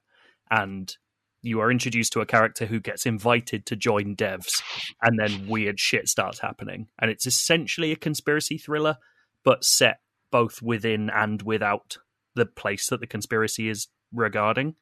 and 0.49 0.95
you 1.41 1.59
are 1.59 1.71
introduced 1.71 2.13
to 2.13 2.21
a 2.21 2.25
character 2.25 2.65
who 2.65 2.79
gets 2.79 3.05
invited 3.05 3.65
to 3.65 3.75
join 3.75 4.15
devs 4.15 4.61
and 5.01 5.17
then 5.19 5.47
weird 5.47 5.79
shit 5.79 6.07
starts 6.07 6.39
happening 6.39 6.87
and 7.01 7.09
it's 7.11 7.25
essentially 7.27 7.91
a 7.91 7.95
conspiracy 7.97 8.57
thriller 8.57 8.97
but 9.43 9.63
set 9.63 9.99
both 10.31 10.61
within 10.61 11.09
and 11.09 11.41
without 11.41 11.97
the 12.35 12.45
place 12.45 12.87
that 12.87 12.99
the 12.99 13.07
conspiracy 13.07 13.67
is 13.67 13.87
regarding 14.13 14.75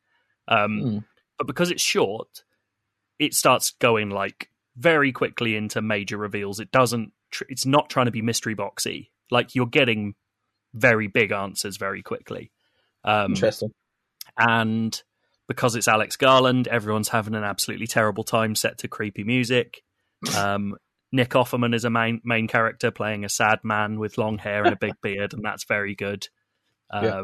um, 0.49 0.81
Hmm. 0.81 0.97
but 1.37 1.47
because 1.47 1.71
it's 1.71 1.81
short, 1.83 2.43
it 3.19 3.33
starts 3.33 3.71
going 3.71 4.09
like 4.09 4.49
very 4.77 5.11
quickly 5.11 5.55
into 5.55 5.81
major 5.81 6.17
reveals. 6.17 6.59
It 6.59 6.71
doesn't. 6.71 7.11
Tr- 7.31 7.43
it's 7.49 7.65
not 7.65 7.89
trying 7.89 8.05
to 8.05 8.11
be 8.11 8.21
mystery 8.21 8.55
boxy. 8.55 9.09
Like 9.29 9.55
you're 9.55 9.65
getting 9.65 10.15
very 10.77 11.07
big 11.07 11.31
answers 11.31 11.77
very 11.77 12.01
quickly. 12.01 12.51
Um, 13.03 13.33
Interesting. 13.33 13.71
and 14.37 15.01
because 15.47 15.75
it's 15.75 15.87
Alex 15.87 16.17
Garland, 16.17 16.67
everyone's 16.67 17.09
having 17.09 17.35
an 17.35 17.43
absolutely 17.43 17.87
terrible 17.87 18.23
time 18.23 18.53
set 18.55 18.79
to 18.79 18.87
creepy 18.87 19.23
music. 19.23 19.81
Um, 20.35 20.75
Nick 21.11 21.29
Offerman 21.29 21.73
is 21.73 21.85
a 21.85 21.89
main 21.89 22.21
main 22.25 22.47
character 22.47 22.91
playing 22.91 23.23
a 23.23 23.29
sad 23.29 23.59
man 23.63 23.97
with 23.99 24.17
long 24.17 24.37
hair 24.37 24.63
and 24.65 24.73
a 24.73 24.77
big 24.77 24.93
beard, 25.01 25.33
and 25.33 25.43
that's 25.43 25.63
very 25.65 25.95
good. 25.95 26.27
Um, 26.91 27.03
Yeah. 27.03 27.23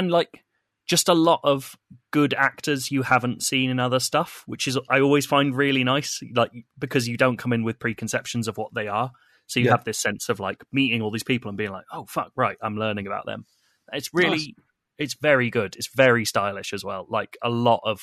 And 0.00 0.10
like 0.10 0.44
just 0.86 1.08
a 1.08 1.14
lot 1.14 1.40
of 1.44 1.76
good 2.10 2.32
actors 2.34 2.90
you 2.90 3.02
haven't 3.02 3.42
seen 3.42 3.68
in 3.68 3.78
other 3.78 4.00
stuff, 4.00 4.42
which 4.46 4.66
is 4.66 4.78
I 4.88 5.00
always 5.00 5.26
find 5.26 5.54
really 5.54 5.84
nice, 5.84 6.20
like 6.34 6.50
because 6.78 7.06
you 7.06 7.16
don't 7.18 7.36
come 7.36 7.52
in 7.52 7.62
with 7.62 7.78
preconceptions 7.78 8.48
of 8.48 8.56
what 8.56 8.72
they 8.74 8.88
are, 8.88 9.12
so 9.48 9.58
you 9.58 9.66
Yeah. 9.66 9.72
have 9.72 9.84
this 9.84 9.98
sense 9.98 10.28
of 10.28 10.38
like 10.38 10.62
meeting 10.72 11.02
all 11.02 11.10
these 11.10 11.24
people 11.24 11.48
and 11.48 11.58
being 11.58 11.72
like, 11.72 11.84
oh 11.92 12.06
fuck, 12.06 12.30
right, 12.36 12.56
I'm 12.62 12.76
learning 12.76 13.06
about 13.08 13.26
them. 13.26 13.44
It's 13.92 14.10
really, 14.14 14.54
it's 14.98 15.14
very 15.20 15.50
good. 15.50 15.74
It's 15.76 15.88
very 15.94 16.24
stylish 16.24 16.72
as 16.72 16.84
well. 16.84 17.06
Like 17.10 17.36
a 17.42 17.48
lot 17.50 17.80
of, 17.84 18.00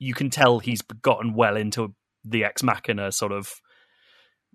you 0.00 0.14
can 0.14 0.30
tell 0.30 0.58
he's 0.58 0.82
gotten 0.82 1.34
well 1.34 1.56
into 1.56 1.94
the 2.24 2.44
Ex 2.44 2.62
Machina 2.64 3.12
sort 3.12 3.30
of, 3.32 3.52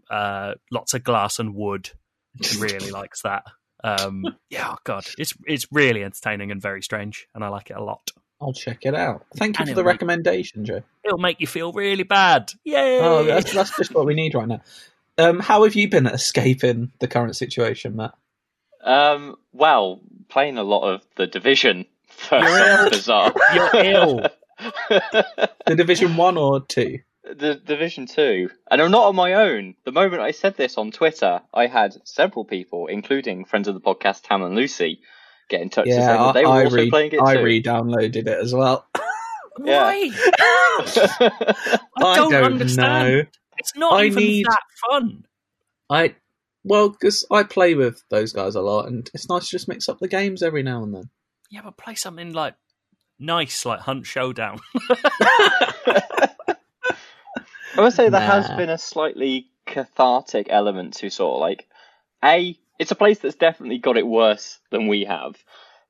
uh, 0.10 0.54
lots 0.72 0.94
of 0.94 1.04
glass 1.04 1.40
and 1.40 1.54
wood. 1.56 1.92
He 2.42 2.60
really 2.60 2.92
likes 3.02 3.22
that. 3.24 3.44
Um, 3.84 4.24
yeah, 4.50 4.70
oh 4.72 4.78
god, 4.84 5.06
it's 5.18 5.34
it's 5.46 5.68
really 5.72 6.04
entertaining 6.04 6.52
and 6.52 6.62
very 6.62 6.82
strange, 6.82 7.28
and 7.36 7.44
I 7.44 7.50
like 7.50 7.70
it 7.70 7.78
a 7.78 7.84
lot. 7.84 8.12
I'll 8.42 8.54
check 8.54 8.80
it 8.86 8.94
out. 8.96 9.26
Thank 9.36 9.58
you 9.58 9.64
And 9.64 9.70
for 9.70 9.76
the 9.76 9.82
make- 9.84 9.94
recommendation, 9.94 10.64
Joe. 10.66 10.84
It'll 11.04 11.18
make 11.18 11.40
you 11.42 11.48
feel 11.48 11.72
really 11.74 12.04
bad. 12.04 12.52
Yay! 12.64 13.00
Oh, 13.02 13.24
that's, 13.24 13.52
that's 13.54 13.76
just 13.76 13.94
what 13.94 14.06
we 14.06 14.14
need 14.14 14.36
right 14.36 14.48
now. 14.48 14.62
Um, 15.18 15.40
how 15.40 15.64
have 15.64 15.76
you 15.76 15.90
been 15.90 16.06
escaping 16.08 16.92
the 17.00 17.08
current 17.08 17.36
situation, 17.36 17.96
Matt? 17.96 18.14
Um, 18.84 19.36
well, 19.52 20.02
playing 20.30 20.58
a 20.58 20.64
lot 20.64 20.88
of 20.88 21.02
the 21.16 21.28
division 21.28 21.86
for 22.10 22.38
You're 22.40 22.48
something 22.48 22.84
ill. 22.86 22.90
bizarre. 22.90 23.34
You're 23.54 23.76
ill. 23.76 24.22
The 25.68 25.76
Division 25.76 26.18
One 26.18 26.36
or 26.38 26.62
Two? 26.66 27.00
the 27.24 27.56
Division 27.56 28.06
Two, 28.08 28.50
and 28.72 28.82
I'm 28.82 28.90
not 28.90 29.04
on 29.08 29.16
my 29.16 29.34
own. 29.34 29.76
The 29.84 29.92
moment 29.92 30.22
I 30.22 30.32
said 30.32 30.56
this 30.58 30.78
on 30.80 30.90
Twitter, 30.92 31.42
I 31.54 31.68
had 31.68 31.96
several 32.08 32.44
people, 32.46 32.88
including 32.88 33.46
friends 33.46 33.68
of 33.68 33.74
the 33.76 33.82
podcast 33.82 34.22
Tam 34.24 34.42
and 34.42 34.56
Lucy, 34.56 35.00
get 35.50 35.62
in 35.62 35.70
touch 35.70 35.86
to 35.86 35.92
say 35.92 35.98
Yeah, 36.00 36.08
that 36.14 36.20
I, 36.22 36.32
they 36.32 36.46
were 36.46 36.52
I, 36.52 36.64
also 36.64 36.76
re- 36.78 36.90
playing 36.90 37.12
it 37.12 37.22
I 37.22 37.36
too. 37.36 37.44
re-downloaded 37.44 38.16
it 38.16 38.28
as 38.28 38.54
well. 38.54 38.88
Yeah. 39.64 39.84
Why? 39.84 40.12
I 41.98 42.16
don't, 42.16 42.34
understand. 42.34 43.14
know. 43.18 43.24
It's 43.58 43.76
not 43.76 43.94
I 44.00 44.06
even 44.06 44.24
need- 44.24 44.46
that 44.46 44.62
fun. 44.90 45.26
I 45.90 46.16
well, 46.64 46.90
because 46.90 47.26
I 47.32 47.44
play 47.44 47.76
with 47.76 48.04
those 48.10 48.34
guys 48.34 48.56
a 48.56 48.62
lot, 48.62 48.88
and 48.88 49.10
it's 49.14 49.30
nice 49.30 49.46
to 49.46 49.52
just 49.52 49.68
mix 49.70 49.88
up 49.88 50.00
the 50.00 50.08
games 50.08 50.44
every 50.44 50.64
now 50.64 50.84
and 50.84 50.94
then. 50.94 51.10
Yeah, 51.50 51.62
but 51.64 51.78
play 51.78 51.96
something 51.96 52.34
like 52.34 52.56
nice, 53.20 53.66
like 53.66 53.80
Hunt 53.82 54.06
Showdown. 54.06 54.60
I 57.78 57.82
would 57.82 57.94
say 57.94 58.10
there 58.10 58.20
has 58.22 58.50
been 58.52 58.70
a 58.70 58.78
slightly 58.78 59.48
cathartic 59.66 60.48
element 60.50 60.96
to 60.96 61.10
sort 61.10 61.36
of 61.36 61.42
like 61.42 61.68
a. 62.24 62.58
It's 62.80 62.92
a 62.92 62.96
place 62.96 63.20
that's 63.20 63.36
definitely 63.36 63.80
got 63.80 63.98
it 63.98 64.06
worse 64.06 64.60
than 64.72 64.88
we 64.88 65.06
have, 65.06 65.36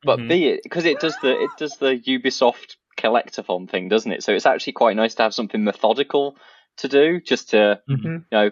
but 0.03 0.19
Mhm. 0.19 0.27
b 0.29 0.47
it 0.47 0.63
because 0.63 0.85
it 0.85 0.99
does 0.99 1.15
the 1.21 1.31
it 1.43 1.49
does 1.57 1.77
the 1.77 1.97
Ubisoft 1.97 2.75
collectathon 2.97 3.69
thing, 3.69 3.89
doesn't 3.89 4.11
it? 4.11 4.23
So 4.23 4.33
it's 4.33 4.45
actually 4.45 4.73
quite 4.73 4.95
nice 4.95 5.15
to 5.15 5.23
have 5.23 5.33
something 5.33 5.63
methodical 5.63 6.37
to 6.77 6.87
do, 6.87 7.19
just 7.21 7.49
to 7.51 7.81
Mm-hmm. 7.89 8.07
you 8.07 8.23
know 8.31 8.51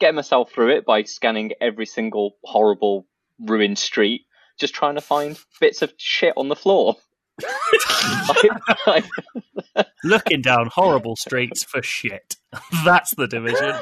get 0.00 0.14
myself 0.14 0.50
through 0.52 0.76
it 0.76 0.84
by 0.84 1.02
scanning 1.04 1.52
every 1.60 1.86
single 1.86 2.36
horrible 2.44 3.06
ruined 3.40 3.78
street, 3.78 4.22
just 4.58 4.74
trying 4.74 4.96
to 4.96 5.00
find 5.00 5.38
bits 5.60 5.82
of 5.82 5.92
shit 5.96 6.34
on 6.36 6.48
the 6.48 6.56
floor. 6.56 6.96
Like- 8.28 8.86
like- 8.86 9.86
Looking 10.04 10.42
down 10.42 10.68
horrible 10.72 11.14
streets 11.16 11.62
for 11.64 11.82
shit. 11.82 12.36
That's 12.84 13.14
the 13.14 13.26
division. 13.28 13.72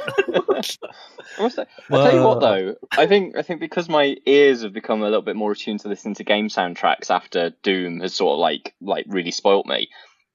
also, 1.38 1.64
I'll 1.90 2.04
tell 2.04 2.14
you 2.14 2.22
what 2.22 2.40
though, 2.40 2.76
I 2.92 3.06
think 3.06 3.36
I 3.36 3.42
think 3.42 3.60
because 3.60 3.88
my 3.88 4.16
ears 4.26 4.62
have 4.62 4.72
become 4.72 5.00
a 5.00 5.04
little 5.06 5.22
bit 5.22 5.34
more 5.36 5.52
attuned 5.52 5.80
to 5.80 5.88
listening 5.88 6.14
to 6.16 6.24
game 6.24 6.48
soundtracks 6.48 7.10
after 7.10 7.50
Doom 7.62 8.00
has 8.00 8.14
sort 8.14 8.34
of 8.34 8.38
like 8.38 8.74
like 8.80 9.06
really 9.08 9.30
spoilt 9.32 9.66
me. 9.66 9.88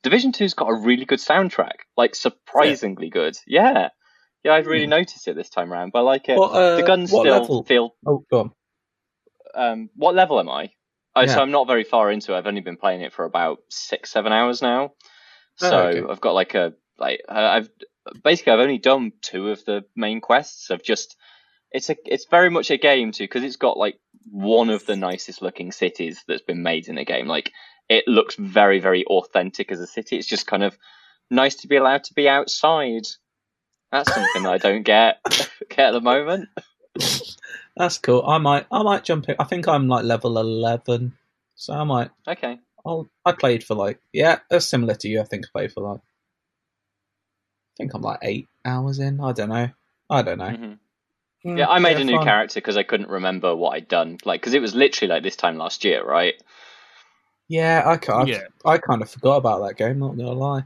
Division 0.06 0.34
Two's 0.34 0.54
got 0.54 0.70
a 0.70 0.76
really 0.76 1.06
good 1.06 1.18
soundtrack, 1.18 1.78
like 1.98 2.14
surprisingly 2.14 3.10
good. 3.10 3.36
Yeah, 3.48 3.90
yeah, 4.44 4.54
I've 4.54 4.68
really 4.68 4.86
noticed 4.86 5.28
it 5.28 5.36
this 5.36 5.50
time 5.50 5.74
around. 5.74 5.94
But 5.94 6.00
I 6.00 6.02
like 6.04 6.30
it. 6.30 6.38
What, 6.38 6.52
uh, 6.52 6.76
the 6.76 6.84
guns 6.84 7.10
still 7.10 7.24
level? 7.24 7.64
feel. 7.64 7.96
Oh, 8.06 8.24
go 8.30 8.40
on. 8.42 8.52
Um, 9.56 9.90
what 9.96 10.14
level 10.14 10.40
am 10.40 10.48
I? 10.48 10.70
Oh, 11.16 11.22
Yeah. 11.22 11.34
So 11.34 11.42
I'm 11.42 11.50
not 11.50 11.66
very 11.66 11.84
far 11.84 12.12
into 12.12 12.34
it. 12.34 12.38
I've 12.38 12.46
only 12.46 12.62
been 12.62 12.78
playing 12.78 13.02
it 13.02 13.14
for 13.14 13.26
about 13.26 13.58
six, 13.72 14.12
seven 14.12 14.32
hours 14.32 14.62
now. 14.62 14.92
Oh, 15.62 15.70
So 15.70 15.88
okay. 15.88 16.04
I've 16.08 16.22
got 16.22 16.36
like 16.36 16.54
a 16.54 16.74
like 17.00 17.22
uh, 17.28 17.34
I've 17.34 17.70
basically 18.24 18.54
I've 18.54 18.60
only 18.60 18.78
done 18.78 19.12
two 19.24 19.50
of 19.50 19.66
the 19.66 19.86
main 19.96 20.22
quests. 20.22 20.70
I've 20.70 20.84
just 20.84 21.16
it's 21.72 21.90
a 21.90 21.96
it's 22.06 22.28
very 22.30 22.52
much 22.52 22.70
a 22.70 22.78
game 22.78 23.12
too 23.12 23.24
because 23.24 23.44
it's 23.44 23.56
got 23.56 23.76
like 23.76 23.98
one 24.30 24.70
of 24.70 24.86
the 24.86 24.96
nicest 24.96 25.42
looking 25.42 25.72
cities 25.72 26.24
that's 26.28 26.44
been 26.44 26.62
made 26.62 26.90
in 26.90 27.00
a 27.00 27.06
game. 27.06 27.26
Like 27.26 27.52
it 27.90 28.08
looks 28.08 28.36
very 28.36 28.80
very 28.80 29.06
authentic 29.06 29.72
as 29.72 29.80
a 29.80 29.88
city. 29.88 30.18
It's 30.18 30.28
just 30.28 30.48
kind 30.48 30.64
of 30.64 30.78
nice 31.32 31.56
to 31.58 31.68
be 31.68 31.76
allowed 31.78 32.04
to 32.06 32.14
be 32.14 32.30
outside. 32.30 33.08
That's 33.92 34.12
something 34.12 34.44
that 34.44 34.54
I 34.54 34.58
don't 34.58 34.84
get 34.86 35.20
get 35.70 35.80
at 35.80 35.92
the 35.92 36.02
moment. 36.02 36.50
That's 37.78 37.98
cool. 37.98 38.24
I 38.26 38.38
might, 38.38 38.68
I 38.72 38.84
might 38.84 39.04
jump 39.04 39.30
in. 39.30 39.36
I 39.40 39.44
think 39.46 39.68
I'm 39.68 39.88
like 39.88 40.06
level 40.06 40.38
eleven, 40.38 41.14
so 41.56 41.74
I 41.74 41.84
might. 41.84 42.12
Okay. 42.28 42.60
I'll, 42.86 43.10
I 43.26 43.32
played 43.34 43.64
for 43.64 43.76
like, 43.76 44.00
yeah, 44.14 44.40
that's 44.50 44.68
similar 44.68 44.96
to 44.96 45.08
you. 45.10 45.20
I 45.22 45.24
think 45.24 45.46
I 45.46 45.50
played 45.60 45.74
for 45.74 45.82
like, 45.82 46.00
I 46.00 46.14
think 47.78 47.94
I'm 47.94 48.02
like 48.02 48.20
eight 48.22 48.48
hours 48.64 49.00
in. 49.00 49.20
I 49.20 49.32
don't 49.34 49.50
know. 49.50 49.70
I 50.10 50.22
don't 50.22 50.38
know. 50.40 50.56
hmm 50.56 50.74
Mm, 51.46 51.58
Yeah, 51.60 51.68
I 51.68 51.80
made 51.80 52.00
a 52.00 52.04
new 52.04 52.18
fun. 52.18 52.26
character 52.26 52.60
because 52.60 52.78
I 52.78 52.84
couldn't 52.84 53.10
remember 53.10 53.56
what 53.56 53.76
I'd 53.76 53.88
done. 53.88 54.18
Like, 54.26 54.42
because 54.42 54.56
it 54.56 54.62
was 54.62 54.74
literally 54.76 55.14
like 55.14 55.24
this 55.24 55.36
time 55.36 55.58
last 55.58 55.84
year, 55.84 56.04
right? 56.04 56.36
Yeah, 57.48 57.84
I, 57.86 58.12
I, 58.12 58.26
Yeah. 58.26 58.42
I 58.66 58.78
kind 58.78 59.02
of 59.02 59.10
forgot 59.10 59.38
about 59.38 59.66
that 59.68 59.78
game. 59.78 60.00
Not 60.00 60.18
gonna 60.18 60.32
lie. 60.32 60.64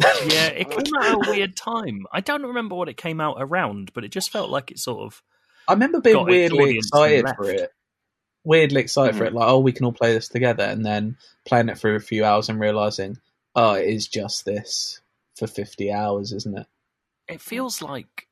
yeah, 0.00 0.46
it 0.48 0.70
came 0.70 0.94
out 0.96 1.06
at 1.06 1.28
a 1.28 1.30
weird 1.30 1.56
time. 1.56 2.06
I 2.12 2.20
don't 2.20 2.42
remember 2.44 2.74
what 2.74 2.88
it 2.88 2.96
came 2.96 3.20
out 3.20 3.36
around, 3.38 3.92
but 3.94 4.04
it 4.04 4.10
just 4.10 4.30
felt 4.30 4.50
like 4.50 4.70
it 4.70 4.78
sort 4.78 5.00
of. 5.04 5.22
I 5.66 5.72
remember 5.74 6.00
being 6.00 6.24
weirdly 6.24 6.76
excited 6.78 7.26
for 7.36 7.50
it. 7.50 7.70
Weirdly 8.44 8.80
excited 8.80 9.16
for 9.16 9.24
Mhm. 9.24 9.28
it, 9.28 9.32
like, 9.34 9.48
oh, 9.48 9.58
we 9.58 9.72
can 9.72 9.84
all 9.84 9.92
play 9.92 10.14
this 10.14 10.28
together, 10.28 10.64
and 10.64 10.84
then 10.86 11.16
playing 11.44 11.68
it 11.68 11.78
for 11.78 11.94
a 11.94 12.00
few 12.00 12.24
hours 12.24 12.48
and 12.48 12.58
realizing, 12.58 13.18
oh, 13.54 13.74
it 13.74 13.86
is 13.88 14.08
just 14.08 14.44
this 14.44 15.00
for 15.36 15.46
fifty 15.46 15.92
hours, 15.92 16.32
isn't 16.32 16.56
it? 16.58 16.66
It 17.28 17.40
feels 17.40 17.82
like. 17.82 18.26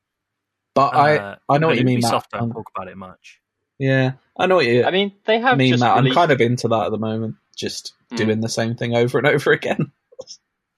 But 0.73 0.93
Uh, 0.95 1.35
I, 1.49 1.55
I 1.55 1.57
know 1.59 1.67
what 1.67 1.77
you 1.77 1.83
mean. 1.83 2.01
Ubisoft 2.01 2.29
don't 2.31 2.43
Um, 2.43 2.51
talk 2.53 2.71
about 2.75 2.87
it 2.87 2.97
much. 2.97 3.39
Yeah, 3.79 4.13
I 4.37 4.47
know 4.47 4.55
what 4.57 4.65
you 4.65 4.83
I 4.83 4.91
mean, 4.91 5.13
they 5.25 5.39
have 5.39 5.53
I 5.53 5.57
mean, 5.57 5.71
just 5.73 5.81
Matt. 5.81 5.97
I'm 5.97 6.13
kind 6.13 6.31
of 6.31 6.41
into 6.41 6.67
that 6.69 6.85
at 6.85 6.91
the 6.91 6.97
moment, 6.97 7.35
just 7.55 7.93
Mm. 8.11 8.15
doing 8.17 8.39
the 8.39 8.47
same 8.47 8.75
thing 8.75 8.95
over 8.95 9.17
and 9.17 9.27
over 9.35 9.51
again. 9.51 9.91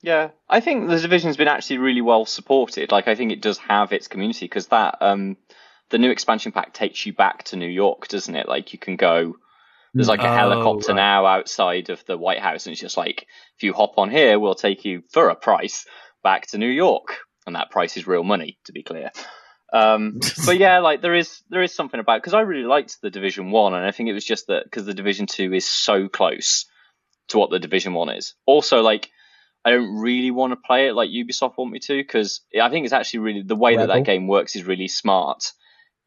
Yeah, 0.02 0.30
I 0.50 0.62
think 0.62 0.88
the 0.88 1.00
division's 1.00 1.38
been 1.38 1.47
actually 1.50 1.78
really 1.78 2.02
well 2.02 2.26
supported. 2.26 2.91
Like, 2.91 3.08
I 3.08 3.16
think 3.16 3.32
it 3.32 3.41
does 3.41 3.58
have 3.60 3.91
its 3.91 4.08
community 4.08 4.45
because 4.45 4.68
that 4.68 4.97
um, 5.02 5.36
the 5.89 5.97
new 5.97 6.10
expansion 6.10 6.52
pack 6.54 6.74
takes 6.74 7.06
you 7.06 7.14
back 7.14 7.43
to 7.45 7.58
New 7.58 7.68
York, 7.68 8.08
doesn't 8.08 8.36
it? 8.36 8.47
Like, 8.47 8.72
you 8.74 8.80
can 8.80 8.95
go. 8.95 9.36
There's 9.93 10.08
like 10.08 10.22
a 10.22 10.30
Oh, 10.30 10.36
helicopter 10.36 10.93
right. 10.93 10.95
now 11.02 11.26
outside 11.26 11.89
of 11.89 12.04
the 12.06 12.18
White 12.18 12.39
House, 12.39 12.66
and 12.66 12.72
it's 12.72 12.82
just 12.82 12.95
like 12.97 13.28
if 13.58 13.64
you 13.64 13.74
hop 13.74 13.97
on 13.97 14.10
here, 14.10 14.39
we'll 14.39 14.56
take 14.56 14.86
you 14.86 15.04
for 15.12 15.30
a 15.30 15.36
price 15.36 15.86
back 16.24 16.47
to 16.47 16.58
New 16.58 16.70
York, 16.70 17.18
and 17.45 17.56
that 17.56 17.70
price 17.72 17.97
is 17.97 18.08
real 18.08 18.24
money, 18.24 18.58
to 18.66 18.72
be 18.72 18.84
clear. 18.84 19.12
Um, 19.72 20.20
but 20.45 20.57
yeah, 20.57 20.80
like 20.80 21.01
there 21.01 21.15
is 21.15 21.41
there 21.49 21.63
is 21.63 21.74
something 21.74 21.99
about 21.99 22.22
because 22.22 22.34
I 22.34 22.41
really 22.41 22.65
liked 22.67 23.01
the 23.01 23.09
Division 23.09 23.51
One, 23.51 23.74
and 23.74 23.86
I 23.86 23.91
think 23.91 24.09
it 24.09 24.13
was 24.13 24.26
just 24.26 24.47
that 24.47 24.63
because 24.63 24.86
the 24.86 24.93
Division 24.93 25.26
Two 25.26 25.53
is 25.53 25.67
so 25.67 26.07
close 26.07 26.65
to 27.30 27.38
what 27.38 27.49
the 27.49 27.59
Division 27.59 27.93
One 27.93 28.09
is. 28.09 28.36
Also, 28.45 28.82
like 28.82 29.09
I 29.63 29.72
don't 29.72 29.97
really 29.97 30.32
want 30.32 30.51
to 30.51 30.57
play 30.57 30.88
it 30.88 30.93
like 30.93 31.09
Ubisoft 31.09 31.57
want 31.57 31.72
me 31.72 31.80
to 31.80 31.97
because 31.97 32.41
I 32.59 32.70
think 32.70 32.86
it's 32.86 32.93
actually 32.93 33.20
really 33.20 33.41
the 33.43 33.55
way 33.55 33.76
that 33.76 33.88
that 33.88 34.05
game 34.05 34.28
works 34.28 34.55
is 34.55 34.63
really 34.63 34.88
smart 34.88 35.51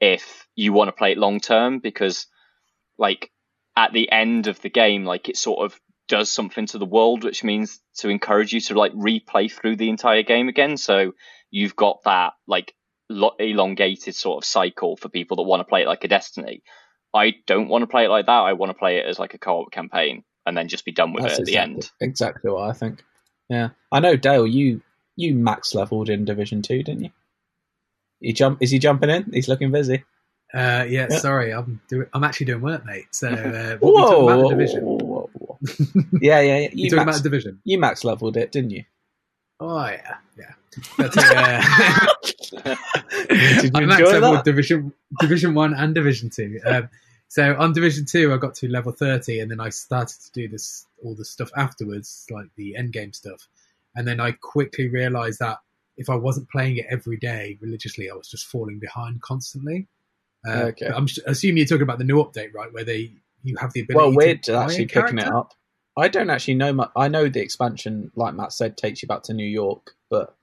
if 0.01 0.49
you 0.57 0.73
want 0.73 0.89
to 0.89 0.93
play 0.93 1.13
it 1.13 1.19
long 1.19 1.39
term 1.39 1.79
because 1.79 2.27
like 2.99 3.31
at 3.77 3.93
the 3.93 4.11
end 4.11 4.47
of 4.47 4.61
the 4.61 4.71
game, 4.71 5.05
like 5.05 5.29
it 5.29 5.37
sort 5.37 5.65
of 5.65 5.79
does 6.09 6.31
something 6.31 6.67
to 6.67 6.79
the 6.79 6.87
world, 6.87 7.25
which 7.25 7.45
means 7.45 7.81
to 7.99 8.09
encourage 8.09 8.53
you 8.53 8.61
to 8.61 8.75
like 8.75 8.93
replay 8.93 9.51
through 9.51 9.77
the 9.77 9.89
entire 9.89 10.23
game 10.23 10.49
again. 10.49 10.77
So 10.77 11.13
you've 11.51 11.77
got 11.77 12.03
that 12.05 12.33
like 12.47 12.75
lo- 13.13 13.37
elongated 13.39 14.15
sort 14.15 14.43
of 14.43 14.49
cycle 14.49 14.97
for 14.97 15.09
people 15.09 15.37
that 15.39 15.43
want 15.45 15.61
to 15.61 15.65
play 15.65 15.83
it 15.83 15.89
like 15.89 16.05
a 16.05 16.09
Destiny. 16.09 16.63
I 17.15 17.35
don't 17.47 17.69
want 17.69 17.83
to 17.83 17.87
play 17.87 18.07
it 18.07 18.11
like 18.11 18.27
that. 18.27 18.33
I 18.33 18.55
want 18.55 18.71
to 18.71 18.75
play 18.79 18.99
it 18.99 19.07
as 19.07 19.19
like 19.19 19.35
a 19.35 19.39
co-op 19.39 19.71
campaign 19.71 20.25
and 20.47 20.57
then 20.57 20.69
just 20.69 20.85
be 20.85 20.93
done 20.93 21.13
with 21.13 21.25
That's 21.25 21.39
it 21.39 21.41
at 21.43 21.47
the 21.47 21.53
exactly, 21.53 21.75
end. 21.75 21.91
exactly 22.01 22.51
what 22.51 22.69
I 22.69 22.73
think. 22.73 23.05
Yeah, 23.49 23.71
I 23.93 24.01
know 24.01 24.17
Dale. 24.17 24.47
You 24.47 24.81
you 25.17 25.35
max 25.35 25.75
leveled 25.75 26.09
in 26.09 26.25
Division 26.25 26.63
Two, 26.63 26.83
didn't 26.83 27.05
you? 27.05 27.11
You 28.21 28.33
jump? 28.33 28.63
Is 28.63 28.71
he 28.71 28.79
jumping 28.79 29.11
in? 29.11 29.31
He's 29.33 29.49
looking 29.49 29.71
busy. 29.73 30.05
Uh, 30.55 30.85
yeah, 30.89 31.09
Yeah. 31.11 31.19
sorry, 31.19 31.53
I'm 31.53 31.81
doing. 31.89 32.07
I'm 32.13 32.25
actually 32.25 32.47
doing 32.47 32.63
work, 32.63 32.85
mate. 32.87 33.07
So 33.13 33.29
uh, 33.29 33.77
what 33.79 33.95
we 33.95 34.03
talking 34.03 34.23
about 34.25 34.43
the 34.45 34.49
division? 34.51 34.85
whoa, 34.85 34.99
whoa, 34.99 35.31
whoa. 35.35 35.59
yeah, 36.21 36.41
yeah, 36.41 36.59
yeah. 36.59 36.69
You 36.73 36.85
You, 36.85 36.91
talking 36.91 36.97
max, 36.97 37.17
about 37.17 37.23
the 37.25 37.31
division? 37.31 37.61
you 37.65 37.79
max 37.79 38.05
leveled 38.05 38.37
it, 38.37 38.53
didn't 38.53 38.71
you? 38.71 38.85
Oh 39.65 39.87
yeah, 39.87 40.17
yeah. 40.37 40.53
But, 40.97 41.13
uh, 41.17 41.63
Did 43.29 43.77
you 43.77 43.83
enjoy 43.83 44.21
that? 44.21 44.43
division 44.45 44.93
division 45.21 45.55
one 45.55 45.73
and 45.75 45.95
division 45.95 46.31
two. 46.31 46.59
Um, 46.67 46.89
so 47.29 47.55
on 47.57 47.73
division 47.73 48.05
two, 48.05 48.33
I 48.33 48.39
got 48.39 48.55
to 48.57 48.69
level 48.69 48.91
thirty, 48.93 49.39
and 49.39 49.49
then 49.51 49.61
I 49.61 49.69
started 49.69 50.19
to 50.21 50.33
do 50.33 50.49
this 50.49 50.87
all 51.05 51.15
the 51.15 51.25
stuff 51.25 51.51
afterwards, 51.57 52.27
like 52.31 52.47
the 52.57 52.75
end 52.77 52.93
game 52.93 53.13
stuff. 53.13 53.47
And 53.95 54.07
then 54.09 54.19
I 54.21 54.33
quickly 54.33 54.89
realised 54.89 55.39
that 55.39 55.59
if 55.97 56.11
I 56.11 56.17
wasn't 56.17 56.51
playing 56.51 56.79
it 56.79 56.87
every 56.91 57.19
day 57.19 57.57
religiously, 57.61 58.11
I 58.11 58.15
was 58.15 58.29
just 58.29 58.47
falling 58.47 58.81
behind 58.81 59.23
constantly. 59.23 59.87
Uh, 60.45 60.71
Okay. 60.71 60.87
I'm 60.89 61.07
assuming 61.27 61.59
you're 61.59 61.67
talking 61.67 61.83
about 61.83 61.99
the 61.99 62.05
new 62.05 62.17
update, 62.17 62.53
right? 62.53 62.73
Where 62.73 62.85
they 62.85 63.13
you 63.45 63.57
have 63.59 63.73
the 63.75 63.83
ability. 63.83 63.97
Well, 64.05 64.15
we're 64.15 64.37
to 64.39 64.55
actually 64.57 64.87
picking 64.87 65.19
it 65.19 65.29
up. 65.29 65.55
I 65.97 66.09
don't 66.09 66.31
actually 66.31 66.55
know 66.55 66.73
much. 66.73 66.91
I 66.97 67.09
know 67.09 67.29
the 67.29 67.41
expansion, 67.41 68.11
like 68.17 68.35
Matt 68.35 68.53
said, 68.53 68.77
takes 68.77 69.03
you 69.03 69.09
back 69.09 69.25
to 69.25 69.35
New 69.35 69.47
York, 69.47 69.95
but 70.11 70.35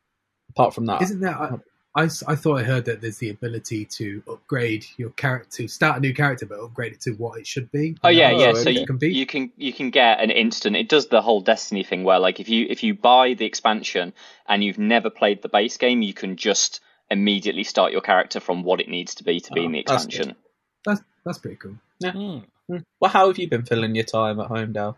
apart 0.49 0.73
from 0.73 0.85
that, 0.87 1.01
Isn't 1.01 1.21
that? 1.21 1.59
I 1.95 2.03
I 2.27 2.35
thought 2.35 2.59
I 2.59 2.63
heard 2.63 2.85
that 2.85 3.01
there's 3.01 3.17
the 3.17 3.29
ability 3.31 3.85
to 3.85 4.21
upgrade 4.29 4.85
your 4.97 5.09
character, 5.09 5.49
to 5.57 5.67
start 5.67 5.97
a 5.97 5.99
new 5.99 6.13
character, 6.13 6.45
but 6.45 6.59
upgrade 6.59 6.93
it 6.93 7.01
to 7.01 7.11
what 7.13 7.39
it 7.39 7.47
should 7.47 7.71
be. 7.71 7.97
Oh 8.03 8.09
yeah, 8.09 8.31
Oh, 8.31 8.39
yeah. 8.39 8.53
So 8.53 8.69
you, 8.69 8.85
Compete? 8.85 9.13
you 9.13 9.25
can 9.25 9.51
you 9.57 9.73
can 9.73 9.89
get 9.89 10.21
an 10.21 10.29
instant. 10.29 10.75
It 10.75 10.87
does 10.87 11.07
the 11.07 11.21
whole 11.21 11.41
Destiny 11.41 11.83
thing 11.83 12.03
where 12.03 12.19
like 12.19 12.39
if 12.39 12.47
you 12.47 12.67
if 12.69 12.83
you 12.83 12.93
buy 12.93 13.33
the 13.33 13.45
expansion 13.45 14.13
and 14.47 14.63
you've 14.63 14.77
never 14.77 15.09
played 15.09 15.41
the 15.41 15.49
base 15.49 15.77
game, 15.77 16.03
you 16.03 16.13
can 16.13 16.35
just 16.35 16.79
immediately 17.09 17.63
start 17.63 17.91
your 17.91 18.01
character 18.01 18.39
from 18.39 18.61
what 18.63 18.79
it 18.79 18.87
needs 18.87 19.15
to 19.15 19.23
be 19.23 19.39
to 19.39 19.51
be 19.51 19.61
Oh, 19.61 19.65
in 19.65 19.71
the 19.71 19.79
expansion. 19.79 20.35
That's 20.85 21.01
that's 21.25 21.39
pretty 21.39 21.57
cool. 21.57 21.75
Hmm. 22.03 22.39
Hmm. 22.67 22.77
well, 22.99 23.09
how 23.09 23.27
have 23.27 23.39
you 23.39 23.49
been 23.49 23.65
filling 23.65 23.95
your 23.95 24.05
time 24.05 24.39
at 24.39 24.45
home, 24.45 24.73
Dale? 24.73 24.95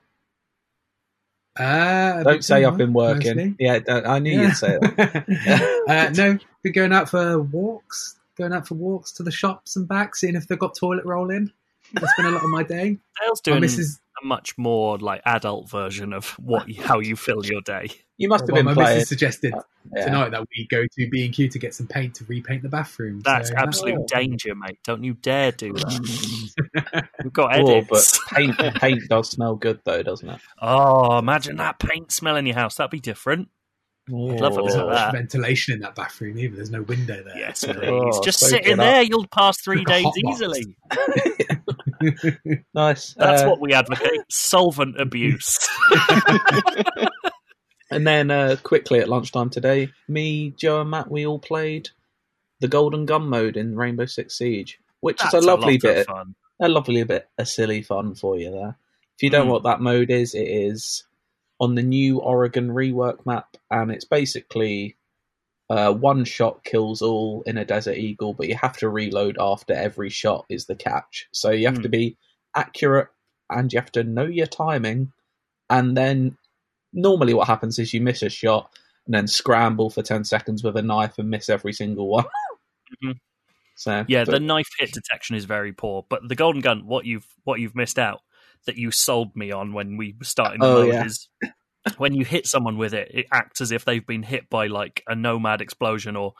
Uh, 1.58 2.24
Don't 2.24 2.44
say 2.44 2.64
I've 2.64 2.78
been 2.78 2.94
working. 2.94 3.56
Yeah, 3.60 3.80
I 3.88 4.20
knew 4.20 4.42
you'd 4.42 4.56
say 4.56 4.78
that. 4.80 5.84
uh, 5.88 6.10
no, 6.16 6.38
been 6.64 6.72
going 6.72 6.94
out 6.94 7.10
for 7.10 7.42
walks, 7.42 8.20
going 8.38 8.54
out 8.54 8.68
for 8.68 8.76
walks 8.76 9.12
to 9.14 9.24
the 9.24 9.32
shops 9.32 9.76
and 9.76 9.88
back, 9.88 10.16
seeing 10.16 10.36
if 10.36 10.48
they've 10.48 10.60
got 10.60 10.76
toilet 10.76 11.06
roll 11.06 11.30
in. 11.30 11.52
That's 11.94 12.14
been 12.16 12.28
a 12.28 12.32
lot 12.32 12.44
of 12.44 12.50
my 12.50 12.64
day. 12.64 12.98
Dale's 13.22 13.42
My 13.46 13.52
doing 13.52 13.62
missus, 13.62 14.00
a 14.22 14.26
much 14.26 14.58
more 14.58 14.98
like 14.98 15.22
adult 15.26 15.70
version 15.70 16.14
of 16.14 16.30
what 16.40 16.72
how 16.78 17.00
you 17.00 17.16
fill 17.16 17.46
your 17.46 17.62
day. 17.62 17.90
You 18.22 18.30
must 18.30 18.42
have 18.44 18.50
well, 18.50 18.58
been 18.58 18.66
my 18.66 18.74
playing. 18.74 18.96
missus 18.98 19.10
suggested 19.10 19.54
yeah. 19.96 20.06
tonight 20.06 20.30
that 20.30 20.46
we 20.56 20.68
go 20.70 20.84
to 20.84 21.10
B 21.10 21.26
and 21.26 21.34
Q 21.34 21.50
to 21.50 21.58
get 21.60 21.74
some 21.74 21.88
paint 21.88 22.16
to 22.16 22.26
repaint 22.26 22.62
the 22.62 22.70
bathroom. 22.70 23.22
That's 23.26 23.50
So 23.50 23.56
absolute 23.58 23.98
Oh. 24.00 24.06
danger, 24.08 24.54
mate. 24.56 24.78
Don't 24.84 25.04
you 25.04 25.16
dare 25.16 25.52
do 25.52 25.74
that. 25.74 27.10
We've 27.24 27.34
got 27.34 27.60
Oh, 27.60 27.78
edits. 27.80 27.88
but 27.90 28.38
paint 28.38 28.58
paint 28.76 29.02
does 29.10 29.30
smell 29.32 29.56
good 29.56 29.80
though, 29.84 30.04
doesn't 30.04 30.30
it? 30.30 30.40
Oh, 30.62 31.18
imagine 31.18 31.56
that 31.58 31.80
paint 31.80 32.12
smell 32.12 32.36
in 32.36 32.46
your 32.46 32.56
house. 32.56 32.76
That'd 32.76 32.92
be 32.92 33.00
different. 33.00 33.50
love 34.10 34.58
a 34.58 34.62
There's 34.62 34.76
not 34.76 34.86
Oh. 34.86 34.90
much 34.90 35.14
ventilation 35.14 35.74
in 35.74 35.80
that 35.82 35.96
bathroom 35.96 36.38
either. 36.38 36.56
There's 36.58 36.72
no 36.72 36.84
window 36.84 37.24
there. 37.24 37.38
Yes, 37.38 37.60
So- 37.60 37.74
please. 37.74 37.88
Oh, 37.90 38.22
Just 38.24 38.40
soak 38.40 38.50
sit 38.50 38.66
in 38.66 38.74
it 38.74 38.74
up. 38.74 38.78
there. 38.86 39.02
You'll 39.04 39.28
pass 39.28 39.60
three 39.62 39.84
days 39.84 40.06
easily. 40.30 40.78
Nice. 42.74 43.14
That's 43.16 43.42
Uh, 43.44 43.50
what 43.50 43.60
we 43.62 43.74
advocate. 43.74 44.22
Solvent 44.30 45.00
abuse. 45.00 45.58
And 47.92 48.08
then 48.08 48.32
uh, 48.32 48.58
quickly 48.64 49.00
at 49.00 49.10
lunchtime 49.10 49.52
today, 49.52 49.90
me, 50.08 50.52
Joe, 50.52 50.82
and 50.82 50.92
Matt, 50.92 51.12
we 51.12 51.26
all 51.28 51.40
played 51.40 51.90
the 52.62 52.70
Golden 52.70 53.06
Gun 53.06 53.28
mode 53.30 53.58
in 53.58 53.76
Rainbow 53.78 54.06
Six 54.08 54.38
Siege, 54.38 54.80
which 55.02 55.24
That's 55.24 55.26
is 55.26 55.34
a 55.34 55.42
lovely 55.42 55.78
of 55.86 55.98
bit, 55.98 55.98
fun. 56.00 56.36
a 56.62 56.70
lovely 56.70 57.04
bit 57.04 57.30
of 57.38 57.48
silly 57.48 57.82
fun 57.84 58.16
for 58.16 58.38
you 58.38 58.52
there. 58.52 58.78
If 59.18 59.24
you 59.24 59.30
don't 59.30 59.48
Mm. 59.48 59.48
know 59.48 59.54
what 59.54 59.64
that 59.64 59.82
mode 59.82 60.12
is, 60.12 60.36
it 60.36 60.48
is 60.48 61.06
on 61.60 61.76
the 61.76 61.84
new 61.84 62.20
Oregon 62.20 62.70
rework 62.70 63.26
map, 63.26 63.58
and 63.72 63.92
it's 63.92 64.06
basically 64.06 64.98
uh, 65.70 65.94
one 65.94 66.26
shot 66.26 66.64
kills 66.64 67.02
all 67.02 67.44
in 67.46 67.58
a 67.58 67.66
Desert 67.66 67.98
Eagle, 67.98 68.34
but 68.34 68.48
you 68.50 68.56
have 68.56 68.78
to 68.78 68.90
reload 68.90 69.38
after 69.40 69.74
every 69.74 70.10
shot 70.10 70.46
is 70.50 70.66
the 70.68 70.76
catch. 70.76 71.28
So 71.34 71.52
you 71.52 71.68
have 71.68 71.80
Mm. 71.80 71.84
to 71.84 71.90
be 71.90 72.18
accurate, 72.56 73.10
and 73.50 73.72
you 73.74 73.80
have 73.80 73.92
to 73.94 74.04
know 74.04 74.26
your 74.26 74.48
timing, 74.48 75.14
and 75.70 75.98
then 75.98 76.38
normally 76.94 77.34
what 77.34 77.48
happens 77.48 77.80
is 77.80 77.94
you 77.94 78.02
miss 78.02 78.22
a 78.22 78.30
shot 78.30 78.70
and 79.06 79.14
then 79.16 79.28
scramble 79.28 79.90
for 79.90 80.02
10 80.02 80.24
seconds 80.24 80.64
with 80.64 80.76
a 80.78 80.82
knife 80.82 81.18
and 81.18 81.30
miss 81.30 81.50
every 81.50 81.74
single 81.74 82.08
one. 82.10 82.26
Mhm. 83.04 83.16
So 83.78 84.04
Yeah, 84.10 84.26
but- 84.26 84.32
the 84.34 84.40
knife 84.42 84.68
hit 84.78 84.92
detection 84.92 85.36
is 85.38 85.46
very 85.46 85.72
poor. 85.72 86.06
But 86.10 86.28
the 86.28 86.36
golden 86.36 86.62
gun, 86.62 86.86
what 86.86 87.06
you've 87.06 87.26
what 87.46 87.60
you've 87.62 87.74
missed 87.76 87.98
out 87.98 88.20
that 88.66 88.76
you 88.78 88.92
sold 88.92 89.36
me 89.36 89.52
on 89.52 89.74
when 89.74 89.96
we 89.98 90.14
were 90.20 90.26
starting 90.26 90.60
the 90.60 90.66
Oh, 90.68 90.82
yeah. 90.84 91.06
is 91.06 91.30
when 91.98 92.14
you 92.14 92.24
hit 92.26 92.46
someone 92.48 92.78
with 92.78 92.94
it, 92.94 93.10
it 93.14 93.26
acts 93.32 93.62
as 93.62 93.72
if 93.72 93.86
they've 93.86 94.06
been 94.06 94.24
hit 94.24 94.50
by 94.50 94.68
like 94.68 95.04
a 95.08 95.16
nomad 95.16 95.62
explosion 95.62 96.16
or 96.16 96.34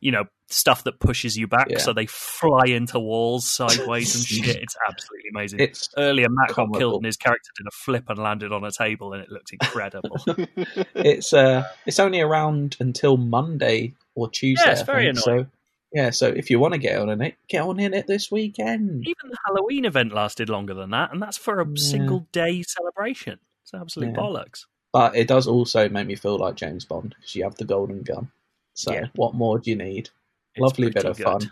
you 0.00 0.12
know 0.12 0.24
stuff 0.48 0.84
that 0.84 1.00
pushes 1.00 1.36
you 1.36 1.46
back, 1.48 1.66
Yeah. 1.70 1.78
so 1.78 1.92
they 1.92 2.06
fly 2.06 2.66
into 2.66 2.98
walls 3.00 3.46
sideways 3.50 4.14
and 4.14 4.24
shit. 4.46 4.56
It's 4.56 4.76
absolutely 4.88 5.30
amazing. 5.34 5.60
it's 5.60 5.88
Earlier, 5.96 6.28
Matt 6.30 6.54
got 6.54 6.72
killed 6.74 6.96
and 6.96 7.06
his 7.06 7.16
character 7.16 7.50
did 7.56 7.66
a 7.66 7.70
flip 7.72 8.04
and 8.08 8.18
landed 8.18 8.52
on 8.52 8.64
a 8.64 8.70
table, 8.70 9.12
and 9.12 9.22
it 9.22 9.30
looked 9.30 9.52
incredible. 9.52 10.16
it's 10.94 11.32
uh 11.32 11.64
it's 11.86 11.98
only 11.98 12.20
around 12.20 12.76
until 12.80 13.16
Monday 13.16 13.94
or 14.14 14.28
Tuesday. 14.30 14.64
Yeah, 14.66 14.72
it's 14.72 14.82
very 14.82 15.04
think. 15.06 15.18
So 15.18 15.46
yeah, 15.92 16.10
so 16.10 16.28
if 16.28 16.50
you 16.50 16.58
want 16.58 16.74
to 16.74 16.78
get 16.78 16.98
on 16.98 17.08
in 17.08 17.22
it, 17.22 17.36
get 17.48 17.62
on 17.62 17.80
in 17.80 17.94
it 17.94 18.06
this 18.06 18.30
weekend. 18.30 19.06
Even 19.06 19.30
the 19.30 19.36
Halloween 19.46 19.84
event 19.84 20.12
lasted 20.12 20.48
longer 20.48 20.74
than 20.74 20.90
that, 20.90 21.12
and 21.12 21.22
that's 21.22 21.38
for 21.38 21.60
a 21.60 21.66
Yeah. 21.66 21.72
single 21.76 22.26
day 22.32 22.62
celebration. 22.62 23.38
It's 23.62 23.72
absolute 23.74 24.08
Yeah. 24.14 24.20
bollocks. 24.20 24.66
But 24.92 25.16
it 25.16 25.28
does 25.28 25.46
also 25.46 25.88
make 25.88 26.06
me 26.06 26.14
feel 26.14 26.38
like 26.38 26.54
James 26.56 26.84
Bond 26.84 27.14
because 27.18 27.34
you 27.34 27.44
have 27.44 27.56
the 27.56 27.64
golden 27.64 28.02
gun. 28.02 28.30
So 28.74 28.92
Yeah. 28.92 29.06
what 29.14 29.34
more 29.34 29.58
do 29.58 29.70
you 29.70 29.76
need? 29.76 30.10
It's 30.54 30.62
Lovely 30.62 30.90
bit 30.90 31.04
of 31.04 31.16
good. 31.16 31.24
fun. 31.24 31.38
Do 31.40 31.48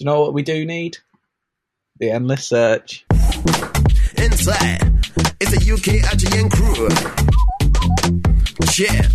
you 0.00 0.06
know 0.06 0.20
what 0.20 0.34
we 0.34 0.42
do 0.42 0.66
need? 0.66 0.98
The 1.98 2.10
endless 2.10 2.46
search. 2.48 3.06
Inside, 4.16 4.82
it's 5.40 5.52
a 5.52 5.72
UK 5.72 6.00
IGN 6.02 6.50
crew. 6.50 6.88
Yeah. 8.76 9.08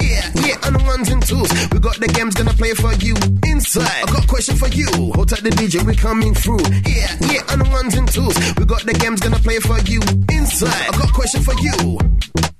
Yeah, 0.00 0.24
yeah, 0.46 0.56
on 0.66 0.72
the 0.74 0.82
ones 0.86 1.08
and 1.10 1.22
twos. 1.24 1.50
We 1.72 1.78
got 1.78 1.96
the 2.00 2.08
games 2.08 2.34
gonna 2.34 2.52
play 2.54 2.74
for 2.74 2.92
you. 3.04 3.14
Inside, 3.46 4.04
I 4.04 4.06
got 4.12 4.24
a 4.24 4.28
question 4.28 4.56
for 4.56 4.68
you. 4.68 4.86
Hold 5.14 5.28
tight 5.28 5.42
the 5.42 5.50
DJ, 5.50 5.84
we 5.86 5.94
coming 5.94 6.34
through. 6.34 6.60
Yeah, 6.86 7.10
yeah, 7.30 7.42
on 7.52 7.58
the 7.60 7.68
ones 7.70 7.94
and 7.96 8.08
twos. 8.10 8.36
We 8.58 8.64
got 8.64 8.82
the 8.84 8.94
games 8.94 9.20
gonna 9.20 9.38
play 9.38 9.58
for 9.58 9.78
you. 9.88 10.00
Inside, 10.30 10.68
I 10.88 10.90
got 10.98 11.10
a 11.10 11.12
question 11.12 11.42
for 11.42 11.54
you. 11.60 11.98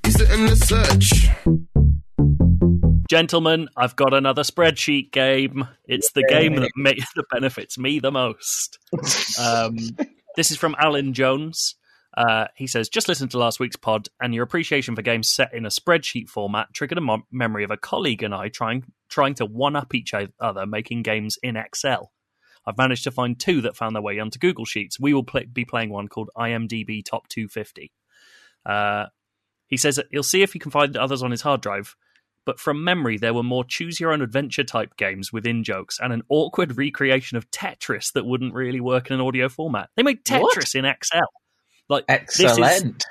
Is 0.05 0.21
it 0.21 0.31
in 0.31 0.47
the 0.47 0.57
search? 0.57 1.29
Gentlemen, 3.09 3.69
I've 3.77 3.97
got 3.97 4.13
another 4.13 4.43
spreadsheet 4.43 5.13
game. 5.13 5.67
It's 5.87 6.13
the 6.13 6.25
game 6.29 6.57
that, 6.57 6.71
ma- 6.77 6.91
that 7.17 7.25
benefits 7.31 7.79
me 7.79 8.01
the 8.01 8.13
most. 8.13 8.79
Um, 9.41 9.77
this 10.37 10.51
is 10.51 10.59
from 10.59 10.77
Alan 10.79 11.15
Jones. 11.15 11.75
Uh, 12.19 12.49
he 12.57 12.67
says, 12.67 12.89
just 12.89 13.07
listen 13.07 13.29
to 13.29 13.39
last 13.39 13.61
week's 13.61 13.77
pod, 13.77 14.09
and 14.21 14.35
your 14.35 14.43
appreciation 14.43 14.97
for 14.97 15.03
games 15.03 15.31
set 15.31 15.55
in 15.55 15.65
a 15.65 15.69
spreadsheet 15.69 16.29
format 16.29 16.67
triggered 16.75 16.99
a 16.99 17.01
mo- 17.01 17.23
memory 17.31 17.63
of 17.63 17.71
a 17.71 17.77
colleague 17.77 18.25
and 18.25 18.35
I 18.35 18.49
trying 18.49 18.83
trying 19.09 19.35
to 19.35 19.47
one 19.47 19.77
up 19.77 19.95
each 19.95 20.13
other 20.41 20.67
making 20.67 21.05
games 21.05 21.39
in 21.45 21.57
Excel. 21.57 22.11
I've 22.67 22.77
managed 22.77 23.05
to 23.05 23.13
find 23.13 23.39
two 23.39 23.61
that 23.61 23.77
found 23.77 23.95
their 23.95 24.03
way 24.03 24.19
onto 24.19 24.41
Google 24.41 24.65
Sheets. 24.65 24.99
We 24.99 25.15
will 25.15 25.25
be 25.53 25.65
playing 25.65 25.91
one 25.91 26.09
called 26.09 26.29
IMDb 26.37 27.05
Top 27.05 27.29
250. 27.29 27.93
Uh, 28.67 29.07
he 29.69 29.77
says 29.77 29.95
that 29.95 30.07
he'll 30.11 30.25
see 30.25 30.43
if 30.43 30.53
he 30.55 30.59
can 30.59 30.73
find 30.73 30.97
others 30.97 31.23
on 31.23 31.31
his 31.31 31.43
hard 31.43 31.61
drive, 31.61 31.95
but 32.45 32.59
from 32.59 32.83
memory, 32.83 33.17
there 33.17 33.33
were 33.33 33.45
more 33.45 33.63
choose 33.65 34.01
your 34.01 34.13
own 34.13 34.23
adventure 34.23 34.65
type 34.65 34.97
games 34.97 35.33
with 35.33 35.45
within 35.45 35.63
jokes 35.63 36.01
and 36.03 36.13
an 36.13 36.23
awkward 36.29 36.77
recreation 36.77 37.39
of 37.39 37.49
Tetris 37.53 38.13
that 38.15 38.27
wouldn't 38.27 38.55
really 38.55 38.81
work 38.81 39.09
in 39.09 39.15
an 39.15 39.21
audio 39.21 39.49
format. 39.49 39.89
They 39.95 40.03
made 40.03 40.19
What? 40.29 40.57
Tetris 40.57 40.75
in 40.75 40.85
Excel. 40.85 41.29
Like 41.89 42.05
Excellent. 42.09 43.05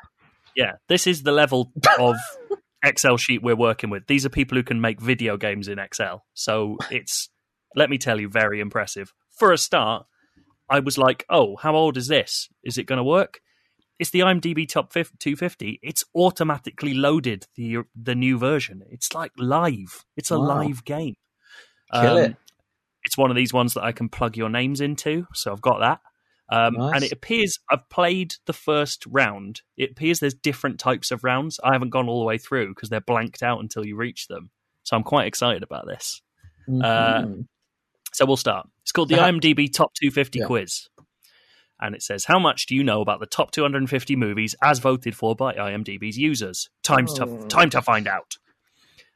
yeah, 0.55 0.73
this 0.89 1.07
is 1.07 1.23
the 1.23 1.31
level 1.31 1.71
of 1.99 2.15
Excel 2.83 3.17
sheet 3.17 3.41
we're 3.41 3.55
working 3.55 3.89
with. 3.89 4.07
These 4.07 4.25
are 4.25 4.29
people 4.29 4.57
who 4.57 4.63
can 4.63 4.79
make 4.81 5.01
video 5.01 5.37
games 5.37 5.67
in 5.67 5.79
Excel. 5.79 6.25
So 6.33 6.77
it's, 6.91 7.29
let 7.75 7.89
me 7.89 7.97
tell 7.97 8.19
you, 8.19 8.29
very 8.29 8.59
impressive. 8.59 9.13
For 9.37 9.51
a 9.51 9.57
start, 9.57 10.05
I 10.69 10.79
was 10.79 10.97
like, 10.97 11.25
oh, 11.29 11.55
how 11.57 11.75
old 11.75 11.97
is 11.97 12.07
this? 12.07 12.49
Is 12.63 12.77
it 12.77 12.85
going 12.85 12.97
to 12.97 13.03
work? 13.03 13.39
It's 13.99 14.11
the 14.11 14.19
IMDb 14.19 14.67
Top 14.69 14.93
250. 14.93 15.79
It's 15.81 16.03
automatically 16.15 16.93
loaded 16.93 17.47
the 17.55 17.77
the 17.99 18.13
new 18.13 18.37
version. 18.37 18.83
It's 18.91 19.13
like 19.15 19.31
live. 19.39 20.05
It's 20.15 20.29
a 20.29 20.37
Wow. 20.37 20.45
live 20.59 20.85
game. 20.85 21.15
Kill 21.91 22.17
Um, 22.17 22.23
it. 22.23 22.35
It's 23.05 23.17
one 23.17 23.31
of 23.31 23.35
these 23.35 23.53
ones 23.53 23.73
that 23.73 23.83
I 23.83 23.91
can 23.93 24.07
plug 24.09 24.37
your 24.37 24.49
names 24.49 24.81
into. 24.81 25.25
So 25.33 25.51
I've 25.51 25.61
got 25.61 25.79
that. 25.79 25.99
Um, 26.49 26.75
Nice. 26.75 26.95
And 26.95 27.03
it 27.03 27.11
appears 27.11 27.59
I've 27.69 27.87
played 27.89 28.35
the 28.45 28.53
first 28.53 29.05
round. 29.07 29.61
It 29.75 29.91
appears 29.91 30.19
there's 30.19 30.33
different 30.33 30.79
types 30.79 31.11
of 31.11 31.23
rounds. 31.23 31.59
I 31.63 31.73
haven't 31.73 31.89
gone 31.89 32.07
all 32.07 32.19
the 32.21 32.25
way 32.25 32.37
through 32.37 32.69
because 32.69 32.89
they're 32.89 33.01
blanked 33.01 33.43
out 33.43 33.59
until 33.59 33.85
you 33.85 33.95
reach 33.97 34.27
them. 34.27 34.49
So 34.83 34.95
I'm 34.95 35.03
quite 35.03 35.27
excited 35.27 35.63
about 35.63 35.85
this. 35.87 36.21
uh, 36.69 37.21
Mhm. 37.23 37.47
So 38.13 38.25
we'll 38.25 38.37
start. 38.37 38.67
It's 38.83 38.91
called 38.93 39.09
the 39.09 39.15
IMDb 39.17 39.71
Top 39.71 39.93
250 39.93 40.39
Yeah. 40.39 40.45
quiz. 40.45 40.89
And 41.79 41.93
it 41.93 42.01
says, 42.01 42.25
How 42.25 42.39
much 42.39 42.65
do 42.65 42.75
you 42.75 42.83
know 42.83 43.01
about 43.01 43.19
the 43.19 43.25
top 43.25 43.51
250 43.51 44.15
movies 44.15 44.55
as 44.63 44.79
voted 44.79 45.15
for 45.15 45.35
by 45.35 45.53
IMDb's 45.53 46.17
users? 46.17 46.69
Time's 46.83 47.19
Oh. 47.19 47.25
to, 47.41 47.47
time 47.47 47.69
to 47.71 47.81
find 47.81 48.07
out. 48.07 48.37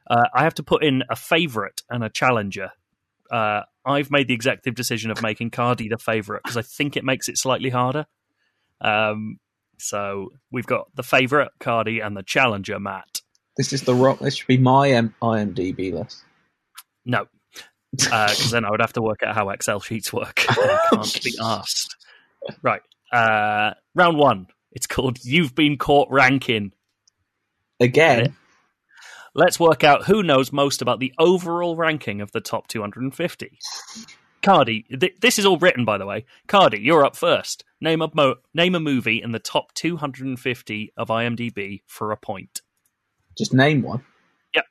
Uh, 0.08 0.24
I 0.34 0.42
have 0.44 0.54
to 0.54 0.62
put 0.62 0.84
in 0.84 1.02
a 1.10 1.16
favourite 1.16 1.82
and 1.90 2.04
a 2.04 2.08
challenger. 2.10 2.72
Uh, 3.32 3.62
I've 3.84 4.10
made 4.10 4.28
the 4.28 4.34
executive 4.34 4.74
decision 4.74 5.10
of 5.10 5.22
making 5.22 5.50
Cardy 5.50 5.88
the 5.88 5.98
favourite 5.98 6.42
because 6.44 6.56
I 6.56 6.62
think 6.62 6.96
it 6.96 7.04
makes 7.04 7.28
it 7.28 7.38
slightly 7.38 7.70
harder. 7.70 8.06
Um, 8.80 9.38
so 9.78 10.28
we've 10.50 10.66
got 10.66 10.94
the 10.94 11.02
favourite, 11.02 11.48
Cardy, 11.58 12.04
and 12.04 12.16
the 12.16 12.22
challenger, 12.22 12.78
Matt. 12.78 13.22
This 13.56 13.72
is 13.72 13.82
the 13.82 13.94
rock. 13.94 14.18
This 14.18 14.36
should 14.36 14.46
be 14.46 14.58
my 14.58 14.90
M- 14.90 15.14
IMDb 15.22 15.92
list. 15.92 16.22
No, 17.04 17.26
because 17.90 18.50
then 18.50 18.64
I 18.64 18.70
would 18.70 18.80
have 18.80 18.92
to 18.94 19.02
work 19.02 19.22
out 19.22 19.34
how 19.34 19.50
Excel 19.50 19.80
sheets 19.80 20.12
work. 20.12 20.44
I 20.50 20.78
can't 20.90 21.24
be 21.24 21.34
asked. 21.40 21.96
Right. 22.62 22.82
Uh, 23.12 23.72
round 23.94 24.18
one. 24.18 24.46
It's 24.72 24.86
called 24.86 25.22
You've 25.24 25.54
Been 25.54 25.76
Caught 25.76 26.08
Ranking. 26.10 26.72
Again, 27.80 28.36
Let's 29.34 29.58
work 29.58 29.82
out 29.82 30.04
who 30.04 30.22
knows 30.22 30.52
most 30.52 30.82
about 30.82 31.00
the 31.00 31.12
overall 31.18 31.74
ranking 31.76 32.20
of 32.20 32.32
the 32.32 32.40
top 32.40 32.68
250. 32.68 33.58
Cardy, 34.42 34.84
th- 35.00 35.16
this 35.20 35.38
is 35.38 35.46
all 35.46 35.56
written, 35.58 35.84
by 35.84 35.96
the 35.98 36.04
way. 36.06 36.26
Cardy, 36.48 36.82
you're 36.84 37.04
up 37.04 37.16
first. 37.16 37.64
Name 37.80 38.02
a 38.02 38.10
mo- 38.14 38.36
name 38.52 38.74
a 38.74 38.80
movie 38.80 39.22
in 39.22 39.30
the 39.32 39.38
top 39.38 39.72
250 39.74 40.92
of 40.96 41.08
IMDb 41.08 41.82
for 41.86 42.10
a 42.12 42.16
point. 42.16 42.60
just 43.38 43.54
name 43.54 43.82
one. 43.82 44.04
Yep. 44.54 44.64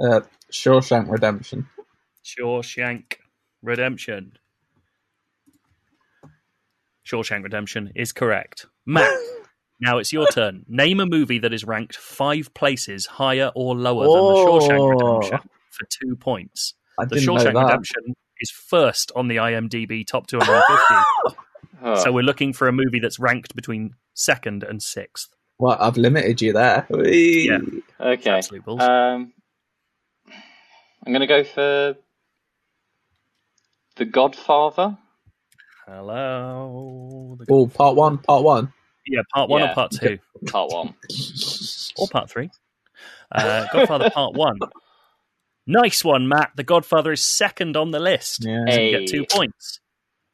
Uh, 0.00 0.20
Shawshank 0.52 1.10
Redemption. 1.10 1.68
Shawshank 2.24 3.16
Redemption. 3.62 4.38
Shawshank 7.06 7.42
Redemption 7.42 7.92
is 7.94 8.12
correct. 8.12 8.66
Matt, 8.86 9.10
now 9.80 9.98
it's 9.98 10.12
your 10.12 10.26
turn. 10.28 10.64
Name 10.68 11.00
a 11.00 11.06
movie 11.06 11.38
that 11.40 11.52
is 11.52 11.64
ranked 11.64 11.96
five 11.96 12.52
places 12.54 13.06
higher 13.06 13.50
or 13.54 13.76
lower 13.76 14.04
than 14.04 14.12
the 14.12 14.34
Shawshank 14.68 15.02
Oh. 15.02 15.16
Redemption 15.18 15.50
for 15.70 15.86
two 16.02 16.16
points. 16.16 16.74
I 16.98 17.04
The 17.04 17.16
Shawshank. 17.16 17.54
Redemption 17.54 18.14
is 18.40 18.50
first 18.50 19.12
on 19.16 19.28
the 19.28 19.36
IMDb 19.36 20.06
top 20.06 20.26
250. 20.26 20.54
Oh. 20.84 21.34
So 22.02 22.10
we're 22.10 22.24
looking 22.24 22.52
for 22.52 22.66
a 22.66 22.72
movie 22.72 22.98
that's 22.98 23.20
ranked 23.20 23.54
between 23.54 23.94
second 24.12 24.64
and 24.64 24.82
sixth. 24.82 25.28
Well, 25.60 25.76
I've 25.80 25.96
limited 25.96 26.42
you 26.42 26.52
there. 26.52 26.84
Whee! 26.90 27.48
Yeah. 27.48 27.58
okay. 28.00 28.30
Absolute 28.30 28.64
balls. 28.64 28.80
Um, 28.80 29.32
I'm 31.06 31.12
going 31.12 31.20
to 31.20 31.28
go 31.28 31.44
for 31.44 31.94
The 33.94 34.04
Godfather. 34.06 34.98
Hello. 35.86 37.36
The- 37.38 37.46
Oh, 37.48 37.68
part 37.68 37.94
one, 37.94 38.18
part 38.18 38.42
one. 38.42 38.72
Yeah, 39.08 39.20
part 39.34 39.48
one 39.50 39.62
Yeah. 39.62 39.70
or 39.70 39.74
part 39.74 39.90
two 39.92 40.18
Part 40.46 40.70
one. 40.70 40.94
or 41.96 42.08
part 42.08 42.30
three. 42.30 42.50
Uh, 43.30 43.66
Godfather 43.72 44.10
Part 44.10 44.34
One. 44.34 44.58
Nice 45.66 46.02
one, 46.04 46.28
Matt. 46.28 46.52
The 46.56 46.62
Godfather 46.64 47.12
is 47.12 47.22
second 47.22 47.76
on 47.76 47.90
the 47.90 47.98
list. 48.00 48.44
Yeah. 48.44 48.64
So 48.70 48.80
you 48.80 48.98
get 48.98 49.06
two 49.08 49.24
points. 49.30 49.80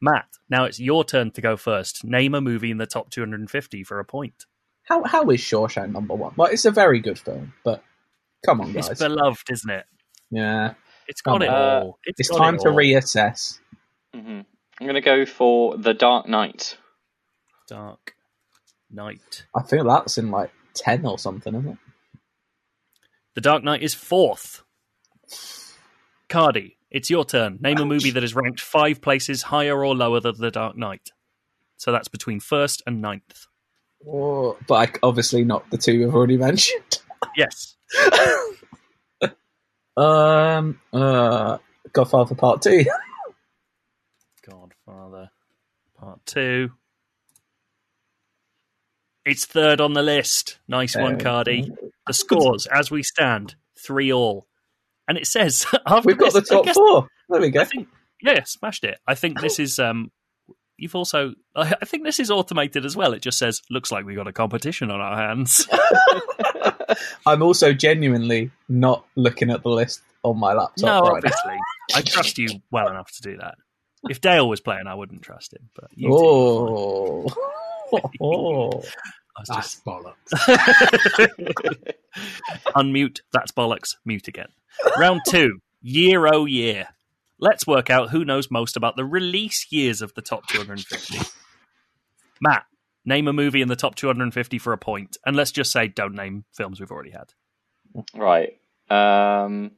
Matt, 0.00 0.26
now 0.48 0.64
it's 0.64 0.78
your 0.78 1.04
turn 1.04 1.30
to 1.32 1.40
go 1.40 1.56
first. 1.56 2.04
Name 2.04 2.34
a 2.34 2.40
movie 2.40 2.70
in 2.70 2.78
the 2.78 2.86
top 2.86 3.10
250 3.10 3.82
for 3.84 3.98
a 3.98 4.04
point. 4.04 4.44
How 4.84 5.02
how 5.04 5.28
is 5.30 5.40
Shawshank 5.40 5.90
number 5.92 6.14
one? 6.14 6.34
Well, 6.36 6.50
it's 6.52 6.66
a 6.66 6.70
very 6.70 7.00
good 7.00 7.18
film, 7.18 7.54
but 7.64 7.82
come 8.44 8.60
on, 8.60 8.72
guys. 8.72 8.90
It's 8.90 9.00
beloved, 9.00 9.50
isn't 9.50 9.70
it? 9.70 9.86
yeah, 10.30 10.74
It's 11.08 11.22
got 11.22 11.32
Come 11.32 11.42
it 11.42 11.48
on. 11.48 11.54
all. 11.82 11.98
it's 12.04 12.28
got 12.28 12.38
time 12.38 12.54
it 12.56 12.60
to 12.60 12.68
all. 12.68 12.76
reassess. 12.76 13.58
hmm 14.14 14.40
I'm 14.80 14.86
going 14.86 14.94
to 14.94 15.00
go 15.00 15.24
for 15.24 15.76
The 15.78 15.94
Dark 15.94 16.28
Knight. 16.28 16.76
Dark 17.68 18.13
Knight. 18.94 19.46
I 19.54 19.62
feel 19.62 19.84
that's 19.84 20.18
in 20.18 20.30
like 20.30 20.50
ten 20.74 21.04
or 21.06 21.18
something, 21.18 21.54
isn't 21.54 21.70
it? 21.72 21.78
The 23.34 23.40
Dark 23.40 23.64
Knight 23.64 23.82
is 23.82 23.94
fourth. 23.94 24.62
Cardy, 26.28 26.76
it's 26.90 27.10
your 27.10 27.24
turn. 27.24 27.58
Name 27.60 27.78
a 27.78 27.84
movie 27.84 28.10
that 28.10 28.24
is 28.24 28.34
ranked 28.34 28.60
five 28.60 29.00
places 29.00 29.42
higher 29.42 29.84
or 29.84 29.94
lower 29.94 30.20
than 30.20 30.38
The 30.38 30.50
Dark 30.50 30.76
Knight. 30.76 31.10
So 31.76 31.92
that's 31.92 32.08
between 32.08 32.40
first 32.40 32.82
and 32.86 33.02
ninth. 33.02 33.46
Oh, 34.08 34.56
but 34.66 34.74
I, 34.74 34.92
obviously 35.02 35.44
not 35.44 35.68
the 35.70 35.78
two 35.78 36.00
we've 36.00 36.14
already 36.14 36.36
mentioned. 36.38 37.00
Yes. 37.36 37.76
Um, 39.96 40.80
uh, 40.92 41.58
Godfather 41.92 42.34
Part 42.34 42.62
Two. 42.62 42.84
Godfather 44.48 45.30
Part 45.96 46.26
2. 46.26 46.70
It's 49.24 49.44
third 49.46 49.80
on 49.80 49.92
the 49.94 50.02
list. 50.02 50.58
Nice 50.68 50.96
one, 50.96 51.18
Cardy. 51.18 51.70
The 52.06 52.12
scores, 52.12 52.66
as 52.66 52.90
we 52.90 53.02
stand, 53.02 53.54
three 53.78 54.12
all. 54.12 54.46
And 55.08 55.16
it 55.18 55.26
says 55.26 55.66
after 55.86 56.06
We've 56.06 56.18
got 56.18 56.32
the 56.32 56.40
this, 56.40 56.50
I 56.50 56.54
top 56.56 56.64
guess- 56.66 56.74
four. 56.74 57.08
There 57.30 57.40
we 57.40 57.50
go. 57.50 57.64
Think, 57.64 57.88
yeah, 58.22 58.42
smashed 58.44 58.84
it. 58.84 58.98
I 59.06 59.14
think 59.14 59.40
this 59.40 59.58
is. 59.58 59.78
um 59.78 60.10
You've 60.76 60.96
also, 60.96 61.34
I 61.54 61.72
think 61.84 62.02
this 62.02 62.18
is 62.18 62.32
automated 62.32 62.84
as 62.84 62.96
well. 62.96 63.12
It 63.12 63.22
just 63.22 63.38
says, 63.38 63.62
"Looks 63.70 63.92
like 63.92 64.04
we've 64.04 64.16
got 64.16 64.26
a 64.26 64.32
competition 64.32 64.90
on 64.90 65.00
our 65.00 65.16
hands." 65.16 65.68
I'm 67.26 67.42
also 67.42 67.72
genuinely 67.72 68.50
not 68.68 69.06
looking 69.14 69.50
at 69.50 69.62
the 69.62 69.68
list 69.68 70.02
on 70.24 70.36
my 70.38 70.52
laptop 70.52 70.84
no, 70.84 71.00
right 71.02 71.22
now. 71.22 71.30
obviously, 71.30 71.56
I 71.94 72.00
trust 72.02 72.38
you 72.38 72.48
well 72.72 72.88
enough 72.88 73.10
to 73.12 73.22
do 73.22 73.36
that. 73.36 73.54
If 74.10 74.20
Dale 74.20 74.48
was 74.48 74.60
playing, 74.60 74.88
I 74.88 74.94
wouldn't 74.96 75.22
trust 75.22 75.54
him. 75.54 75.70
But 75.76 75.90
you. 75.94 76.08
Oh. 76.12 77.26
Oh. 78.20 78.82
That's 79.36 79.50
just 79.50 79.84
bollocks. 79.84 80.14
unmute. 82.76 83.20
That's 83.32 83.50
bollocks. 83.52 83.96
Mute 84.04 84.28
again. 84.28 84.48
Round 84.98 85.20
two. 85.26 85.58
Year 85.82 86.26
oh 86.32 86.44
year. 86.44 86.88
Let's 87.40 87.66
work 87.66 87.90
out 87.90 88.10
who 88.10 88.24
knows 88.24 88.50
most 88.50 88.76
about 88.76 88.96
the 88.96 89.04
release 89.04 89.66
years 89.70 90.02
of 90.02 90.14
the 90.14 90.22
top 90.22 90.46
250. 90.46 91.18
Matt, 92.40 92.64
name 93.04 93.28
a 93.28 93.32
movie 93.32 93.60
in 93.60 93.68
the 93.68 93.76
top 93.76 93.96
250 93.96 94.58
for 94.58 94.72
a 94.72 94.78
point, 94.78 95.16
and 95.26 95.36
let's 95.36 95.50
just 95.50 95.72
say 95.72 95.88
don't 95.88 96.14
name 96.14 96.44
films 96.52 96.78
we've 96.78 96.92
already 96.92 97.10
had. 97.10 97.32
Right. 98.14 98.58
Um, 98.88 99.72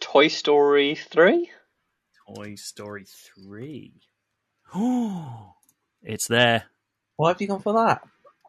Toy 0.00 0.28
Story 0.28 0.94
3? 0.94 1.50
Toy 2.28 2.54
Story 2.54 3.04
3. 3.04 3.92
Oh, 4.74 5.54
it's 6.02 6.26
there. 6.28 6.64
Why 7.16 7.28
have 7.28 7.40
you 7.40 7.48
gone 7.48 7.60
for 7.60 7.72
that? 7.74 8.02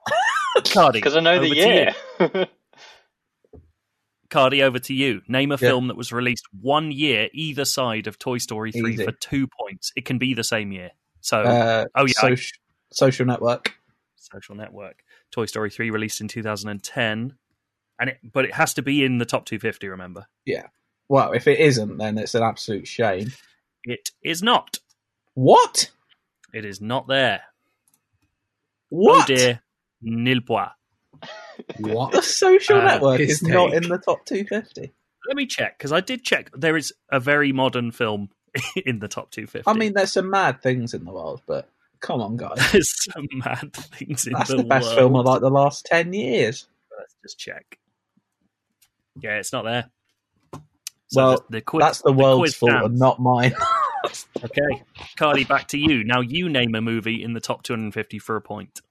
Cardy. 0.60 0.94
Because 0.94 1.16
I 1.16 1.20
know 1.20 1.40
the 1.40 1.50
year. 1.56 1.94
Cardy, 4.30 4.62
over 4.64 4.80
to 4.80 4.94
you. 4.94 5.22
Name 5.28 5.52
a 5.52 5.56
Yeah. 5.56 5.58
film 5.70 5.88
that 5.88 5.98
was 5.98 6.12
released 6.12 6.46
one 6.60 6.92
year 6.92 7.30
either 7.34 7.66
side 7.66 8.08
of 8.08 8.18
Toy 8.18 8.40
Story 8.40 8.72
3 8.72 8.94
Easy. 8.94 9.06
for 9.06 9.12
two 9.12 9.48
points. 9.48 9.92
It 9.96 10.06
can 10.06 10.18
be 10.18 10.34
the 10.34 10.44
same 10.44 10.72
year. 10.72 10.92
So, 11.22 11.42
Uh, 11.42 11.86
oh, 11.96 12.06
yeah, 12.06 12.14
I- 12.32 12.36
social 12.92 13.26
Network. 13.26 13.76
Social 14.16 14.56
Network. 14.56 15.04
Toy 15.32 15.46
Story 15.46 15.70
3 15.70 15.92
released 15.92 16.20
in 16.22 16.28
2010. 16.28 17.38
And 18.00 18.10
it, 18.10 18.18
but 18.24 18.46
it 18.46 18.54
has 18.56 18.74
to 18.76 18.82
be 18.82 19.04
in 19.04 19.20
the 19.20 19.26
top 19.26 19.46
250, 19.46 19.88
remember? 19.88 20.26
Yeah. 20.46 20.68
Well, 21.10 21.34
if 21.34 21.48
it 21.48 21.60
isn't, 21.60 21.98
then 21.98 22.18
it's 22.18 22.34
an 22.34 22.42
absolute 22.42 22.88
shame. 22.88 23.32
It 23.84 24.12
is 24.24 24.42
not. 24.42 24.80
What? 25.36 25.92
It 26.54 26.66
is 26.66 26.80
not 26.82 27.08
there. 27.08 27.41
What? 28.89 29.30
Oh 29.30 29.36
dear. 29.36 29.62
Nil 30.01 30.41
point. 30.41 30.70
What? 31.80 32.12
The 32.12 32.22
social 32.22 32.78
Uh, 32.80 32.86
network 32.86 33.18
piss 33.18 33.41
is 33.41 33.43
not 33.43 33.72
take. 33.72 33.84
in 33.84 33.89
the 33.89 33.97
top 33.97 34.26
250. 34.26 34.93
Let 35.28 35.38
me 35.38 35.45
check, 35.45 35.78
because 35.78 35.91
I 35.93 36.01
did 36.01 36.24
check. 36.24 36.49
There 36.54 36.76
is 36.76 36.93
a 37.12 37.20
very 37.20 37.51
modern 37.54 37.91
film 37.91 38.30
in 38.86 38.99
the 38.99 39.08
top 39.08 39.32
250. 39.32 39.64
I 39.70 39.74
mean, 39.74 39.93
there's 39.93 40.12
some 40.14 40.30
mad 40.30 40.62
things 40.62 40.93
in 40.93 41.06
the 41.06 41.12
world, 41.12 41.41
but 41.47 41.70
come 42.01 42.22
on, 42.22 42.36
guys. 42.38 42.58
there's 42.72 42.91
some 43.12 43.28
mad 43.34 43.74
things 43.74 44.28
in 44.28 44.34
That's 44.34 44.49
the, 44.49 44.58
the 44.58 44.64
best 44.64 44.88
world. 44.88 44.97
film 44.97 45.16
of 45.16 45.26
like 45.26 45.41
the 45.41 45.49
last 45.49 45.86
10 45.86 46.12
years. 46.14 46.68
Let's 46.99 47.16
just 47.24 47.39
check. 47.39 47.80
Yeah, 49.22 49.38
it's 49.38 49.54
not 49.54 49.64
there. 49.64 49.89
Well, 51.16 51.38
the, 51.49 51.58
the 51.58 51.62
quiz, 51.62 51.82
That's 51.86 52.01
the 52.01 52.12
world's 52.12 52.39
quiz 52.41 52.56
fault 52.56 52.72
stands. 52.72 52.99
not 52.99 53.20
mine. 53.22 53.54
Okay, 54.44 54.84
Cardy, 55.18 55.48
back 55.48 55.68
to 55.70 55.78
you. 55.78 56.04
Now 56.04 56.20
you 56.22 56.50
name 56.50 56.76
a 56.76 56.82
movie 56.82 57.24
in 57.24 57.34
the 57.34 57.39
top 57.39 57.64
250 57.64 58.20
for 58.20 58.36
a 58.36 58.41
point. 58.41 58.82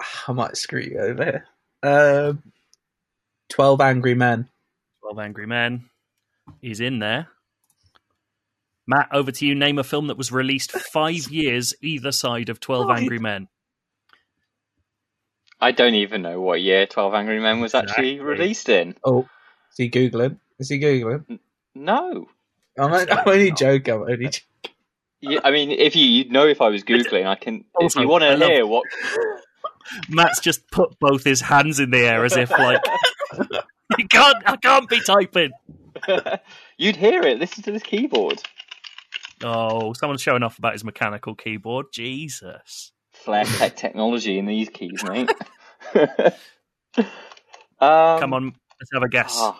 I 0.28 0.32
might 0.32 0.56
screw 0.56 0.80
you 0.80 0.98
over 0.98 1.24
here. 1.24 1.46
Um, 1.82 2.42
12 3.50 3.80
Angry 3.80 4.14
Men. 4.14 4.48
12 5.02 5.18
Angry 5.18 5.46
Men 5.46 5.84
is 6.62 6.80
in 6.80 6.98
there. 6.98 7.28
Matt, 8.86 9.08
over 9.12 9.30
to 9.32 9.46
you. 9.46 9.54
Name 9.54 9.78
a 9.78 9.84
film 9.84 10.08
that 10.08 10.18
was 10.18 10.30
released 10.32 10.72
five 10.72 11.30
years 11.30 11.72
either 11.82 12.12
side 12.12 12.48
of 12.48 12.60
12 12.60 12.86
Right. 12.88 12.98
Angry 13.00 13.18
Men. 13.18 13.48
I 15.60 15.72
don't 15.72 15.94
even 15.94 16.20
know 16.22 16.40
what 16.40 16.60
year 16.60 16.86
12 16.86 17.14
Angry 17.14 17.40
Men 17.40 17.60
was 17.60 17.74
actually 17.74 18.14
Exactly. 18.14 18.20
released 18.34 18.68
in. 18.68 18.96
Oh, 19.04 19.22
is 19.70 19.76
he 19.78 19.88
Googling? 19.90 20.38
Is 20.58 20.68
he 20.68 20.78
Googling? 20.78 21.38
No. 21.74 22.28
I'm, 22.78 22.92
I'm 22.92 23.22
only 23.26 23.50
joking. 23.52 23.94
I'm 23.94 24.02
only 24.02 24.16
joking. 24.28 24.40
Yeah, 25.20 25.40
I 25.42 25.50
mean, 25.50 25.70
if 25.70 25.96
you 25.96 26.04
you'd 26.04 26.30
know 26.32 26.46
if 26.46 26.60
I 26.60 26.68
was 26.68 26.82
googling, 26.84 27.26
I 27.26 27.34
can. 27.34 27.64
If 27.78 27.96
you 27.96 28.06
want 28.08 28.22
to 28.24 28.36
love- 28.36 28.50
hear 28.50 28.66
what, 28.66 28.84
Matt's 30.10 30.40
just 30.40 30.70
put 30.70 30.98
both 30.98 31.24
his 31.24 31.40
hands 31.40 31.80
in 31.80 31.90
the 31.90 32.00
air 32.00 32.24
as 32.24 32.36
if, 32.36 32.50
like, 32.50 32.82
you 33.98 34.06
can't, 34.08 34.36
I 34.46 34.56
can't 34.56 34.88
be 34.88 35.00
typing. 35.00 35.50
you'd 36.78 36.96
hear 36.96 37.22
it. 37.22 37.38
Listen 37.38 37.62
to 37.64 37.72
this 37.72 37.82
keyboard. 37.82 38.42
Oh, 39.42 39.92
someone's 39.94 40.20
showing 40.22 40.42
off 40.42 40.58
about 40.58 40.72
his 40.74 40.84
mechanical 40.84 41.34
keyboard. 41.34 41.86
Jesus. 41.92 42.92
Flaretech 43.24 43.76
technology 43.76 44.38
in 44.38 44.46
these 44.46 44.68
keys, 44.68 45.02
mate. 45.04 45.30
um, 46.96 47.06
Come 48.20 48.34
on, 48.34 48.44
let's 48.80 48.90
have 48.92 49.02
a 49.02 49.08
guess. 49.08 49.36
ah. 49.38 49.58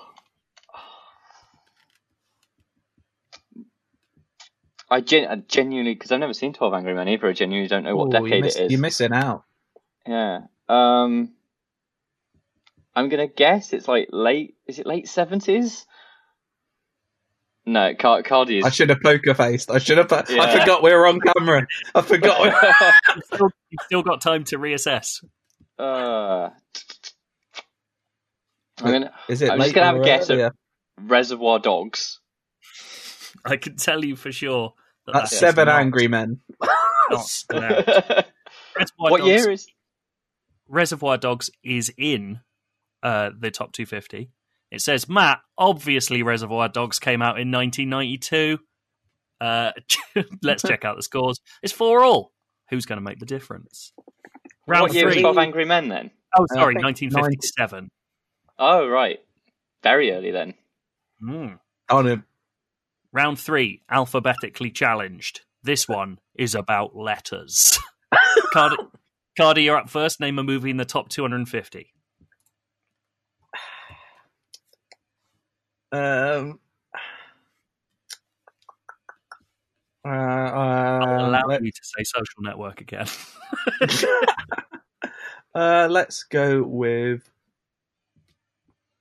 I, 4.94 5.00
gen- 5.00 5.28
I 5.28 5.36
genuinely, 5.36 5.94
because 5.94 6.12
I've 6.12 6.20
never 6.20 6.34
seen 6.34 6.52
12 6.52 6.72
Angry 6.72 6.94
Men 6.94 7.08
either, 7.08 7.26
I 7.28 7.32
genuinely 7.32 7.68
don't 7.68 7.82
know 7.82 7.96
what 7.96 8.08
Ooh, 8.08 8.10
decade 8.12 8.32
you 8.34 8.40
missed- 8.42 8.58
it 8.60 8.64
is. 8.66 8.72
You're 8.72 8.80
missing 8.80 9.12
out. 9.12 9.44
Yeah. 10.06 10.40
Um, 10.68 11.32
I'm 12.94 13.08
gonna 13.08 13.26
guess 13.26 13.72
it's 13.72 13.88
like 13.88 14.08
late. 14.12 14.54
Is 14.66 14.78
it 14.78 14.86
late 14.86 15.08
seventies? 15.08 15.84
No, 17.66 17.94
Car- 17.94 18.22
Cardy 18.22 18.58
is. 18.60 18.64
I 18.64 18.70
should 18.70 18.90
have 18.90 19.00
poker 19.02 19.34
faced. 19.34 19.70
I 19.70 19.78
should 19.78 19.98
have. 19.98 20.12
I 20.12 20.22
Yeah. 20.28 20.60
forgot 20.60 20.82
we 20.82 20.92
were 20.94 21.06
on 21.08 21.18
camera. 21.20 21.66
I 21.94 22.02
forgot. 22.02 22.40
We- 22.42 22.50
You've 23.16 23.24
still, 23.24 23.50
you've 23.70 23.80
still 23.86 24.02
got 24.02 24.20
time 24.20 24.44
to 24.44 24.58
reassess. 24.58 25.24
uh, 25.78 26.50
I'm 28.82 28.92
gonna 28.92 29.12
Is 29.28 29.42
it 29.42 29.50
I'm 29.50 29.58
just 29.60 29.74
gonna 29.74 29.86
have 29.86 29.96
a 29.96 30.00
or 30.00 30.04
guess 30.04 30.30
at- 30.30 30.34
earlier? 30.34 30.54
Reservoir 31.00 31.58
Dogs. 31.58 32.20
I 33.44 33.56
can 33.56 33.76
tell 33.76 34.04
you 34.04 34.14
for 34.16 34.30
sure 34.30 34.74
that 35.06 35.12
That's 35.12 35.30
that 35.30 35.34
is 35.34 35.40
seven 35.40 35.66
not- 35.66 35.80
angry 35.80 36.08
men. 36.08 36.40
not 37.10 37.28
what 37.50 38.24
Reservoir 38.76 39.18
Dogs, 39.18 39.26
year 39.26 39.50
is? 39.50 39.66
Reservoir 40.68 41.16
Dogs 41.18 41.50
is 41.62 41.92
in 41.96 42.40
uh, 43.02 43.30
the 43.38 43.50
top 43.50 43.72
250. 43.72 44.30
It 44.70 44.80
says 44.80 45.08
Matt. 45.08 45.40
Obviously, 45.56 46.22
Reservoir 46.22 46.68
Dogs 46.68 46.98
came 46.98 47.22
out 47.22 47.38
in 47.38 47.52
1992. 47.52 48.58
Uh, 49.40 49.72
let's 50.42 50.62
check 50.62 50.84
out 50.84 50.96
the 50.96 51.02
scores. 51.02 51.40
It's 51.62 51.72
four 51.72 52.02
all. 52.02 52.32
Who's 52.70 52.86
going 52.86 52.96
to 52.96 53.04
make 53.04 53.20
the 53.20 53.26
difference? 53.26 53.92
Round 54.66 54.82
what 54.82 54.94
year 54.94 55.04
was 55.06 55.14
three. 55.14 55.22
12 55.22 55.38
Angry 55.38 55.64
Men 55.64 55.88
then? 55.88 56.10
Oh, 56.36 56.46
sorry, 56.52 56.74
I 56.76 56.80
think 56.80 56.84
1957. 56.84 57.90
Oh, 58.58 58.88
right. 58.88 59.20
Very 59.82 60.10
early 60.12 60.30
then. 60.30 60.54
Mm. 61.22 61.58
On 61.90 62.08
a 62.08 62.24
Round 63.14 63.38
three, 63.38 63.80
alphabetically 63.88 64.72
challenged. 64.72 65.42
This 65.62 65.88
one 65.88 66.18
is 66.34 66.56
about 66.56 66.96
letters. 66.96 67.78
Cardy, 68.52 68.76
Cardy, 69.38 69.62
you're 69.62 69.76
up 69.76 69.88
first. 69.88 70.18
Name 70.18 70.40
a 70.40 70.42
movie 70.42 70.70
in 70.70 70.78
the 70.78 70.84
top 70.84 71.10
250. 71.10 71.92
um. 75.92 76.58
Uh, 80.04 80.08
uh, 80.08 81.16
allow 81.20 81.42
let, 81.46 81.62
you 81.62 81.70
to 81.70 81.80
say 81.82 82.02
social 82.02 82.42
network 82.42 82.80
again. 82.80 83.06
uh, 85.54 85.86
let's 85.88 86.24
go 86.24 86.64
with. 86.64 87.30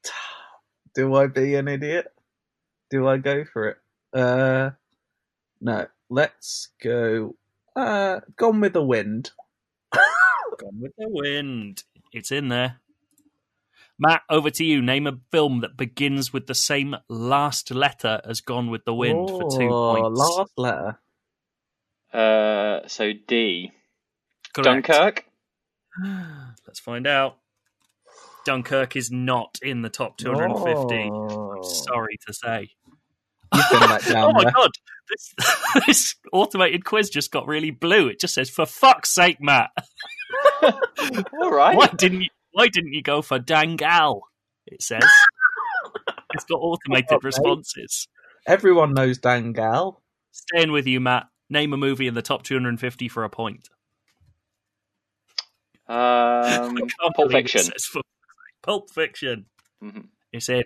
Do 0.94 1.16
I 1.16 1.26
be 1.26 1.56
an 1.56 1.68
idiot? 1.68 2.14
Do 2.92 3.08
I 3.08 3.18
go 3.18 3.44
for 3.44 3.70
it? 3.70 3.78
Uh, 4.14 4.72
no. 5.62 5.88
Let's 6.10 6.70
go. 6.82 7.36
Uh, 7.76 8.20
Gone 8.36 8.60
with 8.62 8.74
the 8.74 8.84
Wind. 8.84 9.32
Gone 9.92 10.80
with 10.80 10.94
the 10.98 11.10
wind. 11.10 11.84
It's 12.12 12.32
in 12.32 12.50
there. 12.50 12.80
Matt, 13.98 14.22
over 14.30 14.50
to 14.52 14.64
you. 14.64 14.82
Name 14.82 15.08
a 15.08 15.18
film 15.32 15.62
that 15.62 15.78
begins 15.78 16.32
with 16.34 16.46
the 16.48 16.56
same 16.56 16.96
last 17.10 17.72
letter 17.72 18.22
as 18.26 18.42
Gone 18.42 18.70
with 18.70 18.86
the 18.86 18.94
Wind 18.94 19.30
for 19.30 19.50
two 19.50 19.70
Oh, 19.72 19.96
points. 19.96 20.20
Last 20.20 20.52
letter. 20.58 21.00
Uh, 22.14 22.88
so 22.88 23.12
D. 23.28 23.72
Correct. 24.54 24.88
Dunkirk? 24.88 25.26
Let's 26.68 26.80
find 26.80 27.08
out. 27.08 27.38
Dunkirk 28.46 28.96
is 28.96 29.10
not 29.10 29.58
in 29.64 29.82
the 29.82 29.90
top 29.90 30.18
250. 30.18 31.10
Oh. 31.12 31.54
I'm 31.58 31.64
sorry 31.64 32.18
to 32.28 32.34
say. 32.34 32.70
You've 33.54 33.70
been 33.72 33.90
let 33.90 34.06
down 34.06 34.30
oh 34.30 34.34
my 34.34 34.44
there. 34.44 34.52
god, 34.52 34.72
this, 35.10 35.34
this 35.88 36.16
automated 36.32 36.86
quiz 36.86 37.10
just 37.10 37.32
got 37.32 37.48
really 37.48 37.72
blue. 37.72 38.08
It 38.08 38.20
just 38.20 38.34
says, 38.34 38.50
"For 38.50 38.66
fuck's 38.66 39.14
sake, 39.14 39.38
Matt, 39.40 39.70
All 40.64 41.52
right. 41.52 41.76
why 41.76 41.88
didn't 41.88 42.22
you? 42.22 42.30
Why 42.52 42.68
didn't 42.68 42.94
you 42.94 43.02
go 43.04 43.22
for 43.22 43.40
Dangal?" 43.40 44.22
It 44.66 44.82
says 44.82 45.04
it's 46.34 46.46
got 46.46 46.56
automated 46.58 47.08
Oh, 47.12 47.16
mate. 47.16 47.24
responses. 47.24 48.08
Everyone 48.48 48.94
knows 48.94 49.20
Dangal. 49.20 49.98
Staying 50.32 50.72
with 50.72 50.88
you, 50.88 51.00
Matt. 51.00 51.28
Name 51.50 51.74
a 51.74 51.78
movie 51.78 52.08
in 52.08 52.14
the 52.16 52.22
top 52.22 52.44
250 52.44 53.08
for 53.10 53.24
a 53.24 53.30
point. 53.30 53.70
Um, 55.88 55.98
I 55.98 56.72
can't 56.80 57.16
Pulp 57.16 57.32
Fiction. 57.32 57.62
says 57.62 57.86
for- 57.86 58.02
Pulp 58.64 58.90
Fiction. 58.90 59.46
Mhm. 59.84 60.08
It's 60.32 60.50
in. 60.50 60.64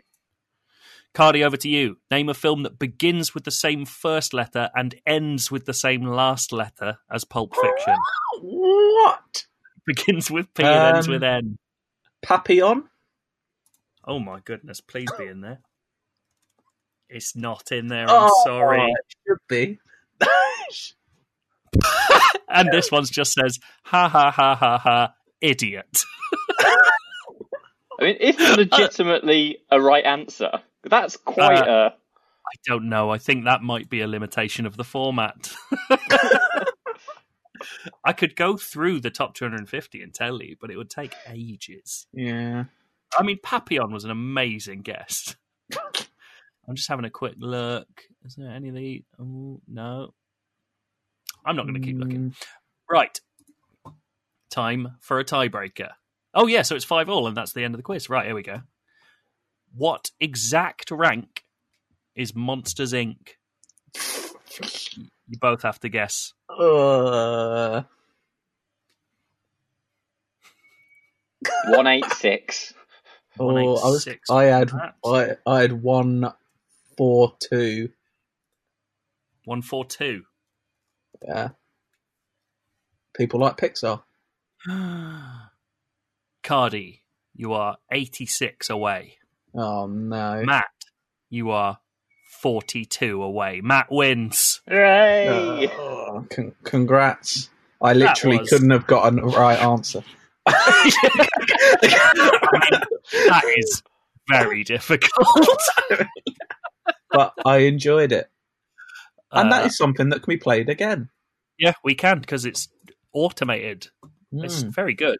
Cardy, 1.13 1.43
over 1.43 1.57
to 1.57 1.69
you. 1.69 1.97
Name 2.11 2.29
a 2.29 2.33
film 2.33 2.63
that 2.63 2.79
begins 2.79 3.33
with 3.33 3.43
the 3.43 3.51
same 3.51 3.85
first 3.85 4.33
letter 4.33 4.69
and 4.75 4.95
ends 5.05 5.51
with 5.51 5.65
the 5.65 5.73
same 5.73 6.03
last 6.03 6.51
letter 6.51 6.99
as 7.11 7.23
Pulp 7.23 7.55
Fiction. 7.55 7.95
What? 8.41 9.45
begins 9.85 10.29
with 10.29 10.53
P 10.53 10.63
and 10.63 10.95
ends 10.95 11.07
with 11.07 11.23
N. 11.23 11.57
Papillon? 12.21 12.83
Oh 14.05 14.19
my 14.19 14.39
goodness, 14.43 14.81
please 14.81 15.09
be 15.17 15.25
in 15.25 15.41
there. 15.41 15.59
It's 17.09 17.35
not 17.35 17.71
in 17.71 17.87
there, 17.87 18.03
I'm 18.03 18.29
oh, 18.29 18.41
sorry. 18.45 18.81
Oh, 18.81 18.85
it 18.85 19.15
should 19.25 19.37
be. 19.47 19.79
And 22.49 22.71
this 22.71 22.91
one 22.91 23.05
just 23.05 23.33
says, 23.33 23.59
ha 23.83 24.07
ha 24.07 24.31
ha 24.31 24.55
ha 24.55 24.77
ha, 24.77 25.13
idiot. 25.41 26.03
I 27.99 28.03
mean, 28.03 28.17
if 28.19 28.39
uh, 28.39 28.55
legitimately 28.55 29.57
a 29.69 29.81
right 29.81 30.05
answer, 30.05 30.51
that's 30.89 31.17
quite 31.17 31.67
a. 31.67 31.93
I 31.93 32.55
don't 32.65 32.87
know. 32.89 33.09
I 33.09 33.17
think 33.17 33.43
that 33.45 33.61
might 33.61 33.89
be 33.89 34.01
a 34.01 34.07
limitation 34.07 34.65
of 34.65 34.77
the 34.77 34.83
format. 34.85 35.53
I 38.03 38.13
could 38.13 38.35
go 38.35 38.55
through 38.55 39.01
the 39.01 39.09
top 39.09 39.33
250 39.33 40.01
and 40.01 40.13
tell 40.13 40.41
you, 40.41 40.55
but 40.61 40.69
it 40.71 40.77
would 40.77 40.89
take 40.89 41.13
ages. 41.29 42.07
yeah. 42.13 42.65
I 43.17 43.23
mean, 43.23 43.39
Papillon 43.41 43.91
was 43.93 44.03
an 44.03 44.11
amazing 44.11 44.81
guest. 44.81 45.37
I'm 46.67 46.75
just 46.75 46.89
having 46.89 47.05
a 47.05 47.09
quick 47.09 47.35
look. 47.37 47.87
Is 48.25 48.35
there 48.35 48.51
any 48.51 48.67
of 48.69 48.75
the? 48.75 49.03
Oh 49.19 49.61
no, 49.67 50.13
I'm 51.45 51.55
not 51.55 51.63
going 51.63 51.81
to 51.81 51.85
keep 51.85 51.97
looking. 51.97 52.31
Mm, 52.31 52.43
Right, 52.89 53.19
time 54.51 54.97
for 54.99 55.19
a 55.19 55.25
tiebreaker. 55.25 55.91
Oh 56.33 56.47
yeah, 56.47 56.61
so 56.63 56.75
it's 56.75 56.83
five 56.85 57.07
all, 57.09 57.27
and 57.27 57.35
that's 57.35 57.53
the 57.53 57.63
end 57.63 57.73
of 57.73 57.79
the 57.79 57.83
quiz. 57.83 58.09
Right, 58.09 58.25
here 58.25 58.35
we 58.35 58.43
go. 58.43 58.61
What 59.77 60.09
exact 60.19 60.89
rank 60.89 61.43
is 62.15 62.35
Monsters 62.35 62.93
Inc? 62.93 63.35
You 65.27 65.37
both 65.39 65.61
have 65.61 65.79
to 65.81 65.89
guess. 65.89 66.33
Uh, 66.49 67.83
186. 71.65 72.73
oh, 73.39 73.55
I 73.55 73.89
was. 73.89 74.07
I 74.31 74.43
had. 74.45 74.73
Matt. 74.73 74.95
I, 75.05 75.35
I 75.45 75.61
had 75.61 75.73
one, 75.73 76.33
four, 76.97 77.35
two. 77.39 77.89
One 79.45 79.61
four 79.61 79.85
two. 79.85 80.23
Yeah. 81.21 81.49
People 83.15 83.41
like 83.41 83.57
Pixar. 83.57 84.01
Cardy, 86.43 87.01
you 87.35 87.53
are 87.53 87.77
86 87.91 88.71
away. 88.71 89.17
Oh 89.57 89.87
no. 89.87 90.43
Matt, 90.45 90.65
you 91.29 91.49
are 91.51 91.79
42 92.41 93.21
away. 93.23 93.61
Matt 93.63 93.87
wins. 93.91 94.61
Hooray! 94.67 95.67
Oh, 95.73 96.25
con- 96.29 96.53
congrats. 96.63 97.49
I 97.81 97.93
literally 97.93 98.37
was- 98.39 98.49
couldn't 98.49 98.69
have 98.69 98.85
gotten 98.87 99.15
the 99.17 99.23
right 99.23 99.59
answer. 99.59 100.03
that 103.25 103.53
is 103.57 103.83
very 104.29 104.63
difficult. 104.63 105.61
but 107.11 107.33
I 107.45 107.57
enjoyed 107.59 108.11
it. 108.11 108.29
And 109.31 109.51
Uh, 109.51 109.57
that 109.57 109.65
is 109.67 109.77
something 109.77 110.09
that 110.09 110.21
can 110.23 110.31
be 110.31 110.37
played 110.37 110.69
again. 110.69 111.09
yeah, 111.59 111.73
we 111.83 111.95
can 111.95 112.19
because 112.19 112.45
it's 112.45 112.69
automated. 113.13 113.87
It's 114.31 114.63
Mm. 114.63 114.73
very 114.73 114.93
good. 114.93 115.17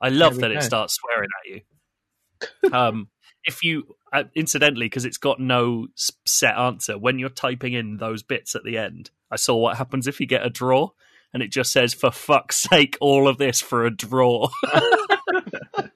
I 0.00 0.08
love 0.10 0.36
that 0.40 0.50
we 0.50 0.56
it 0.56 0.62
starts 0.62 0.94
swearing 0.96 1.28
at 1.40 1.50
you. 1.50 2.72
um, 2.72 3.08
if 3.44 3.62
you, 3.62 3.96
uh, 4.12 4.24
incidentally, 4.34 4.86
because 4.86 5.04
it's 5.04 5.18
got 5.18 5.40
no 5.40 5.88
set 6.26 6.56
answer, 6.56 6.98
when 6.98 7.18
you're 7.18 7.28
typing 7.28 7.72
in 7.72 7.96
those 7.96 8.22
bits 8.22 8.54
at 8.54 8.64
the 8.64 8.78
end, 8.78 9.10
I 9.30 9.36
saw 9.36 9.56
what 9.56 9.76
happens 9.76 10.06
if 10.06 10.20
you 10.20 10.26
get 10.26 10.46
a 10.46 10.50
draw, 10.50 10.90
and 11.32 11.42
it 11.42 11.50
just 11.50 11.72
says, 11.72 11.94
"For 11.94 12.10
fuck's 12.10 12.56
sake, 12.56 12.96
all 13.00 13.28
of 13.28 13.38
this 13.38 13.60
for 13.60 13.84
a 13.84 13.90
draw." 13.90 14.48
it's 14.72 15.90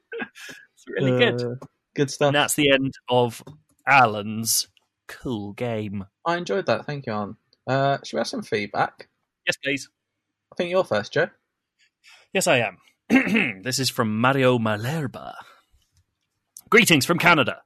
really 0.88 1.18
good. 1.18 1.42
Uh, 1.42 1.66
good 1.94 2.10
stuff. 2.10 2.28
And 2.28 2.36
that's 2.36 2.54
the 2.54 2.70
end 2.70 2.94
of 3.08 3.42
Alan's 3.86 4.68
cool 5.08 5.52
game. 5.52 6.06
I 6.24 6.36
enjoyed 6.36 6.66
that. 6.66 6.86
Thank 6.86 7.06
you, 7.06 7.12
Arn. 7.12 7.36
Uh, 7.66 7.98
should 8.04 8.16
we 8.16 8.20
have 8.20 8.28
some 8.28 8.42
feedback? 8.42 9.08
Yes, 9.46 9.56
please. 9.62 9.88
I 10.52 10.56
think 10.56 10.70
you're 10.70 10.84
first, 10.84 11.12
Joe. 11.12 11.28
Yes, 12.32 12.46
I 12.46 12.58
am. 12.58 12.78
this 13.62 13.78
is 13.78 13.88
from 13.90 14.20
Mario 14.20 14.58
Malerba. 14.58 15.34
Greetings 16.70 17.06
from 17.06 17.18
Canada. 17.18 17.62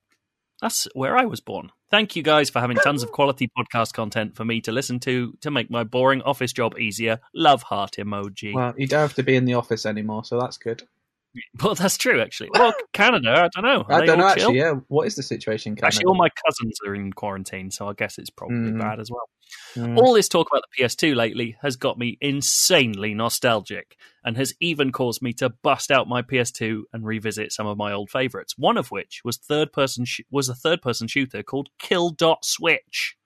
That's 0.61 0.87
where 0.95 1.17
I 1.17 1.25
was 1.25 1.41
born. 1.41 1.71
Thank 1.91 2.17
you 2.17 2.23
guys 2.23 2.51
for 2.51 2.61
having 2.61 2.77
tons 2.77 3.03
of 3.03 3.11
quality 3.13 3.49
podcast 3.59 3.95
content 3.95 4.37
for 4.37 4.45
me 4.45 4.61
to 4.61 4.73
listen 4.73 5.01
to 5.01 5.33
to 5.41 5.51
make 5.51 5.71
my 5.71 5.85
boring 5.85 6.21
office 6.23 6.53
job 6.53 6.79
easier. 6.79 7.19
Love 7.35 7.63
heart 7.63 7.93
emoji. 7.99 8.55
Well, 8.55 8.75
you 8.77 8.87
don't 8.87 9.01
have 9.01 9.15
to 9.15 9.23
be 9.23 9.37
in 9.37 9.47
the 9.47 9.55
office 9.55 9.87
anymore, 9.87 10.25
so 10.25 10.39
that's 10.39 10.59
good. 10.59 10.83
Well, 11.63 11.77
that's 11.77 11.97
true, 11.97 12.21
actually. 12.21 12.51
Well, 12.53 12.75
Canada, 12.93 13.31
I 13.31 13.49
don't 13.55 13.63
know. 13.65 13.85
Are 13.89 14.03
I 14.03 14.05
don't 14.05 14.19
know 14.19 14.35
chill? 14.35 14.49
actually. 14.49 14.59
Yeah, 14.59 14.73
what 14.89 15.07
is 15.07 15.15
the 15.15 15.23
situation? 15.23 15.71
in 15.73 15.77
Canada? 15.77 15.87
Actually, 15.87 16.05
all 16.07 16.17
my 16.17 16.29
cousins 16.45 16.77
are 16.85 16.93
in 16.97 17.13
quarantine, 17.13 17.71
so 17.71 17.87
I 17.89 17.93
guess 17.93 18.19
it's 18.19 18.31
probably 18.31 18.57
Mm. 18.73 18.81
bad 18.81 18.99
as 18.99 19.13
well. 19.13 19.29
Mm. 19.75 19.99
All 19.99 20.15
this 20.15 20.29
talk 20.29 20.49
about 20.51 20.63
the 20.77 20.83
PS2 20.85 21.15
lately 21.15 21.57
has 21.63 21.77
got 21.77 21.99
me 21.99 22.19
insanely 22.21 23.15
nostalgic 23.15 23.97
and 24.25 24.37
has 24.37 24.53
even 24.61 24.93
caused 24.93 25.23
me 25.23 25.33
to 25.35 25.51
bust 25.51 25.91
out 25.91 26.09
my 26.09 26.23
PS2 26.23 26.83
and 26.93 27.05
revisit 27.07 27.53
some 27.53 27.67
of 27.67 27.79
my 27.79 27.93
old 27.93 28.11
favorites. 28.11 28.59
One 28.59 28.77
of 28.77 28.91
which 28.91 29.21
was 29.25 29.37
third 29.37 29.73
person 29.73 30.05
sh- 30.05 30.21
was 30.31 30.49
a 30.49 30.55
third 30.55 30.83
person 30.83 31.07
shooter 31.09 31.43
called 31.43 31.69
Kill 31.79 32.11
Dot 32.11 32.45
Switch. 32.45 33.17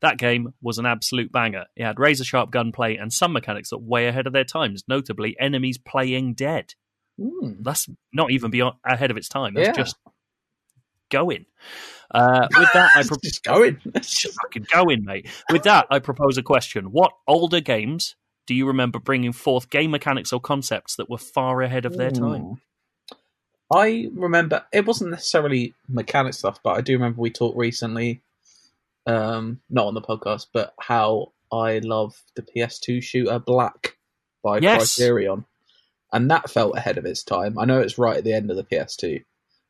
That 0.00 0.18
game 0.18 0.52
was 0.60 0.78
an 0.78 0.86
absolute 0.86 1.32
banger. 1.32 1.64
It 1.74 1.84
had 1.84 1.98
razor 1.98 2.24
sharp 2.24 2.50
gunplay 2.50 2.96
and 2.96 3.12
some 3.12 3.32
mechanics 3.32 3.70
that 3.70 3.78
were 3.78 3.86
way 3.86 4.06
ahead 4.08 4.26
of 4.26 4.32
their 4.32 4.44
times, 4.44 4.84
notably 4.88 5.36
enemies 5.40 5.78
playing 5.78 6.34
dead. 6.34 6.74
Mm. 7.18 7.58
That's 7.62 7.88
not 8.12 8.30
even 8.30 8.50
beyond 8.50 8.76
ahead 8.84 9.10
of 9.10 9.16
its 9.16 9.28
time. 9.28 9.54
That's 9.54 9.68
Yeah. 9.68 9.72
just 9.72 9.96
going. 11.10 11.46
Uh, 12.10 12.46
with 12.56 12.72
that, 12.72 12.90
I 12.94 13.02
pro- 13.06 13.16
just 13.22 13.42
going. 13.42 13.80
just 13.96 14.36
fucking 14.42 14.66
going, 14.72 15.04
mate. 15.04 15.28
With 15.50 15.64
that, 15.64 15.86
I 15.90 15.98
propose 15.98 16.38
a 16.38 16.42
question: 16.42 16.92
What 16.92 17.12
older 17.26 17.60
games 17.60 18.14
do 18.46 18.54
you 18.54 18.66
remember 18.66 18.98
bringing 18.98 19.32
forth 19.32 19.70
game 19.70 19.90
mechanics 19.90 20.32
or 20.32 20.40
concepts 20.40 20.96
that 20.96 21.10
were 21.10 21.18
far 21.18 21.62
ahead 21.62 21.84
of 21.84 21.96
their 21.96 22.10
time? 22.10 22.60
I 23.74 24.08
remember 24.14 24.64
it 24.72 24.86
wasn't 24.86 25.10
necessarily 25.10 25.74
mechanic 25.88 26.34
stuff, 26.34 26.60
but 26.62 26.76
I 26.76 26.80
do 26.80 26.92
remember 26.92 27.20
we 27.20 27.30
talked 27.30 27.58
recently, 27.58 28.22
um, 29.06 29.60
not 29.68 29.86
on 29.86 29.94
the 29.94 30.00
podcast, 30.00 30.46
but 30.52 30.72
how 30.78 31.32
I 31.52 31.78
love 31.80 32.22
the 32.36 32.42
PS2 32.42 33.02
shooter 33.02 33.40
Black 33.40 33.96
by 34.44 34.58
Yes. 34.58 34.94
Criterion, 34.96 35.44
and 36.12 36.30
that 36.30 36.48
felt 36.48 36.76
ahead 36.76 36.98
of 36.98 37.04
its 37.04 37.24
time. 37.24 37.58
I 37.58 37.64
know 37.64 37.80
it's 37.80 37.98
right 37.98 38.16
at 38.18 38.22
the 38.24 38.32
end 38.34 38.52
of 38.52 38.56
the 38.56 38.62
PS2, 38.62 39.24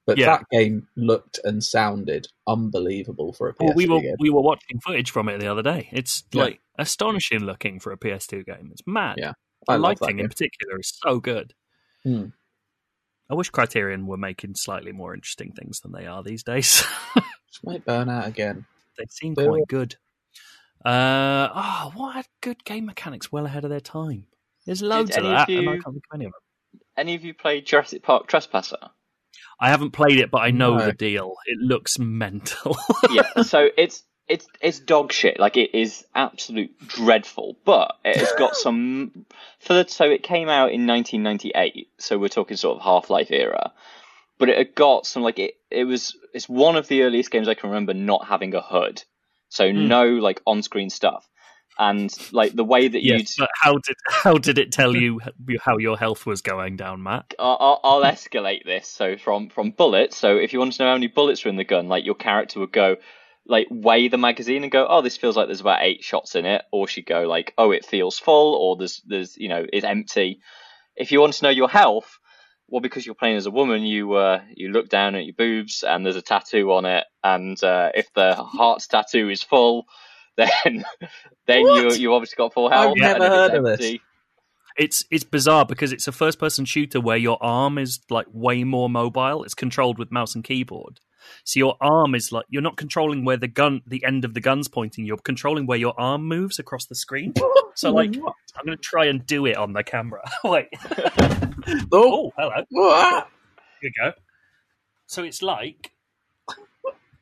but 0.06 0.16
Yeah. 0.18 0.26
that 0.38 0.44
game 0.50 0.86
looked 0.96 1.38
and 1.44 1.62
sounded 1.62 2.28
unbelievable 2.46 3.32
for 3.32 3.48
a 3.48 3.54
PS2 3.54 3.64
Well, 3.66 3.74
we 3.76 3.86
were 3.86 4.00
game. 4.00 4.14
we 4.20 4.30
were 4.30 4.40
watching 4.42 4.80
footage 4.80 5.10
from 5.10 5.28
it 5.28 5.38
the 5.40 5.48
other 5.48 5.62
day. 5.62 5.88
It's 5.92 6.24
Yeah. 6.32 6.42
like 6.44 6.60
astonishing 6.78 7.40
looking 7.40 7.80
for 7.80 7.92
a 7.92 7.96
PS2 7.98 8.44
game. 8.44 8.68
It's 8.72 8.82
mad. 8.86 9.16
Yeah, 9.18 9.32
the 9.66 9.72
I 9.72 9.76
love 9.76 9.98
that 9.98 10.02
lighting 10.06 10.20
in 10.20 10.28
particular 10.28 10.78
is 10.78 10.92
so 11.02 11.20
good. 11.20 11.54
Hmm. 12.04 12.26
I 13.28 13.34
wish 13.34 13.50
Criterion 13.50 14.06
were 14.06 14.16
making 14.16 14.54
slightly 14.54 14.92
more 14.92 15.12
interesting 15.12 15.52
things 15.52 15.80
than 15.80 15.90
they 15.92 16.06
are 16.06 16.22
these 16.22 16.44
days. 16.44 16.84
Just 17.50 17.64
might 17.64 17.84
burn 17.84 18.08
out 18.08 18.26
again. 18.28 18.66
they 18.98 19.06
seem 19.10 19.34
Yeah. 19.36 19.46
quite 19.48 19.66
good. 19.68 19.96
Uh, 20.84 21.48
oh, 21.52 21.92
what 21.96 22.14
had 22.14 22.26
good 22.40 22.64
game 22.64 22.86
mechanics 22.86 23.32
well 23.32 23.46
ahead 23.46 23.64
of 23.64 23.70
their 23.70 23.80
time? 23.80 24.26
There's 24.66 24.82
loads 24.82 25.10
of 25.10 25.24
any 25.24 25.28
of 25.34 25.38
that, 25.38 25.48
and 25.48 25.68
I 25.68 25.72
can't 25.72 25.84
think 25.84 26.04
of 26.10 26.14
any 26.14 26.24
of 26.26 26.32
them. 26.32 26.80
Any 26.96 27.14
of 27.14 27.24
you 27.24 27.34
played 27.34 27.66
Jurassic 27.66 28.02
Park 28.02 28.26
Trespasser? 28.28 28.78
I 29.58 29.70
haven't 29.70 29.92
played 29.92 30.18
it, 30.18 30.30
but 30.30 30.38
I 30.42 30.50
know 30.50 30.76
No. 30.76 30.86
the 30.86 30.92
deal. 30.92 31.34
It 31.46 31.58
looks 31.58 31.98
mental. 31.98 32.76
yeah, 33.10 33.42
so 33.42 33.68
it's 33.76 34.02
it's 34.28 34.46
it's 34.60 34.80
dog 34.80 35.12
shit. 35.12 35.38
Like 35.40 35.56
it 35.56 35.74
is 35.74 36.04
absolute 36.14 36.76
dreadful, 36.86 37.56
but 37.64 37.96
it 38.04 38.16
has 38.16 38.32
got 38.38 38.54
some. 38.56 39.24
For 39.60 39.72
the, 39.74 39.88
so 39.88 40.04
it 40.04 40.22
came 40.22 40.48
out 40.48 40.72
in 40.72 40.86
1998, 40.86 41.88
so 41.98 42.18
we're 42.18 42.28
talking 42.28 42.56
sort 42.56 42.76
of 42.78 42.82
Half 42.84 43.08
Life 43.10 43.30
era. 43.30 43.72
But 44.38 44.50
it 44.50 44.58
had 44.58 44.74
got 44.74 45.06
some 45.06 45.22
like 45.22 45.38
it. 45.38 45.54
It 45.70 45.84
was 45.84 46.14
it's 46.34 46.48
one 46.48 46.76
of 46.76 46.88
the 46.88 47.02
earliest 47.04 47.30
games 47.30 47.48
I 47.48 47.54
can 47.54 47.70
remember 47.70 47.94
not 47.94 48.26
having 48.26 48.54
a 48.54 48.60
HUD, 48.60 49.02
so 49.48 49.70
Hmm. 49.72 49.88
no 49.88 50.04
like 50.06 50.42
on 50.46 50.62
screen 50.62 50.90
stuff, 50.90 51.26
and 51.78 52.12
like 52.32 52.54
the 52.54 52.64
way 52.64 52.88
that 52.88 53.02
you'd. 53.02 53.20
yes, 53.20 53.36
how 53.60 53.72
did 53.72 53.96
how 54.08 54.34
did 54.34 54.58
it 54.58 54.72
tell 54.72 54.96
you 54.96 55.20
how 55.60 55.78
your 55.78 55.96
health 55.96 56.26
was 56.26 56.40
going 56.42 56.76
down, 56.76 57.02
Matt? 57.02 57.34
I'll, 57.38 57.80
I'll, 57.82 58.02
escalate 58.02 58.64
this. 58.64 58.88
So 58.88 59.16
from 59.16 59.50
from 59.50 59.70
bullets. 59.70 60.16
So 60.16 60.36
if 60.36 60.52
you 60.52 60.58
want 60.58 60.72
to 60.74 60.82
know 60.82 60.88
how 60.88 60.94
many 60.94 61.08
bullets 61.08 61.44
are 61.44 61.48
in 61.48 61.56
the 61.56 61.64
gun, 61.64 61.88
like 61.88 62.04
your 62.04 62.14
character 62.14 62.60
would 62.60 62.72
go, 62.72 62.96
like 63.46 63.66
weigh 63.70 64.08
the 64.08 64.18
magazine 64.18 64.62
and 64.62 64.72
go, 64.72 64.86
oh, 64.88 65.02
this 65.02 65.16
feels 65.16 65.36
like 65.36 65.46
there's 65.46 65.60
about 65.60 65.82
eight 65.82 66.02
shots 66.02 66.34
in 66.34 66.46
it, 66.46 66.62
or 66.72 66.88
she'd 66.88 67.06
go 67.06 67.22
like, 67.22 67.52
oh, 67.58 67.72
it 67.72 67.84
feels 67.84 68.18
full, 68.18 68.54
or 68.54 68.76
there's 68.76 69.02
there's 69.06 69.36
you 69.36 69.48
know 69.48 69.66
it's 69.72 69.84
empty. 69.84 70.40
If 70.96 71.12
you 71.12 71.20
want 71.20 71.34
to 71.34 71.44
know 71.44 71.50
your 71.50 71.68
health, 71.68 72.18
well, 72.68 72.80
because 72.80 73.04
you're 73.04 73.14
playing 73.14 73.36
as 73.36 73.46
a 73.46 73.50
woman, 73.50 73.82
you 73.82 74.14
uh, 74.14 74.40
you 74.54 74.70
look 74.70 74.88
down 74.88 75.14
at 75.14 75.24
your 75.24 75.34
boobs 75.34 75.84
and 75.86 76.04
there's 76.04 76.16
a 76.16 76.22
tattoo 76.22 76.72
on 76.72 76.86
it, 76.86 77.04
and 77.22 77.62
uh, 77.62 77.90
if 77.94 78.12
the 78.14 78.34
heart's 78.34 78.86
tattoo 78.86 79.28
is 79.28 79.42
full, 79.42 79.86
then 80.64 80.84
then 81.46 81.60
you 81.60 81.84
What? 81.86 81.98
you 81.98 82.14
obviously 82.14 82.36
got 82.36 82.52
full 82.52 82.70
health. 82.70 82.92
I've 82.96 82.96
never 82.96 83.24
it's 83.24 83.34
heard 83.34 83.54
of 83.54 83.64
this. 83.78 83.96
It's 84.78 85.04
it's 85.10 85.24
bizarre 85.24 85.64
because 85.64 85.92
it's 85.92 86.06
a 86.06 86.12
first 86.12 86.38
person 86.38 86.64
shooter 86.66 87.00
where 87.00 87.16
your 87.16 87.42
arm 87.42 87.78
is 87.78 88.00
like 88.10 88.26
way 88.32 88.62
more 88.64 88.90
mobile. 88.90 89.42
It's 89.44 89.54
controlled 89.54 89.98
with 89.98 90.12
mouse 90.12 90.34
and 90.34 90.44
keyboard. 90.44 91.00
So 91.44 91.58
your 91.58 91.76
arm 91.80 92.14
is 92.14 92.30
like 92.30 92.44
you're 92.50 92.62
not 92.62 92.76
controlling 92.76 93.24
where 93.24 93.36
the 93.38 93.48
gun 93.48 93.80
the 93.86 94.04
end 94.04 94.24
of 94.24 94.34
the 94.34 94.40
gun's 94.40 94.68
pointing, 94.68 95.06
you're 95.06 95.16
controlling 95.16 95.66
where 95.66 95.78
your 95.78 95.98
arm 95.98 96.28
moves 96.28 96.58
across 96.58 96.86
the 96.86 96.94
screen. 96.94 97.32
So 97.74 97.92
like 97.92 98.16
I'm 98.16 98.64
gonna 98.64 98.78
try 98.78 99.04
and 99.04 99.26
do 99.26 99.44
it 99.44 99.54
on 99.58 99.74
the 99.74 99.84
camera. 99.84 100.22
Wait. 100.44 100.68
oh, 100.80 101.82
Oh, 101.92 102.32
hello. 102.38 102.64
what? 102.70 103.28
Here 103.82 103.90
we 103.90 103.92
go. 104.02 104.12
So 105.06 105.22
it's 105.24 105.42
like 105.42 105.92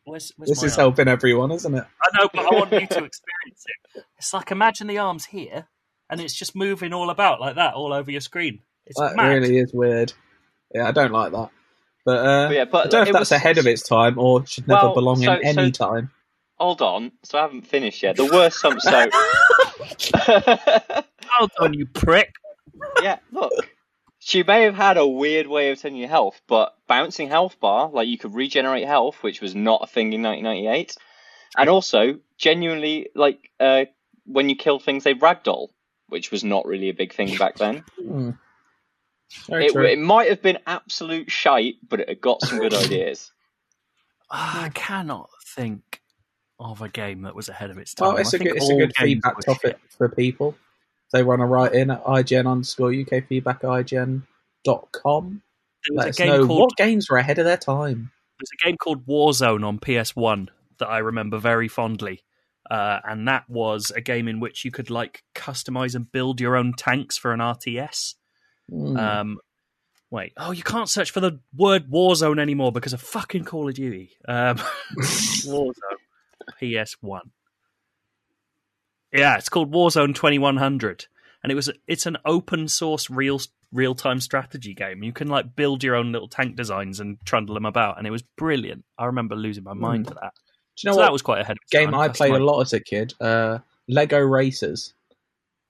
where's, 0.05 0.32
where's 0.36 0.48
this 0.50 0.62
is 0.62 0.78
arm? 0.78 0.84
helping 0.84 1.09
everyone, 1.09 1.50
isn't 1.52 1.74
it? 1.74 1.84
I 2.02 2.18
know, 2.18 2.28
but 2.32 2.44
I 2.46 2.59
want 2.59 2.72
you 2.72 2.80
to 2.80 2.84
experience 3.05 3.64
it. 3.94 4.05
It's 4.18 4.32
like 4.34 4.50
imagine 4.50 4.86
the 4.86 4.98
arms 4.98 5.24
here 5.26 5.66
and 6.11 6.20
it's 6.20 6.34
just 6.34 6.55
moving 6.57 6.92
all 6.92 7.11
about 7.11 7.40
like 7.40 7.57
that 7.57 7.74
all 7.74 7.92
over 7.92 8.11
your 8.11 8.20
screen. 8.20 8.61
It's 8.86 8.98
That 9.00 9.16
mad. 9.16 9.28
really 9.28 9.57
is 9.59 9.72
weird. 9.72 10.12
Yeah, 10.74 10.88
I 10.88 10.92
don't 10.92 11.12
like 11.12 11.32
that. 11.32 11.50
But, 12.05 12.18
uh, 12.18 12.48
But 12.48 12.55
yeah, 12.55 12.64
but 12.66 12.86
I 12.86 12.88
don't 12.90 13.05
know 13.05 13.09
if 13.09 13.12
that's 13.14 13.30
was- 13.30 13.32
ahead 13.32 13.57
of 13.59 13.66
its 13.66 13.82
time 13.82 14.18
or 14.18 14.44
should 14.46 14.68
never 14.68 14.86
Well, 14.88 14.94
belong 14.94 15.22
so- 15.22 15.32
in 15.34 15.59
any 15.59 15.72
so- 15.72 15.86
time. 15.90 16.11
Hold 16.59 16.82
on, 16.82 17.11
so 17.24 17.38
I 17.38 17.42
haven't 17.42 17.66
finished 17.66 18.02
yet. 18.02 18.16
The 18.16 18.26
worst 18.26 18.61
some 18.61 18.78
so 18.78 18.90
Hold 21.28 21.50
on, 21.61 21.74
you 21.74 21.86
prick. 21.86 22.32
Yeah, 23.02 23.18
look. 23.32 23.52
She 24.27 24.43
may 24.43 24.62
have 24.62 24.75
had 24.75 24.97
a 24.97 25.07
weird 25.07 25.47
way 25.47 25.70
of 25.70 25.79
telling 25.79 25.99
you 25.99 26.09
health, 26.09 26.41
but 26.47 26.75
bouncing 26.89 27.29
health 27.29 27.61
bar, 27.61 27.91
like 27.91 28.09
you 28.09 28.16
could 28.16 28.35
regenerate 28.35 28.87
health, 28.87 29.16
which 29.22 29.43
was 29.43 29.55
not 29.55 29.83
a 29.83 29.87
thing 29.87 30.14
in 30.14 30.22
1998. 30.22 30.97
And 31.59 31.68
also, 31.68 32.18
genuinely, 32.39 33.11
like, 33.14 33.51
uh, 33.61 33.85
when 34.25 34.49
you 34.49 34.57
kill 34.57 34.79
things, 34.79 35.05
they 35.05 35.12
ragdoll, 35.12 35.68
which 36.09 36.31
was 36.31 36.43
not 36.43 36.64
really 36.64 36.89
a 36.89 36.95
big 36.95 37.12
thing 37.12 37.37
back 37.37 37.57
then. 37.57 37.85
Very 39.47 39.66
It, 39.66 39.77
it 39.77 39.99
might 39.99 40.31
have 40.31 40.41
been 40.41 40.59
absolute 40.66 41.31
shite, 41.31 41.75
but 41.87 42.01
it 42.01 42.09
had 42.09 42.22
got 42.22 42.41
some 42.41 42.61
good 42.61 42.72
ideas. 42.85 43.31
Ah, 44.31 44.64
I 44.64 44.68
cannot 44.70 45.29
think 45.55 46.01
of 46.59 46.81
a 46.81 46.89
game 46.89 47.22
that 47.22 47.35
was 47.35 47.51
ahead 47.51 47.68
of 47.68 47.77
its 47.77 47.93
time. 47.93 48.09
well, 48.09 48.16
it's 48.16 48.33
I 48.33 48.37
a 48.37 48.39
think 48.39 48.53
good, 48.53 48.57
it's 48.57 48.70
a 48.70 48.75
good 48.75 48.93
feedback 48.97 49.39
topic 49.41 49.61
shit. 49.72 49.81
for 49.99 50.09
people. 50.09 50.57
They 51.14 51.22
want 51.22 51.42
to 51.42 51.46
write 51.46 51.74
in 51.74 51.92
at 51.92 52.02
IGN 52.02 52.50
underscore 52.50 52.92
UK 52.92 53.24
feedback 53.28 53.62
IGN.com. 53.62 54.24
There 54.64 55.94
was 55.94 55.96
Let 55.96 56.06
a 56.06 56.10
us 56.10 56.16
game 56.16 56.26
know 56.26 56.46
called 56.48 56.60
what 56.60 56.76
games 56.76 57.08
were 57.08 57.18
ahead 57.18 57.38
of 57.38 57.44
their 57.44 57.56
time. 57.56 58.10
there's 58.40 58.50
a 58.60 58.66
game 58.66 58.76
called 58.76 59.06
Warzone 59.06 59.64
on 59.64 59.78
PS1 59.78 60.48
that 60.80 60.88
I 60.88 60.98
remember 60.98 61.38
very 61.38 61.68
fondly. 61.68 62.24
Uh, 62.68 62.98
and 63.04 63.28
that 63.28 63.48
was 63.48 63.92
a 63.94 64.00
game 64.00 64.26
in 64.26 64.40
which 64.40 64.64
you 64.64 64.72
could 64.72 64.90
like 64.90 65.22
customize 65.36 65.94
and 65.94 66.10
build 66.10 66.40
your 66.40 66.56
own 66.56 66.72
tanks 66.76 67.16
for 67.16 67.32
an 67.32 67.38
RTS. 67.38 68.14
Hmm. 68.68 68.96
Um, 68.96 69.38
wait, 70.10 70.32
oh, 70.36 70.50
you 70.50 70.64
can't 70.64 70.88
search 70.88 71.12
for 71.12 71.20
the 71.20 71.38
word 71.56 71.88
Warzone 71.88 72.40
anymore 72.40 72.72
because 72.72 72.92
of 72.92 73.00
fucking 73.00 73.44
Call 73.44 73.68
of 73.68 73.74
Duty. 73.76 74.10
Um, 74.26 74.56
Warzone, 74.98 75.74
PS1. 76.60 77.20
Yeah, 79.14 79.36
it's 79.38 79.48
called 79.48 79.72
Warzone 79.72 80.14
2100, 80.14 81.06
and 81.42 81.52
it 81.52 81.54
was 81.54 81.70
it's 81.86 82.06
an 82.06 82.16
open 82.26 82.68
source 82.68 83.08
real 83.08 83.40
real 83.72 83.94
time 83.94 84.20
strategy 84.20 84.74
game. 84.74 85.02
You 85.02 85.12
can 85.12 85.28
like 85.28 85.54
build 85.54 85.84
your 85.84 85.94
own 85.94 86.12
little 86.12 86.28
tank 86.28 86.56
designs 86.56 87.00
and 87.00 87.18
trundle 87.24 87.54
them 87.54 87.64
about, 87.64 87.96
and 87.98 88.06
it 88.06 88.10
was 88.10 88.22
brilliant. 88.22 88.84
I 88.98 89.06
remember 89.06 89.36
losing 89.36 89.64
my 89.64 89.72
mind 89.74 90.08
to 90.08 90.14
that. 90.14 90.32
Do 90.76 90.80
you 90.82 90.90
know 90.90 90.94
so 90.94 90.98
what 90.98 91.06
that 91.06 91.12
was 91.12 91.22
quite 91.22 91.46
a 91.46 91.52
its 91.52 91.70
game 91.70 91.90
time. 91.90 92.00
I 92.00 92.06
That's 92.08 92.18
played 92.18 92.32
my- 92.32 92.38
a 92.38 92.42
lot 92.44 92.60
as 92.62 92.72
a 92.72 92.80
kid? 92.80 93.14
Uh, 93.20 93.58
Lego 93.88 94.18
Racers. 94.18 94.94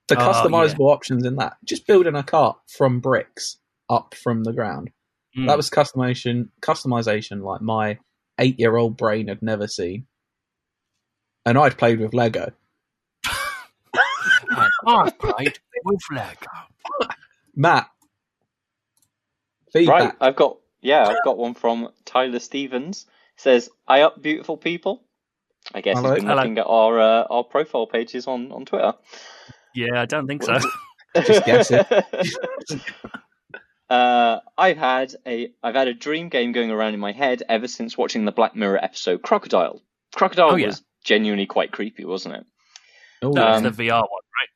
The 0.09 0.17
Oh, 0.17 0.33
customizable 0.33 0.93
options 0.93 1.25
in 1.25 1.37
that. 1.37 1.57
Just 1.65 1.87
building 1.87 2.15
a 2.15 2.23
cart 2.23 2.59
from 2.69 3.01
bricks 3.01 3.59
up 3.89 4.15
from 4.15 4.45
the 4.45 4.53
ground. 4.53 4.91
Mm. 5.37 5.47
That 5.49 5.57
was 5.57 5.71
customization 5.71 6.49
customization 6.61 7.43
like 7.43 7.61
my 7.61 7.99
eight 8.39 8.59
year 8.59 8.77
old 8.77 8.97
brain 8.97 9.29
had 9.29 9.43
never 9.43 9.67
seen. 9.67 10.07
And 11.47 11.59
I'd 11.59 11.77
played 11.79 12.01
with 12.01 12.15
Lego. 12.15 12.53
I've 14.87 15.19
played 15.19 15.59
with 15.85 16.01
Lego. 16.11 17.11
Matt. 17.55 17.89
right, 19.75 20.13
I've 20.21 20.37
got 20.37 20.59
yeah, 20.81 21.07
I've 21.07 21.25
got 21.25 21.39
one 21.39 21.55
from 21.55 21.89
Tyler 22.05 22.39
Stevens. 22.39 23.07
says, 23.37 23.71
"I 23.89 24.03
up 24.03 24.21
beautiful 24.23 24.57
people." 24.57 25.03
I 25.75 25.81
guess 25.81 25.97
Hello. 25.97 26.11
he's 26.11 26.21
been 26.21 26.29
Hello. 26.29 26.43
looking 26.43 26.59
at 26.59 26.67
our 26.67 27.01
uh, 27.01 27.23
our 27.31 27.45
profile 27.45 27.87
pages 27.87 28.27
on 28.27 28.53
on 28.53 28.65
Twitter. 28.65 28.93
Yeah, 29.75 30.01
I 30.03 30.05
don't 30.07 30.27
think 30.27 30.43
so. 30.43 30.59
Just 31.25 31.47
guess 31.47 31.71
it. 31.71 31.87
uh, 33.91 34.41
I've 34.59 34.77
had 34.77 35.15
a 35.27 35.53
I've 35.63 35.75
had 35.75 35.89
a 35.89 35.95
dream 35.95 36.29
game 36.29 36.53
going 36.53 36.71
around 36.71 36.95
in 36.95 37.01
my 37.01 37.13
head 37.13 37.43
ever 37.49 37.69
since 37.69 37.97
watching 37.97 38.25
the 38.25 38.33
Black 38.33 38.55
Mirror 38.57 38.83
episode 38.85 39.23
Crocodile. 39.23 39.81
Crocodile 40.15 40.51
Oh, 40.53 40.57
yeah. 40.57 40.67
was 40.67 40.83
genuinely 41.05 41.47
quite 41.47 41.73
creepy, 41.73 42.05
wasn't 42.05 42.35
it? 42.37 42.47
Ooh. 43.25 43.33
No, 43.33 43.47
Um, 43.47 43.63
the 43.63 43.71
VR 43.71 44.01
one, 44.01 44.03
right? 44.03 44.49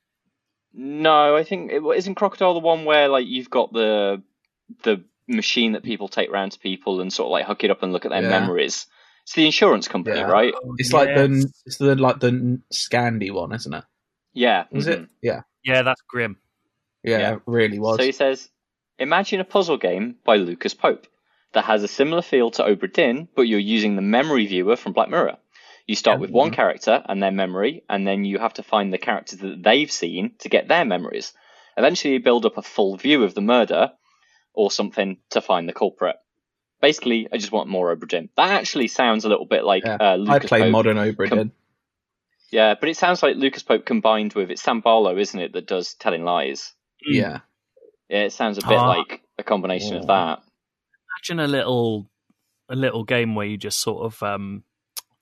No, 0.81 1.35
I 1.37 1.43
think 1.43 1.73
it 1.73 1.83
isn't 1.83 2.15
Crocodile 2.15 2.55
the 2.55 2.61
one 2.61 2.85
where 2.85 3.09
like 3.09 3.27
you've 3.27 3.51
got 3.51 3.73
the 3.73 4.23
the 4.85 5.03
machine 5.27 5.73
that 5.73 5.83
people 5.83 6.07
take 6.07 6.31
round 6.31 6.53
to 6.53 6.59
people 6.61 7.01
and 7.01 7.13
sort 7.13 7.27
of 7.27 7.33
like 7.33 7.47
hook 7.47 7.65
it 7.65 7.71
up 7.73 7.83
and 7.83 7.93
look 7.93 8.05
at 8.05 8.11
their 8.13 8.23
Yeah. 8.23 8.29
memories. 8.29 8.87
It's 9.25 9.33
the 9.33 9.45
insurance 9.45 9.89
company, 9.89 10.19
Yeah. 10.19 10.31
right? 10.31 10.55
it's 10.79 10.93
like 10.93 11.09
the 11.09 11.53
it's 11.67 11.79
the 11.79 11.97
like 11.97 12.21
the 12.21 12.61
Scandi 12.73 13.33
one, 13.33 13.53
isn't 13.53 13.75
it? 13.75 13.85
Yeah. 14.33 14.67
Was 14.71 14.87
mhm. 14.87 14.93
it? 14.93 15.09
Yeah. 15.21 15.41
Yeah, 15.65 15.83
that's 15.83 16.01
grim. 16.09 16.37
Yeah, 17.03 17.19
Yeah. 17.19 17.33
it 17.35 17.43
really 17.47 17.81
was. 17.81 17.97
So 17.97 18.05
he 18.05 18.13
says, 18.13 18.49
imagine 19.01 19.41
a 19.41 19.45
puzzle 19.45 19.79
game 19.79 20.15
by 20.25 20.37
Lucas 20.37 20.75
Pope 20.75 21.09
that 21.55 21.65
has 21.65 21.83
a 21.83 21.89
similar 21.89 22.23
feel 22.23 22.53
to 22.53 22.63
Obra 22.63 22.93
Dinn, 22.93 23.27
but 23.35 23.43
you're 23.43 23.59
using 23.59 23.97
the 23.97 24.03
memory 24.03 24.47
viewer 24.47 24.77
from 24.77 24.93
Black 24.93 25.09
Mirror. 25.09 25.39
You 25.89 25.97
start 25.97 26.21
with 26.21 26.31
one 26.31 26.51
character 26.53 27.03
and 27.07 27.21
their 27.23 27.33
memory, 27.33 27.83
and 27.89 28.07
then 28.07 28.25
you 28.25 28.39
have 28.39 28.53
to 28.55 28.63
find 28.63 28.93
the 28.93 28.99
characters 28.99 29.41
that 29.41 29.63
they've 29.65 29.91
seen 29.91 30.35
to 30.41 30.49
get 30.49 30.69
their 30.69 30.85
memories. 30.85 31.33
Eventually, 31.77 32.13
you 32.15 32.23
build 32.23 32.45
up 32.47 32.59
a 32.59 32.63
full 32.63 32.97
view 32.97 33.25
of 33.25 33.35
the 33.35 33.41
murder 33.41 33.93
or 34.53 34.71
something 34.71 35.17
to 35.31 35.41
find 35.41 35.69
the 35.69 35.73
culprit. 35.73 36.17
Basically, 36.83 37.27
I 37.33 37.39
just 37.39 37.53
want 37.53 37.69
more 37.71 37.95
Obra 37.97 38.07
Dinn. 38.07 38.29
That 38.37 38.51
actually 38.51 38.89
sounds 38.89 39.25
a 39.25 39.29
little 39.29 39.47
bit 39.47 39.65
like 39.65 39.83
Yeah. 39.85 39.97
uh, 39.99 40.05
I 40.13 40.17
Lucas 40.17 40.49
play 40.49 40.61
Pope. 40.61 40.71
modern 40.73 40.97
Obra 40.99 41.29
Com- 41.29 41.53
Yeah, 42.53 42.75
but 42.79 42.89
it 42.91 42.97
sounds 42.97 43.23
like 43.23 43.37
Lucas 43.37 43.63
Pope 43.63 43.85
combined 43.87 44.35
with 44.35 44.51
it's 44.51 44.63
Sam 44.63 44.81
Barlow, 44.81 45.17
isn't 45.17 45.41
it, 45.41 45.53
that 45.55 45.67
does 45.67 45.95
Telling 45.95 46.23
Lies? 46.23 46.75
Yeah. 47.07 47.41
Yeah, 48.11 48.25
it 48.25 48.33
sounds 48.33 48.59
a 48.59 48.67
bit 48.67 48.77
Ah. 48.79 48.89
like 48.89 49.23
a 49.39 49.43
combination 49.43 49.95
Yeah. 49.95 50.01
of 50.01 50.07
that. 50.09 50.43
Imagine 51.31 51.41
a 51.45 51.49
little 51.49 52.11
a 52.69 52.77
little 52.77 53.05
game 53.05 53.35
where 53.35 53.47
you 53.47 53.57
just 53.57 53.81
sort 53.81 54.05
of 54.05 54.23
um 54.23 54.63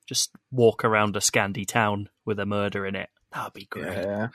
just 0.07 0.31
walk 0.51 0.85
around 0.85 1.17
a 1.17 1.21
Scandi 1.21 1.67
town 1.67 2.09
with 2.25 2.39
a 2.39 2.47
murder 2.47 2.87
in 2.87 2.95
it. 2.95 3.09
That'd 3.33 3.53
be 3.53 3.67
great. 3.67 3.85
Yeah. 3.99 4.29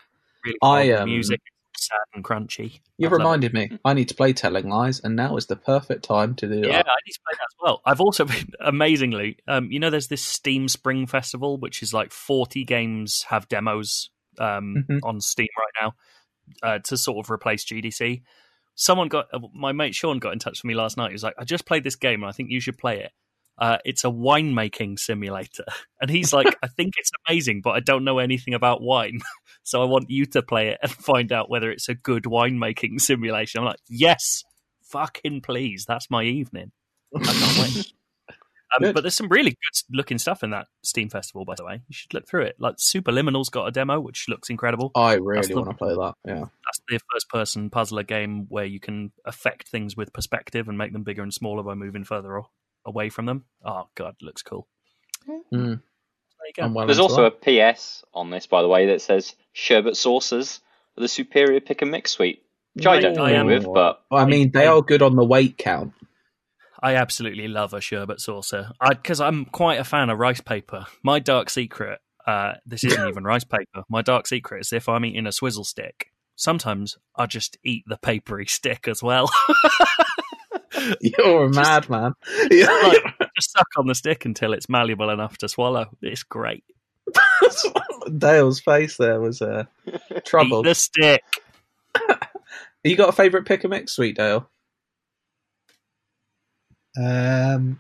Really 0.45 0.57
I, 0.61 0.91
fun. 0.91 1.01
um, 1.03 1.09
music 1.09 1.41
sad 1.77 1.97
and 2.13 2.23
crunchy. 2.23 2.79
You've 2.97 3.11
I'd 3.13 3.17
reminded 3.17 3.53
me. 3.53 3.79
I 3.83 3.93
need 3.93 4.09
to 4.09 4.15
play 4.15 4.33
Telling 4.33 4.69
Lies, 4.69 4.99
and 4.99 5.15
now 5.15 5.35
is 5.37 5.47
the 5.47 5.55
perfect 5.55 6.03
time 6.03 6.35
to 6.35 6.47
do 6.47 6.53
it. 6.59 6.65
Yeah, 6.67 6.77
that. 6.83 6.87
I 6.87 6.97
need 7.07 7.13
to 7.13 7.19
play 7.25 7.33
that 7.33 7.43
as 7.43 7.55
well. 7.61 7.81
I've 7.85 8.01
also 8.01 8.25
been 8.25 8.49
amazingly, 8.59 9.37
um, 9.47 9.71
you 9.71 9.79
know, 9.79 9.89
there's 9.89 10.07
this 10.07 10.21
Steam 10.21 10.67
Spring 10.67 11.07
Festival, 11.07 11.57
which 11.57 11.81
is 11.81 11.93
like 11.93 12.11
40 12.11 12.65
games 12.65 13.23
have 13.29 13.47
demos 13.47 14.09
um, 14.39 14.85
Mhm. 14.89 14.99
on 15.03 15.21
Steam 15.21 15.47
right 15.57 15.81
now 15.81 15.93
uh, 16.63 16.79
to 16.79 16.97
sort 16.97 17.25
of 17.25 17.31
replace 17.31 17.65
GDC. 17.65 18.21
Someone 18.75 19.07
got 19.07 19.27
uh, 19.33 19.39
my 19.53 19.71
mate 19.71 19.95
Sean 19.95 20.19
got 20.19 20.33
in 20.33 20.39
touch 20.39 20.61
with 20.63 20.67
me 20.67 20.75
last 20.75 20.97
night. 20.97 21.09
He 21.09 21.13
was 21.13 21.23
like, 21.23 21.35
"I 21.37 21.43
just 21.45 21.65
played 21.65 21.83
this 21.83 21.95
game, 21.95 22.21
and 22.23 22.29
I 22.29 22.31
think 22.31 22.49
you 22.51 22.59
should 22.59 22.77
play 22.77 22.99
it. 23.01 23.11
Uh, 23.61 23.77
it's 23.85 24.03
a 24.03 24.09
winemaking 24.09 24.99
simulator." 24.99 25.63
And 26.01 26.09
he's 26.09 26.33
like, 26.33 26.57
"I 26.63 26.67
think 26.67 26.95
it's 26.97 27.11
amazing, 27.27 27.61
but 27.61 27.71
I 27.71 27.79
don't 27.79 28.03
know 28.03 28.17
anything 28.17 28.55
about 28.55 28.81
wine, 28.81 29.21
so 29.63 29.81
I 29.81 29.85
want 29.85 30.09
you 30.09 30.25
to 30.25 30.41
play 30.41 30.69
it 30.69 30.79
and 30.81 30.91
find 30.91 31.31
out 31.31 31.47
whether 31.49 31.69
it's 31.71 31.87
a 31.87 31.93
good 31.95 32.23
winemaking 32.23 32.99
simulation." 33.09 33.59
I'm 33.59 33.65
like, 33.65 33.79
"Yes, 33.87 34.43
fucking 34.81 35.41
please, 35.41 35.85
that's 35.87 36.09
my 36.09 36.23
evening." 36.23 36.71
I 37.15 37.21
can't 37.23 37.75
wait. 37.75 37.93
Um, 38.73 38.93
but 38.93 39.01
there's 39.01 39.15
some 39.15 39.27
really 39.27 39.51
good 39.51 39.95
looking 39.97 40.17
stuff 40.17 40.43
in 40.43 40.51
that 40.51 40.67
Steam 40.81 41.09
Festival, 41.09 41.43
by 41.43 41.55
the 41.55 41.65
way. 41.65 41.81
You 41.89 41.93
should 41.93 42.13
look 42.13 42.27
through 42.27 42.43
it. 42.43 42.55
Like 42.57 42.77
Superliminal's 42.77 43.49
got 43.49 43.67
a 43.67 43.71
demo, 43.71 43.99
which 43.99 44.27
looks 44.29 44.49
incredible. 44.49 44.91
I 44.95 45.15
really 45.15 45.47
the- 45.47 45.55
want 45.55 45.69
to 45.71 45.75
play 45.75 45.93
that. 45.93 46.13
Yeah. 46.25 46.45
That's 46.65 46.81
the 46.87 46.99
first 47.11 47.29
person 47.29 47.69
puzzler 47.69 48.03
game 48.03 48.45
where 48.47 48.65
you 48.65 48.79
can 48.79 49.11
affect 49.25 49.67
things 49.67 49.97
with 49.97 50.13
perspective 50.13 50.69
and 50.69 50.77
make 50.77 50.93
them 50.93 51.03
bigger 51.03 51.21
and 51.21 51.33
smaller 51.33 51.63
by 51.63 51.73
moving 51.75 52.05
further 52.05 52.37
a- 52.37 52.43
away 52.85 53.09
from 53.09 53.25
them. 53.25 53.45
Oh, 53.65 53.83
God, 53.95 54.15
looks 54.21 54.41
cool. 54.41 54.67
Mm. 55.27 55.41
There 55.51 56.47
you 56.47 56.53
go. 56.55 56.73
Well 56.73 56.85
There's 56.87 56.99
also 56.99 57.23
that. 57.23 57.47
a 57.47 57.73
PS 57.73 58.03
on 58.13 58.29
this, 58.29 58.47
by 58.47 58.61
the 58.61 58.67
way, 58.67 58.87
that 58.87 59.01
says 59.01 59.35
sherbet 59.53 59.95
saucers 59.95 60.61
are 60.97 61.01
the 61.01 61.07
superior 61.07 61.59
pick 61.59 61.81
and 61.81 61.91
mix 61.91 62.11
sweet, 62.11 62.43
which 62.73 62.87
I 62.87 62.99
don't 62.99 63.17
I 63.19 63.31
agree 63.31 63.57
with, 63.57 63.65
but 63.65 64.01
Well, 64.09 64.21
I 64.21 64.25
mean, 64.25 64.51
they 64.51 64.67
are 64.67 64.81
good 64.81 65.01
on 65.01 65.15
the 65.15 65.25
weight 65.25 65.57
count. 65.57 65.93
I 66.81 66.95
absolutely 66.95 67.47
love 67.47 67.73
a 67.73 67.81
sherbet 67.81 68.19
saucer 68.19 68.71
because 68.89 69.21
I'm 69.21 69.45
quite 69.45 69.79
a 69.79 69.83
fan 69.83 70.09
of 70.09 70.17
rice 70.17 70.41
paper. 70.41 70.87
My 71.03 71.19
dark 71.19 71.51
secret, 71.51 71.99
uh, 72.25 72.53
this 72.65 72.83
isn't 72.83 73.07
even 73.07 73.23
rice 73.23 73.43
paper. 73.43 73.83
My 73.87 74.01
dark 74.01 74.25
secret 74.25 74.61
is 74.61 74.73
if 74.73 74.89
I'm 74.89 75.05
eating 75.05 75.27
a 75.27 75.31
swizzle 75.31 75.63
stick, 75.63 76.07
sometimes 76.35 76.97
I 77.15 77.27
just 77.27 77.57
eat 77.63 77.83
the 77.85 77.97
papery 77.97 78.45
stick 78.47 78.87
as 78.87 79.03
well. 79.03 79.29
You're 81.01 81.45
a 81.45 81.49
madman. 81.49 82.13
like, 82.51 82.51
just 83.35 83.51
suck 83.51 83.67
on 83.77 83.87
the 83.87 83.95
stick 83.95 84.25
until 84.25 84.53
it's 84.53 84.69
malleable 84.69 85.09
enough 85.09 85.37
to 85.39 85.49
swallow. 85.49 85.87
It's 86.01 86.23
great. 86.23 86.63
Dale's 88.17 88.59
face 88.59 88.97
there 88.97 89.19
was 89.19 89.41
uh, 89.41 89.65
trouble. 90.25 90.59
Eat 90.61 90.65
the 90.69 90.75
stick. 90.75 91.23
You 92.83 92.95
got 92.95 93.09
a 93.09 93.13
favourite 93.13 93.45
pick 93.45 93.63
a 93.63 93.67
mix, 93.67 93.91
sweet 93.93 94.15
Dale? 94.17 94.49
Um, 96.97 97.79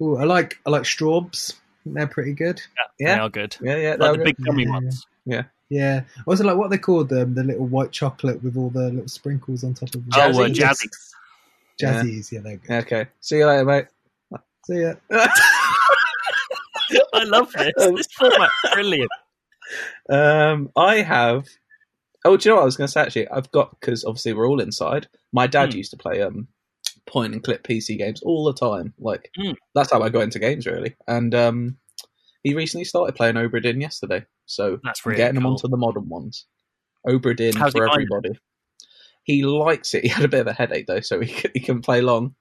ooh, 0.00 0.16
I 0.16 0.24
like 0.24 0.58
I 0.66 0.70
like 0.70 0.82
Strawbs. 0.82 1.52
I 1.54 1.56
think 1.84 1.96
They're 1.96 2.06
pretty 2.06 2.32
good. 2.32 2.60
Yeah, 2.76 3.06
Yeah. 3.08 3.14
they 3.14 3.20
are 3.20 3.28
good. 3.28 3.56
Yeah, 3.60 3.76
yeah. 3.76 3.90
Like 3.90 3.98
they're 3.98 4.12
the 4.16 4.24
big 4.24 4.36
good. 4.36 4.46
gummy 4.46 4.64
Yeah, 4.64 4.70
ones. 4.70 5.06
Yeah. 5.24 5.42
yeah. 5.68 6.00
I 6.18 6.22
also 6.26 6.44
like 6.44 6.56
what 6.56 6.70
they 6.70 6.78
called 6.78 7.08
them, 7.08 7.34
the 7.34 7.44
little 7.44 7.66
white 7.66 7.92
chocolate 7.92 8.42
with 8.42 8.56
all 8.56 8.70
the 8.70 8.90
little 8.90 9.08
sprinkles 9.08 9.64
on 9.64 9.74
top 9.74 9.88
of 9.94 10.04
them. 10.04 10.04
Oh, 10.14 10.42
uh, 10.44 10.48
Jazzies. 10.48 11.12
Jazzies. 11.80 12.02
Jazzies, 12.02 12.32
yeah, 12.32 12.40
they're 12.40 12.56
good. 12.56 12.70
Okay. 12.84 13.06
See 13.20 13.38
you 13.38 13.46
later, 13.46 13.64
mate. 13.64 13.86
See 14.66 14.80
ya. 14.80 14.94
I 17.12 17.24
love 17.24 17.52
this. 17.52 17.72
This 17.76 18.06
format's 18.12 18.54
brilliant. 18.72 19.10
Um, 20.10 20.70
I 20.76 20.96
have. 21.02 21.46
Oh, 22.24 22.36
do 22.36 22.48
you 22.48 22.52
know 22.52 22.56
what 22.56 22.62
I 22.62 22.66
was 22.66 22.76
going 22.76 22.86
to 22.88 22.92
say? 22.92 23.00
Actually, 23.00 23.28
I've 23.28 23.50
got 23.52 23.78
because 23.78 24.04
obviously 24.04 24.32
we're 24.32 24.48
all 24.48 24.60
inside. 24.60 25.06
My 25.32 25.46
dad 25.46 25.72
Hmm. 25.72 25.78
used 25.78 25.90
to 25.92 25.96
play 25.96 26.22
um 26.22 26.48
point 27.06 27.32
and 27.34 27.42
click 27.42 27.62
PC 27.62 27.96
games 27.98 28.20
all 28.22 28.44
the 28.44 28.52
time. 28.54 28.92
Like 28.98 29.30
Hmm. 29.36 29.52
that's 29.74 29.92
how 29.92 30.02
I 30.02 30.08
got 30.08 30.22
into 30.22 30.38
games 30.40 30.66
really. 30.66 30.96
And 31.06 31.34
um, 31.34 31.76
he 32.42 32.54
recently 32.54 32.84
started 32.84 33.14
playing 33.14 33.36
Obra 33.36 33.62
Dinn 33.62 33.80
yesterday, 33.80 34.24
so 34.46 34.80
That's 34.82 35.04
I'm 35.04 35.10
really 35.10 35.16
getting 35.22 35.36
him 35.36 35.46
onto 35.46 35.68
the 35.68 35.76
modern 35.76 36.08
ones. 36.08 36.46
Obra 37.06 37.36
Dinn 37.36 37.54
How's 37.56 37.72
for 37.72 37.86
finding 37.86 38.08
everybody. 38.12 38.38
He 39.26 39.42
likes 39.44 39.92
it. 39.92 40.02
He 40.04 40.08
had 40.08 40.24
a 40.24 40.28
bit 40.28 40.40
of 40.40 40.46
a 40.46 40.52
headache 40.52 40.86
though, 40.86 41.00
so 41.00 41.20
he 41.20 41.32
can, 41.32 41.50
he 41.52 41.60
can 41.60 41.82
play 41.82 42.00
long. 42.00 42.34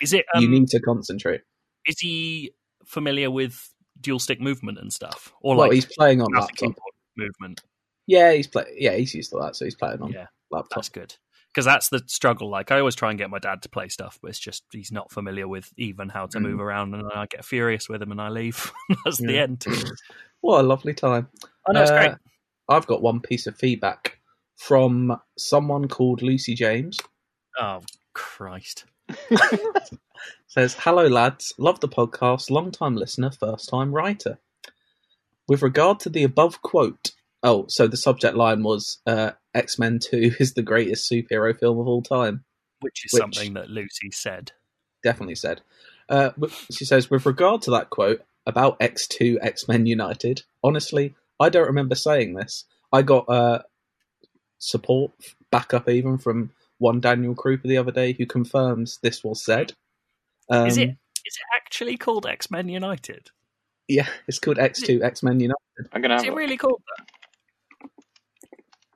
Is 0.00 0.12
it? 0.12 0.24
you 0.34 0.46
Um, 0.46 0.50
need 0.50 0.68
to 0.68 0.80
concentrate. 0.80 1.42
is 1.86 2.00
he 2.00 2.50
familiar 2.84 3.30
with 3.30 3.72
dual 4.00 4.18
stick 4.18 4.40
movement 4.40 4.78
and 4.78 4.92
stuff, 4.92 5.32
or 5.42 5.54
well, 5.54 5.66
like 5.68 5.74
he's 5.74 5.86
playing 5.86 6.20
on 6.22 6.32
laptop. 6.34 6.72
movement? 7.16 7.62
Yeah, 8.06 8.32
he's 8.32 8.46
play. 8.46 8.64
Yeah, 8.76 8.92
he's 8.96 9.14
used 9.14 9.30
to 9.32 9.38
that, 9.40 9.54
so 9.56 9.64
he's 9.64 9.74
playing 9.74 10.02
on 10.02 10.12
Yeah, 10.12 10.26
laptop. 10.50 10.76
that's 10.76 10.88
good. 10.88 11.14
Because 11.52 11.66
that's 11.66 11.88
the 11.88 12.02
struggle. 12.06 12.50
Like 12.50 12.72
I 12.72 12.80
always 12.80 12.96
try 12.96 13.10
and 13.10 13.18
get 13.18 13.30
my 13.30 13.38
dad 13.38 13.62
to 13.62 13.68
play 13.68 13.88
stuff, 13.88 14.18
but 14.20 14.30
it's 14.30 14.38
just 14.40 14.64
he's 14.72 14.90
not 14.90 15.12
familiar 15.12 15.46
with 15.46 15.70
even 15.76 16.08
how 16.08 16.26
to 16.28 16.38
Mm. 16.38 16.42
move 16.42 16.60
around, 16.60 16.94
and 16.94 17.04
I 17.14 17.26
get 17.26 17.44
furious 17.44 17.88
with 17.88 18.02
him 18.02 18.10
and 18.12 18.20
I 18.20 18.30
leave. 18.30 18.72
that's 19.04 19.18
the 19.18 19.38
end. 19.38 19.64
What 20.40 20.60
a 20.60 20.66
lovely 20.66 20.94
time. 20.94 21.28
I 21.68 21.72
know 21.72 21.82
it's 21.82 21.90
Uh, 21.90 21.98
great. 21.98 22.12
I've 22.68 22.86
got 22.86 23.02
one 23.02 23.20
piece 23.20 23.46
of 23.46 23.56
feedback 23.56 24.18
from 24.56 25.20
someone 25.36 25.88
called 25.88 26.22
Lucy 26.22 26.54
James. 26.54 26.98
Oh 27.58 27.80
Christ! 28.12 28.84
Says, 30.46 30.74
"Hello 30.80 31.06
lads, 31.06 31.52
love 31.58 31.80
the 31.80 31.88
podcast. 31.88 32.50
Long 32.50 32.70
time 32.70 32.96
listener, 32.96 33.30
first 33.30 33.68
time 33.68 33.92
writer. 33.92 34.38
With 35.48 35.62
regard 35.62 36.00
to 36.00 36.08
the 36.08 36.22
above 36.22 36.62
quote, 36.62 37.12
oh, 37.42 37.66
so 37.68 37.86
the 37.86 37.96
subject 37.96 38.36
line 38.36 38.62
was 38.62 38.98
uh, 39.06 39.32
X 39.54 39.78
Men 39.78 39.98
Two 39.98 40.32
is 40.40 40.54
the 40.54 40.62
greatest 40.62 41.10
superhero 41.10 41.58
film 41.58 41.78
of 41.78 41.86
all 41.86 42.02
time. 42.02 42.44
Which 42.80 43.04
is 43.04 43.12
Which- 43.12 43.20
something 43.20 43.54
that 43.54 43.70
Lucy 43.70 44.10
said. 44.10 44.52
Definitely 45.02 45.34
said. 45.34 45.60
Uh, 46.08 46.30
she 46.70 46.84
says, 46.84 47.10
with 47.10 47.24
regard 47.26 47.62
to 47.62 47.70
that 47.72 47.90
quote 47.90 48.22
about 48.46 48.76
X 48.80 49.06
Two 49.06 49.38
X 49.42 49.68
Men 49.68 49.86
United, 49.86 50.42
honestly, 50.62 51.14
I 51.40 51.48
don't 51.48 51.66
remember 51.66 51.94
saying 51.94 52.34
this. 52.34 52.64
I 52.92 53.02
got 53.02 53.28
uh, 53.28 53.62
support, 54.58 55.12
backup 55.50 55.88
even 55.88 56.18
from 56.18 56.50
one 56.78 57.00
Daniel 57.00 57.34
Krupa 57.34 57.62
the 57.62 57.78
other 57.78 57.92
day 57.92 58.12
who 58.12 58.26
confirms 58.26 58.98
this 59.02 59.22
was 59.24 59.42
said. 59.44 59.72
Um, 60.50 60.66
is 60.66 60.76
it? 60.76 60.90
Is 61.26 61.36
it 61.36 61.56
actually 61.56 61.96
called 61.96 62.26
X 62.26 62.50
Men 62.50 62.68
United? 62.68 63.30
Yeah, 63.88 64.08
it's 64.28 64.38
called 64.38 64.58
X 64.58 64.80
Two 64.82 65.02
X 65.02 65.22
Men 65.22 65.40
United. 65.40 65.58
I'm 65.92 66.02
gonna 66.02 66.16
Is 66.16 66.22
have 66.22 66.28
it 66.28 66.32
a- 66.32 66.36
really 66.36 66.56
called 66.56 66.82
that? 66.98 67.06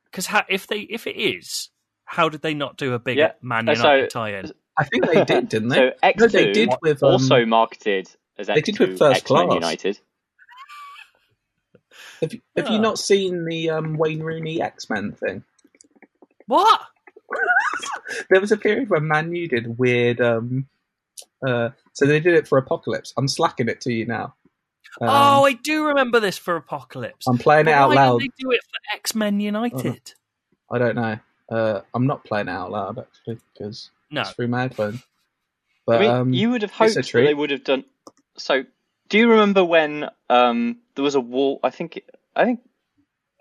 Because 0.05 0.29
if 0.49 0.67
they 0.67 0.81
if 0.81 1.07
it 1.07 1.17
is, 1.17 1.71
how 2.05 2.29
did 2.29 2.43
they 2.43 2.55
not 2.55 2.77
do 2.77 2.95
a 2.95 2.99
big 2.99 3.19
Yeah, 3.19 3.33
Man 3.43 3.69
uh, 3.69 3.73
United 3.73 4.11
so- 4.13 4.21
tie-in? 4.21 4.53
I 4.81 4.85
think 4.85 5.07
they 5.07 5.25
did, 5.25 5.49
didn't 5.49 5.71
they? 5.71 5.77
So 6.03 6.09
X2 6.09 6.19
no, 6.21 6.27
they 6.29 6.53
did 6.53 6.71
with 6.83 7.03
um, 7.03 7.13
also 7.13 7.45
marketed 7.45 8.09
as 8.39 8.47
X2 8.49 8.55
they 8.55 8.61
did 8.61 8.79
with 8.79 8.99
First 8.99 9.23
X-Men 9.23 9.47
Class. 9.47 9.55
United. 9.55 10.01
Have 12.21 12.33
you, 12.33 12.41
have 12.57 12.69
you 12.69 12.79
not 12.79 12.99
seen 12.99 13.45
the 13.45 13.71
um, 13.71 13.97
Wayne 13.97 14.21
Rooney 14.23 14.61
X 14.61 14.91
Men 14.91 15.13
thing? 15.13 15.45
What? 16.47 16.81
There 18.31 18.41
was 18.41 18.53
a 18.53 18.57
period 18.57 18.89
where 18.89 19.01
Man 19.01 19.35
U 19.35 19.47
did 19.49 19.79
weird. 19.79 20.21
Um, 20.21 20.67
uh, 21.47 21.71
so 21.93 22.07
they 22.07 22.21
did 22.21 22.35
it 22.35 22.49
for 22.49 22.57
Apocalypse. 22.57 23.13
I'm 23.19 23.29
slacking 23.29 23.69
it 23.69 23.83
to 23.83 23.93
you 23.93 24.07
now. 24.07 24.35
Um, 25.01 25.09
oh, 25.09 25.45
I 25.45 25.53
do 25.53 25.87
remember 25.87 26.19
this 26.19 26.39
for 26.39 26.57
Apocalypse. 26.57 27.27
I'm 27.27 27.39
playing 27.39 27.67
But 27.67 27.73
it 27.73 27.75
out 27.75 27.89
why 27.91 27.95
loud. 27.97 28.21
did 28.21 28.31
they 28.31 28.43
do 28.43 28.51
it 28.53 28.61
for 28.63 28.97
X 28.97 29.15
Men 29.15 29.41
United? 29.41 30.15
I 30.71 30.79
don't 30.79 30.97
know. 30.97 31.19
Uh, 31.51 31.81
I'm 31.95 32.07
not 32.07 32.25
playing 32.25 32.49
it 32.49 32.53
out 32.53 32.71
loud 32.71 32.99
actually 32.99 33.39
because 33.53 33.91
No, 34.11 34.23
it's 34.23 34.31
through 34.31 34.49
my 34.49 34.63
headphone. 34.63 35.03
But 35.87 35.97
I 35.97 36.01
mean, 36.01 36.11
um, 36.11 36.33
you 36.33 36.51
would 36.51 36.63
have 36.63 36.73
hoped 36.73 36.95
that 36.95 37.11
they 37.13 37.35
would 37.35 37.51
have 37.51 37.65
done. 37.65 37.85
So, 38.37 38.65
do 39.09 39.19
you 39.19 39.31
remember 39.31 39.65
when 39.65 40.09
um, 40.29 40.79
there 40.99 41.05
was 41.05 41.15
a 41.15 41.21
wall? 41.21 41.61
I 41.63 41.71
think, 41.71 42.01
I 42.35 42.45
think, 42.45 42.61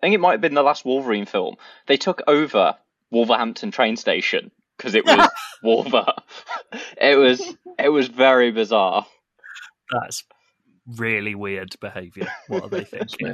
I 0.02 0.06
think 0.06 0.14
it 0.14 0.20
might 0.20 0.34
have 0.34 0.42
been 0.42 0.54
the 0.54 0.62
last 0.62 0.86
Wolverine 0.86 1.26
film. 1.26 1.56
They 1.88 1.98
took 1.98 2.22
over 2.28 2.76
Wolverhampton 3.10 3.72
train 3.72 3.98
station 3.98 4.52
because 4.78 4.94
it 4.94 5.04
was 5.04 5.28
Wolver. 5.64 6.06
it 7.02 7.18
was 7.18 7.42
It 7.80 7.90
was 7.90 8.10
very 8.10 8.52
bizarre. 8.52 9.08
That's 9.92 10.24
really 10.98 11.34
weird 11.34 11.76
behaviour. 11.80 12.28
What 12.48 12.64
are 12.64 12.70
they 12.70 12.84
thinking? 12.86 13.34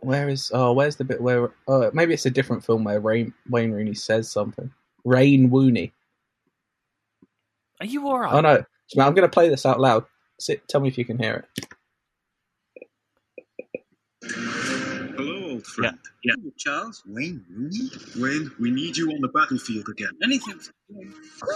Where 0.00 0.28
is? 0.28 0.50
Oh, 0.52 0.74
where's 0.74 0.96
the 0.96 1.04
bit 1.04 1.22
where? 1.22 1.54
Oh, 1.66 1.90
maybe 1.94 2.12
it's 2.12 2.26
a 2.26 2.30
different 2.30 2.66
film 2.66 2.84
where 2.84 3.00
Rain, 3.00 3.32
Wayne 3.48 3.70
Rooney 3.70 3.94
says 3.94 4.30
something. 4.30 4.70
Rain 5.04 5.48
Wooney. 5.48 5.92
Are 7.80 7.86
you 7.86 8.06
all 8.08 8.18
right? 8.18 8.34
Oh 8.34 8.40
no, 8.40 8.62
I'm 9.02 9.14
going 9.14 9.28
to 9.28 9.32
play 9.32 9.48
this 9.48 9.64
out 9.64 9.80
loud. 9.80 10.04
Sit, 10.38 10.68
tell 10.68 10.82
me 10.82 10.88
if 10.88 10.98
you 10.98 11.04
can 11.06 11.18
hear 11.18 11.46
it. 11.56 11.66
Hello, 14.24 15.50
old 15.50 15.66
friend. 15.66 15.98
Yeah. 16.22 16.34
Charles? 16.56 17.02
Wayne 17.06 17.44
Rooney? 17.50 17.90
Wayne, 18.16 18.52
we 18.60 18.70
need 18.70 18.96
you 18.96 19.10
on 19.10 19.20
the 19.20 19.28
battlefield 19.28 19.88
again. 19.88 20.10
Anything. 20.22 20.60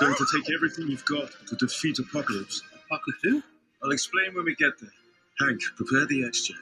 Going 0.01 0.15
to 0.15 0.27
take 0.35 0.53
everything 0.55 0.89
you've 0.89 1.05
got 1.05 1.31
to 1.49 1.57
defeat 1.57 1.99
Apocalypse. 2.01 2.63
Apocalypse 2.87 3.23
who? 3.23 3.43
I'll 3.85 3.93
explain 3.93 4.35
when 4.35 4.45
we 4.45 4.57
get 4.57 4.73
there. 4.81 4.91
Hank, 5.41 5.61
prepare 5.77 6.07
the 6.07 6.25
X-Jet. 6.27 6.57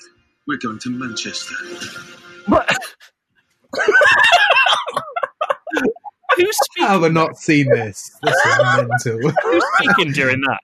We're 0.46 0.58
going 0.58 0.78
to 0.80 0.90
Manchester. 0.90 1.54
What? 2.46 2.68
Who's 6.36 6.58
How 6.78 6.88
have 6.88 7.02
I 7.02 7.06
speaking? 7.06 7.14
not 7.14 7.38
seen 7.38 7.70
this? 7.70 8.10
This 8.22 8.34
is 8.34 8.58
mental. 8.76 9.30
Who's 9.42 9.64
speaking 9.78 10.12
during 10.12 10.40
that? 10.42 10.60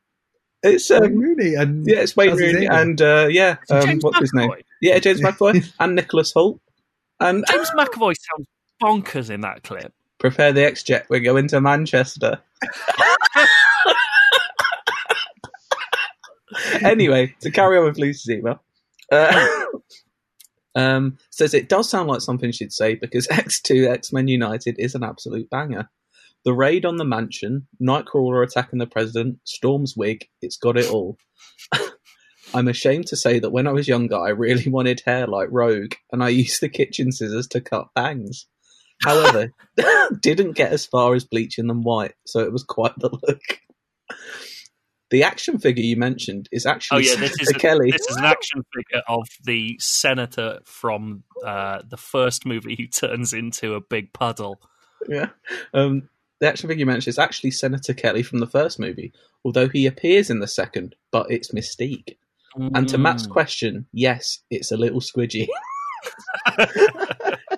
It's 0.63 0.91
Wayne 0.91 1.05
um, 1.05 1.17
Rooney 1.19 1.55
and 1.55 1.87
yeah, 1.87 2.01
it's 2.01 2.15
Wayne 2.15 2.37
Rooney 2.37 2.67
and 2.67 3.01
uh, 3.01 3.29
yeah, 3.31 3.57
um, 3.71 3.83
James 3.87 4.05
what's 4.05 4.19
his 4.19 4.35
name? 4.35 4.51
McAvoy. 4.83 4.89
Yeah, 4.89 4.99
James 4.99 5.21
McAvoy 5.21 5.73
and 5.81 5.95
Nicholas 5.95 6.33
Hoult. 6.33 6.59
And 7.21 7.45
James 7.51 7.71
McAvoy 7.71 8.15
sounds 8.19 8.47
bonkers 8.83 9.31
in 9.31 9.43
that 9.43 9.63
clip. 9.63 9.93
prepare 10.19 10.53
the 10.53 10.65
X 10.65 10.83
Jet. 10.83 11.07
We're 11.09 11.21
going 11.21 11.49
to 11.49 11.61
Manchester. 11.61 12.41
anyway, 16.83 17.35
to 17.41 17.51
carry 17.51 17.79
on 17.79 17.85
with 17.85 17.99
Lucy's 17.99 18.31
email, 18.31 18.63
uh, 19.13 19.65
um, 20.75 21.19
says 21.31 21.55
it 21.55 21.69
does 21.69 21.89
sound 21.89 22.09
like 22.09 22.21
something 22.21 22.53
she'd 22.53 22.73
say 22.73 22.95
because 22.95 23.27
X2 23.29 23.89
X 23.89 24.13
Men 24.13 24.29
United 24.29 24.77
is 24.79 24.95
an 24.95 25.05
absolute 25.05 25.49
banger. 25.51 25.89
The 26.45 26.55
raid 26.55 26.87
on 26.87 26.97
the 26.97 27.05
mansion, 27.05 27.67
Nightcrawler 27.83 28.43
attacking 28.43 28.79
the 28.79 28.87
president, 28.87 29.39
Storm's 29.45 29.95
wig, 29.95 30.27
it's 30.41 30.57
got 30.57 30.79
it 30.79 30.91
all. 30.91 31.19
I'm 32.55 32.69
ashamed 32.69 33.07
to 33.09 33.17
say 33.17 33.39
that 33.39 33.51
when 33.51 33.67
I 33.67 33.73
was 33.73 33.89
younger, 33.89 34.17
I 34.17 34.31
really 34.31 34.69
wanted 34.71 35.03
hair 35.05 35.27
like 35.27 35.49
Rogue, 35.51 35.95
and 36.13 36.23
I 36.23 36.29
used 36.29 36.61
the 36.61 36.69
kitchen 36.69 37.13
scissors 37.13 37.47
to 37.49 37.61
cut 37.61 37.89
bangs. 37.95 38.47
However, 39.03 39.53
didn't 40.21 40.53
get 40.53 40.73
as 40.73 40.85
far 40.85 41.15
as 41.15 41.25
bleaching 41.25 41.67
them 41.67 41.83
white, 41.83 42.15
so 42.27 42.41
it 42.41 42.53
was 42.53 42.65
quite 42.65 42.95
the 42.99 43.11
look. 43.11 43.61
The 45.11 45.25
action 45.25 45.59
figure 45.59 45.83
you 45.83 45.97
mentioned 45.97 46.49
is 46.53 46.67
Oh 46.67 46.71
actually 46.71 47.07
yeah, 47.07 47.17
this 47.17 47.33
is 47.33 47.49
Senator 47.49 47.57
a, 47.57 47.61
Kelly. 47.61 47.91
this 47.91 48.07
is 48.09 48.17
an 48.17 48.25
action 48.25 48.63
figure 48.75 49.03
of 49.09 49.27
the 49.43 49.77
senator 49.81 50.61
from 50.65 51.25
uh, 51.45 51.83
the 51.89 51.97
first 51.97 52.47
movie 52.47 52.77
who 52.77 52.87
turns 52.87 53.33
into 53.33 53.75
a 53.75 53.81
big 53.81 54.13
puddle. 54.13 54.61
Yeah. 55.09 55.31
Um, 55.75 56.09
the 56.41 56.49
action 56.49 56.69
figure 56.69 56.81
you 56.81 56.87
mentioned 56.87 57.09
is 57.09 57.19
actually 57.19 57.51
Senator 57.51 57.93
Kelly 57.93 58.23
from 58.23 58.39
the 58.39 58.47
first 58.47 58.79
movie, 58.79 59.13
although 59.45 59.69
he 59.69 59.87
appears 59.87 60.31
in 60.31 60.41
the 60.41 60.49
second, 60.49 60.95
but 61.11 61.31
it's 61.31 61.53
Mystique. 61.53 62.17
And 62.57 62.89
to 62.89 62.99
Matt's 62.99 63.27
Mm. 63.27 63.31
question, 63.31 63.87
yes, 63.93 64.41
it's 64.51 64.73
a 64.73 64.77
little 64.77 65.01
squidgy. 65.01 65.47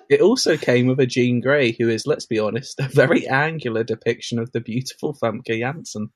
it 0.09 0.21
also 0.21 0.57
came 0.57 0.87
with 0.87 0.99
a 0.99 1.05
Jean 1.05 1.39
Grey, 1.41 1.71
who 1.71 1.89
is, 1.89 2.05
let's 2.05 2.25
be 2.25 2.39
honest, 2.39 2.79
a 2.79 2.87
very 2.89 3.27
angular 3.27 3.83
depiction 3.83 4.39
of 4.39 4.51
the 4.51 4.61
beautiful 4.61 5.13
Famke 5.15 5.59
Janssen. 5.59 6.09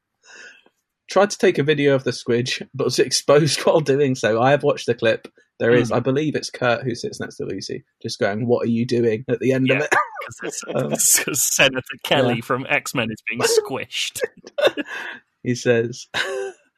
Tried 1.10 1.30
to 1.32 1.38
take 1.38 1.58
a 1.58 1.64
video 1.64 1.96
of 1.96 2.04
the 2.04 2.12
squidge, 2.12 2.62
but 2.74 2.86
was 2.86 3.00
exposed 3.00 3.62
while 3.62 3.80
doing 3.80 4.14
so. 4.16 4.42
I 4.42 4.52
have 4.52 4.64
watched 4.64 4.86
the 4.86 4.94
clip. 4.96 5.28
There 5.60 5.74
is, 5.74 5.90
Hmm. 5.90 5.96
I 5.96 6.00
believe 6.02 6.36
it's 6.36 6.52
Kurt 6.52 6.84
who 6.84 6.94
sits 6.94 7.20
next 7.20 7.38
to 7.38 7.46
Lucy, 7.46 7.84
just 8.02 8.20
going, 8.20 8.46
What 8.48 8.66
are 8.66 8.70
you 8.70 8.86
doing 8.86 9.26
at 9.28 9.40
the 9.40 9.54
end 9.54 9.68
Yeah. 9.68 9.78
of 9.78 9.84
it? 9.86 9.94
Because 10.30 10.64
Um, 10.76 11.34
Senator 11.36 11.82
Kelly 12.04 12.42
from 12.42 12.66
X 12.70 12.94
Men 12.94 13.08
is 13.10 13.24
being 13.28 13.42
squished. 13.42 14.20
He 15.44 15.56
says, 15.56 16.08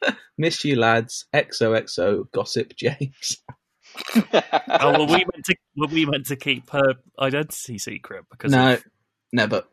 Miss 0.38 0.64
you 0.66 0.76
lads, 0.76 1.26
XOXO, 1.34 2.32
Gossip 2.32 2.76
James. 2.76 3.38
oh, 4.70 5.00
were 5.00 5.06
we 5.06 5.26
meant 5.26 5.46
to 5.46 5.56
were 5.76 5.88
we 5.88 6.06
meant 6.06 6.28
to 6.28 6.36
keep 6.36 6.70
her 6.70 6.94
identity 7.20 7.78
secret 7.78 8.26
because 8.30 8.52
No, 8.52 8.78
never. 9.34 9.64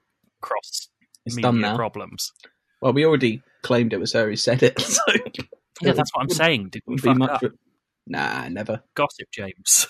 cross 0.40 0.88
It's 1.24 1.36
done 1.36 1.60
now. 1.60 1.76
problems? 1.76 2.32
Well, 2.80 2.92
we 2.92 3.04
already 3.04 3.42
claimed 3.62 3.92
it 3.92 4.00
was 4.00 4.12
her 4.14 4.28
who 4.28 4.36
said 4.36 4.62
it. 4.62 4.80
So 5.78 5.86
Yeah, 5.88 5.92
that's 5.92 6.10
what 6.14 6.22
I'm 6.22 6.30
saying. 6.30 6.70
Did 6.70 6.82
we 6.86 6.94
wouldn't 6.94 7.02
be 7.02 7.08
fuck 7.10 7.18
much 7.18 7.30
up? 7.30 7.42
of- 7.42 7.58
Nah, 8.06 8.48
never. 8.48 8.82
Gossip 8.94 9.28
James. 9.30 9.88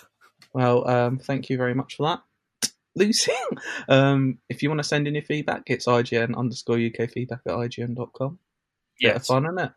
Well, 0.53 0.89
um, 0.89 1.19
thank 1.19 1.49
you 1.49 1.57
very 1.59 1.75
much 1.75 1.97
for 1.97 2.09
that. 2.09 2.71
Lucy, 2.97 3.31
um, 3.89 4.39
if 4.49 4.63
you 4.63 4.71
want 4.71 4.79
to 4.81 4.85
send 4.85 5.07
in 5.07 5.15
your 5.15 5.23
feedback, 5.23 5.65
it's 5.67 5.87
IGN 5.87 6.35
underscore 6.37 6.79
UK 6.79 7.09
feedback 7.11 7.41
at 7.47 7.53
IGN.com. 7.53 8.39
Bit 9.01 9.09
of 9.11 9.15
Yes. 9.17 9.27
fun, 9.27 9.45
isn't 9.45 9.59
it? 9.59 9.73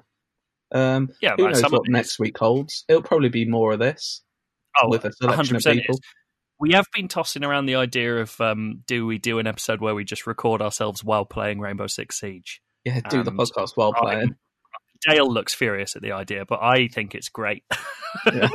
Um, 0.71 1.09
Yeah, 1.21 1.35
who 1.37 1.45
right, 1.45 1.53
knows 1.55 1.71
what 1.71 1.87
next 1.87 2.19
week 2.19 2.37
holds? 2.37 2.85
It'll 2.87 3.01
probably 3.01 3.29
be 3.29 3.45
more 3.45 3.73
of 3.73 3.79
this 3.79 4.21
Oh, 4.81 4.89
with 4.89 5.05
a 5.05 5.11
selection 5.13 5.55
of 5.55 5.61
100% 5.63 5.71
it 5.77 5.81
people. 5.81 5.99
We 6.59 6.73
have 6.73 6.85
been 6.93 7.07
tossing 7.07 7.43
around 7.43 7.65
the 7.67 7.75
idea 7.75 8.17
of 8.17 8.39
um, 8.41 8.83
do 8.85 9.05
we 9.07 9.17
do 9.17 9.39
an 9.39 9.47
episode 9.47 9.79
where 9.81 9.95
we 9.95 10.03
just 10.03 10.27
record 10.27 10.61
ourselves 10.61 11.03
while 11.03 11.25
playing 11.25 11.59
Rainbow 11.59 11.87
Six 11.87 12.19
Siege? 12.19 12.61
Yeah, 12.83 12.99
do 13.09 13.23
the 13.23 13.31
Um, 13.31 13.37
podcast 13.37 13.71
while 13.75 13.93
playing. 13.93 14.35
Dale 15.09 15.31
looks 15.31 15.53
furious 15.55 15.95
at 15.95 16.01
the 16.01 16.11
idea, 16.11 16.43
but 16.45 16.59
I 16.61 16.87
think 16.89 17.15
it's 17.15 17.29
great. 17.29 17.63
Yeah. 18.33 18.49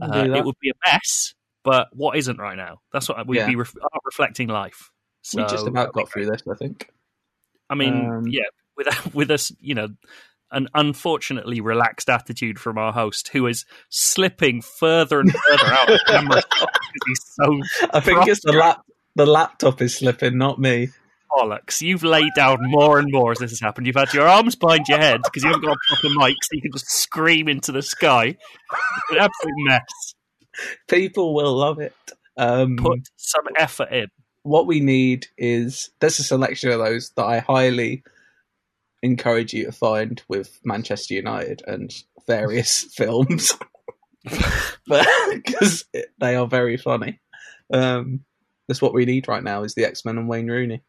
Uh, 0.00 0.24
it 0.34 0.44
would 0.44 0.54
be 0.60 0.70
a 0.70 0.90
mess, 0.90 1.34
but 1.64 1.88
what 1.92 2.16
isn't 2.16 2.38
right 2.38 2.56
now? 2.56 2.78
That's 2.92 3.08
what 3.08 3.26
we'd 3.26 3.38
Yeah. 3.38 3.46
be 3.46 3.56
ref- 3.56 3.74
reflecting 4.04 4.48
life. 4.48 4.90
So 5.22 5.42
we 5.42 5.48
just 5.48 5.66
about 5.66 5.92
got 5.92 6.10
through 6.10 6.26
this, 6.26 6.42
I 6.50 6.54
think. 6.56 6.88
I 7.70 7.74
mean, 7.74 7.94
Um, 8.10 8.26
yeah, 8.26 8.42
with 8.76 9.14
with 9.14 9.30
us, 9.30 9.52
you 9.60 9.74
know, 9.74 9.88
an 10.52 10.68
unfortunately 10.74 11.60
relaxed 11.60 12.08
attitude 12.08 12.58
from 12.58 12.78
our 12.78 12.92
host, 12.92 13.28
who 13.28 13.46
is 13.46 13.64
slipping 13.88 14.62
further 14.62 15.20
and 15.20 15.32
further 15.32 15.72
out 15.72 15.90
of 15.92 16.00
camera 16.06 16.42
he's 17.06 17.20
so 17.34 17.60
I 17.92 18.00
think 18.00 18.26
it's 18.28 18.44
the 18.44 18.52
lap. 18.52 18.82
The 19.16 19.26
laptop 19.26 19.80
is 19.80 19.96
slipping, 19.96 20.36
not 20.38 20.58
me. 20.58 20.90
bollocks. 21.32 21.80
You've 21.80 22.04
laid 22.04 22.32
down 22.36 22.58
more 22.62 22.98
and 22.98 23.08
more 23.10 23.32
as 23.32 23.38
this 23.38 23.50
has 23.50 23.60
happened. 23.60 23.86
You've 23.86 23.96
had 23.96 24.12
your 24.12 24.28
arms 24.28 24.54
behind 24.56 24.86
your 24.88 24.98
head 24.98 25.20
because 25.24 25.42
you 25.42 25.48
haven't 25.48 25.64
got 25.64 25.72
a 25.76 25.78
proper 25.88 26.14
mic, 26.18 26.36
so 26.42 26.48
you 26.52 26.60
can 26.62 26.72
just 26.72 26.90
scream 26.90 27.48
into 27.48 27.72
the 27.72 27.80
sky. 27.82 28.26
It's 28.26 29.10
an 29.10 29.16
absolute 29.18 29.54
mess. 29.64 30.14
People 30.88 31.34
will 31.34 31.54
love 31.56 31.78
it. 31.80 31.94
Um, 32.36 32.76
Put 32.76 33.08
some 33.16 33.44
effort 33.56 33.90
in. 33.90 34.08
what 34.42 34.66
we 34.66 34.80
need 34.80 35.26
is 35.38 35.90
there's 36.00 36.18
a 36.18 36.22
selection 36.24 36.70
of 36.70 36.78
those 36.78 37.10
that 37.16 37.24
I 37.24 37.38
highly 37.38 38.02
encourage 39.02 39.52
you 39.52 39.64
to 39.66 39.72
find 39.72 40.22
with 40.28 40.58
Manchester 40.64 41.14
United 41.14 41.62
and 41.66 41.92
various 42.26 42.82
films 42.94 43.52
because 45.34 45.84
they 46.18 46.34
are 46.36 46.46
very 46.46 46.76
funny. 46.76 47.20
Um, 47.72 48.20
that's 48.68 48.82
what 48.82 48.94
we 48.94 49.04
need 49.04 49.28
right 49.28 49.44
now 49.44 49.62
is 49.62 49.74
the 49.74 49.84
X 49.84 50.04
Men 50.04 50.18
and 50.18 50.28
Wayne 50.28 50.48
Rooney. 50.48 50.82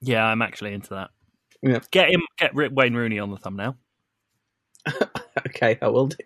Yeah, 0.00 0.24
I'm 0.26 0.42
actually 0.42 0.74
into 0.74 0.90
that. 0.90 1.10
Yeah. 1.62 1.78
Get 1.90 2.10
him, 2.10 2.20
get 2.38 2.54
Ri- 2.54 2.68
Wayne 2.68 2.94
Rooney 2.94 3.18
on 3.18 3.30
the 3.30 3.38
thumbnail. 3.38 3.76
Okay, 5.48 5.78
I 5.80 5.88
will 5.88 6.06
do. 6.08 6.16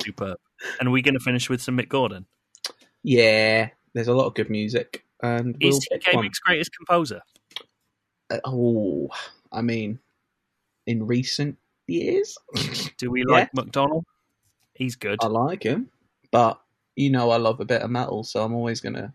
Superb. 0.00 0.36
And 0.78 0.88
are 0.88 0.92
we 0.92 1.02
going 1.02 1.14
to 1.14 1.20
finish 1.20 1.48
with 1.48 1.62
some 1.62 1.76
Mick 1.78 1.88
Gordon? 1.88 2.26
Yeah, 3.02 3.70
there's 3.94 4.08
a 4.08 4.12
lot 4.12 4.26
of 4.26 4.34
good 4.34 4.50
music, 4.50 5.04
and 5.22 5.56
we'll 5.60 5.76
Is 5.76 5.84
he 5.90 5.96
pick 5.96 6.06
one. 6.08 6.16
gaming's 6.16 6.38
greatest 6.40 6.70
composer? 6.76 7.22
Uh, 8.28 8.38
oh, 8.44 9.08
I 9.52 9.62
mean, 9.62 9.98
in 10.90 11.06
recent 11.06 11.56
years, 11.86 12.36
Do 12.98 13.10
we 13.10 13.20
Yeah. 13.20 13.32
like 13.32 13.54
McDonald? 13.54 14.04
He's 14.74 14.96
good. 14.96 15.18
I 15.22 15.26
like 15.26 15.62
him, 15.62 15.90
but 16.30 16.60
you 16.96 17.10
know 17.10 17.30
I 17.30 17.36
love 17.36 17.60
a 17.60 17.64
bit 17.64 17.82
of 17.82 17.90
metal, 17.90 18.22
so 18.24 18.44
I'm 18.44 18.54
always 18.54 18.80
gonna 18.80 19.14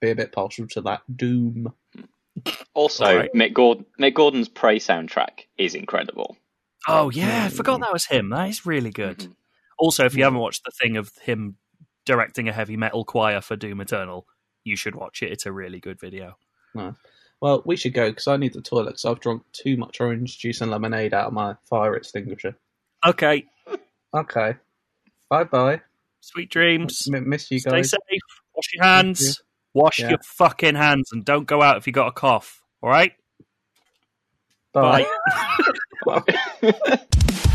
be 0.00 0.10
a 0.10 0.14
bit 0.14 0.32
partial 0.32 0.66
to 0.68 0.80
that 0.82 1.02
doom. 1.16 1.72
Also, 2.74 3.04
Alright. 3.04 3.32
Mick, 3.34 3.52
Gordon, 3.52 3.84
Mick 4.00 4.14
Gordon's 4.14 4.48
Prey 4.48 4.78
soundtrack 4.78 5.46
is 5.58 5.74
incredible. 5.74 6.36
Oh 6.88 7.10
yeah, 7.10 7.44
I 7.44 7.48
forgot 7.50 7.80
that 7.80 7.92
was 7.92 8.06
him. 8.06 8.30
That 8.30 8.48
is 8.48 8.64
really 8.66 8.90
good. 8.90 9.18
Mhm. 9.18 9.36
Also, 9.78 10.04
if 10.04 10.14
you 10.14 10.20
Yeah. 10.20 10.26
haven't 10.26 10.40
watched 10.40 10.64
the 10.64 10.70
thing 10.72 10.96
of 10.96 11.16
him 11.18 11.56
directing 12.04 12.48
a 12.48 12.52
heavy 12.52 12.76
metal 12.76 13.04
choir 13.04 13.40
for 13.40 13.54
Doom 13.56 13.80
Eternal, 13.80 14.26
you 14.64 14.76
should 14.76 14.94
watch 14.94 15.22
it. 15.22 15.30
It's 15.30 15.46
a 15.46 15.52
really 15.52 15.78
good 15.80 16.00
video. 16.00 16.36
Well, 17.42 17.60
we 17.66 17.74
should 17.76 17.92
go 17.92 18.08
because 18.08 18.28
I 18.28 18.36
need 18.36 18.52
the 18.52 18.60
toilet 18.60 18.90
because 18.92 19.04
I've 19.04 19.18
drunk 19.18 19.42
too 19.52 19.76
much 19.76 20.00
orange 20.00 20.38
juice 20.38 20.60
and 20.60 20.70
lemonade 20.70 21.12
out 21.12 21.26
of 21.26 21.32
my 21.32 21.56
fire 21.68 21.96
extinguisher. 21.96 22.56
Okay, 23.04 23.46
Okay, 24.14 24.54
bye 25.28 25.42
bye. 25.42 25.80
sweet 26.20 26.50
dreams. 26.50 27.08
M- 27.12 27.28
miss 27.28 27.50
you 27.50 27.60
guys. 27.60 27.88
Stay 27.88 27.98
safe. 28.12 28.20
Wash 28.54 28.72
your 28.74 28.84
hands. 28.84 29.42
Wash 29.74 29.98
Yeah. 29.98 30.10
your 30.10 30.18
fucking 30.24 30.76
hands 30.76 31.10
and 31.12 31.24
don't 31.24 31.46
go 31.46 31.60
out 31.62 31.78
if 31.78 31.86
you 31.88 31.92
got 31.92 32.06
a 32.06 32.12
cough. 32.12 32.62
All 32.80 32.88
right. 32.90 33.12
Bye. 34.72 35.04
Bye. 36.06 36.22
Bye. 36.86 37.48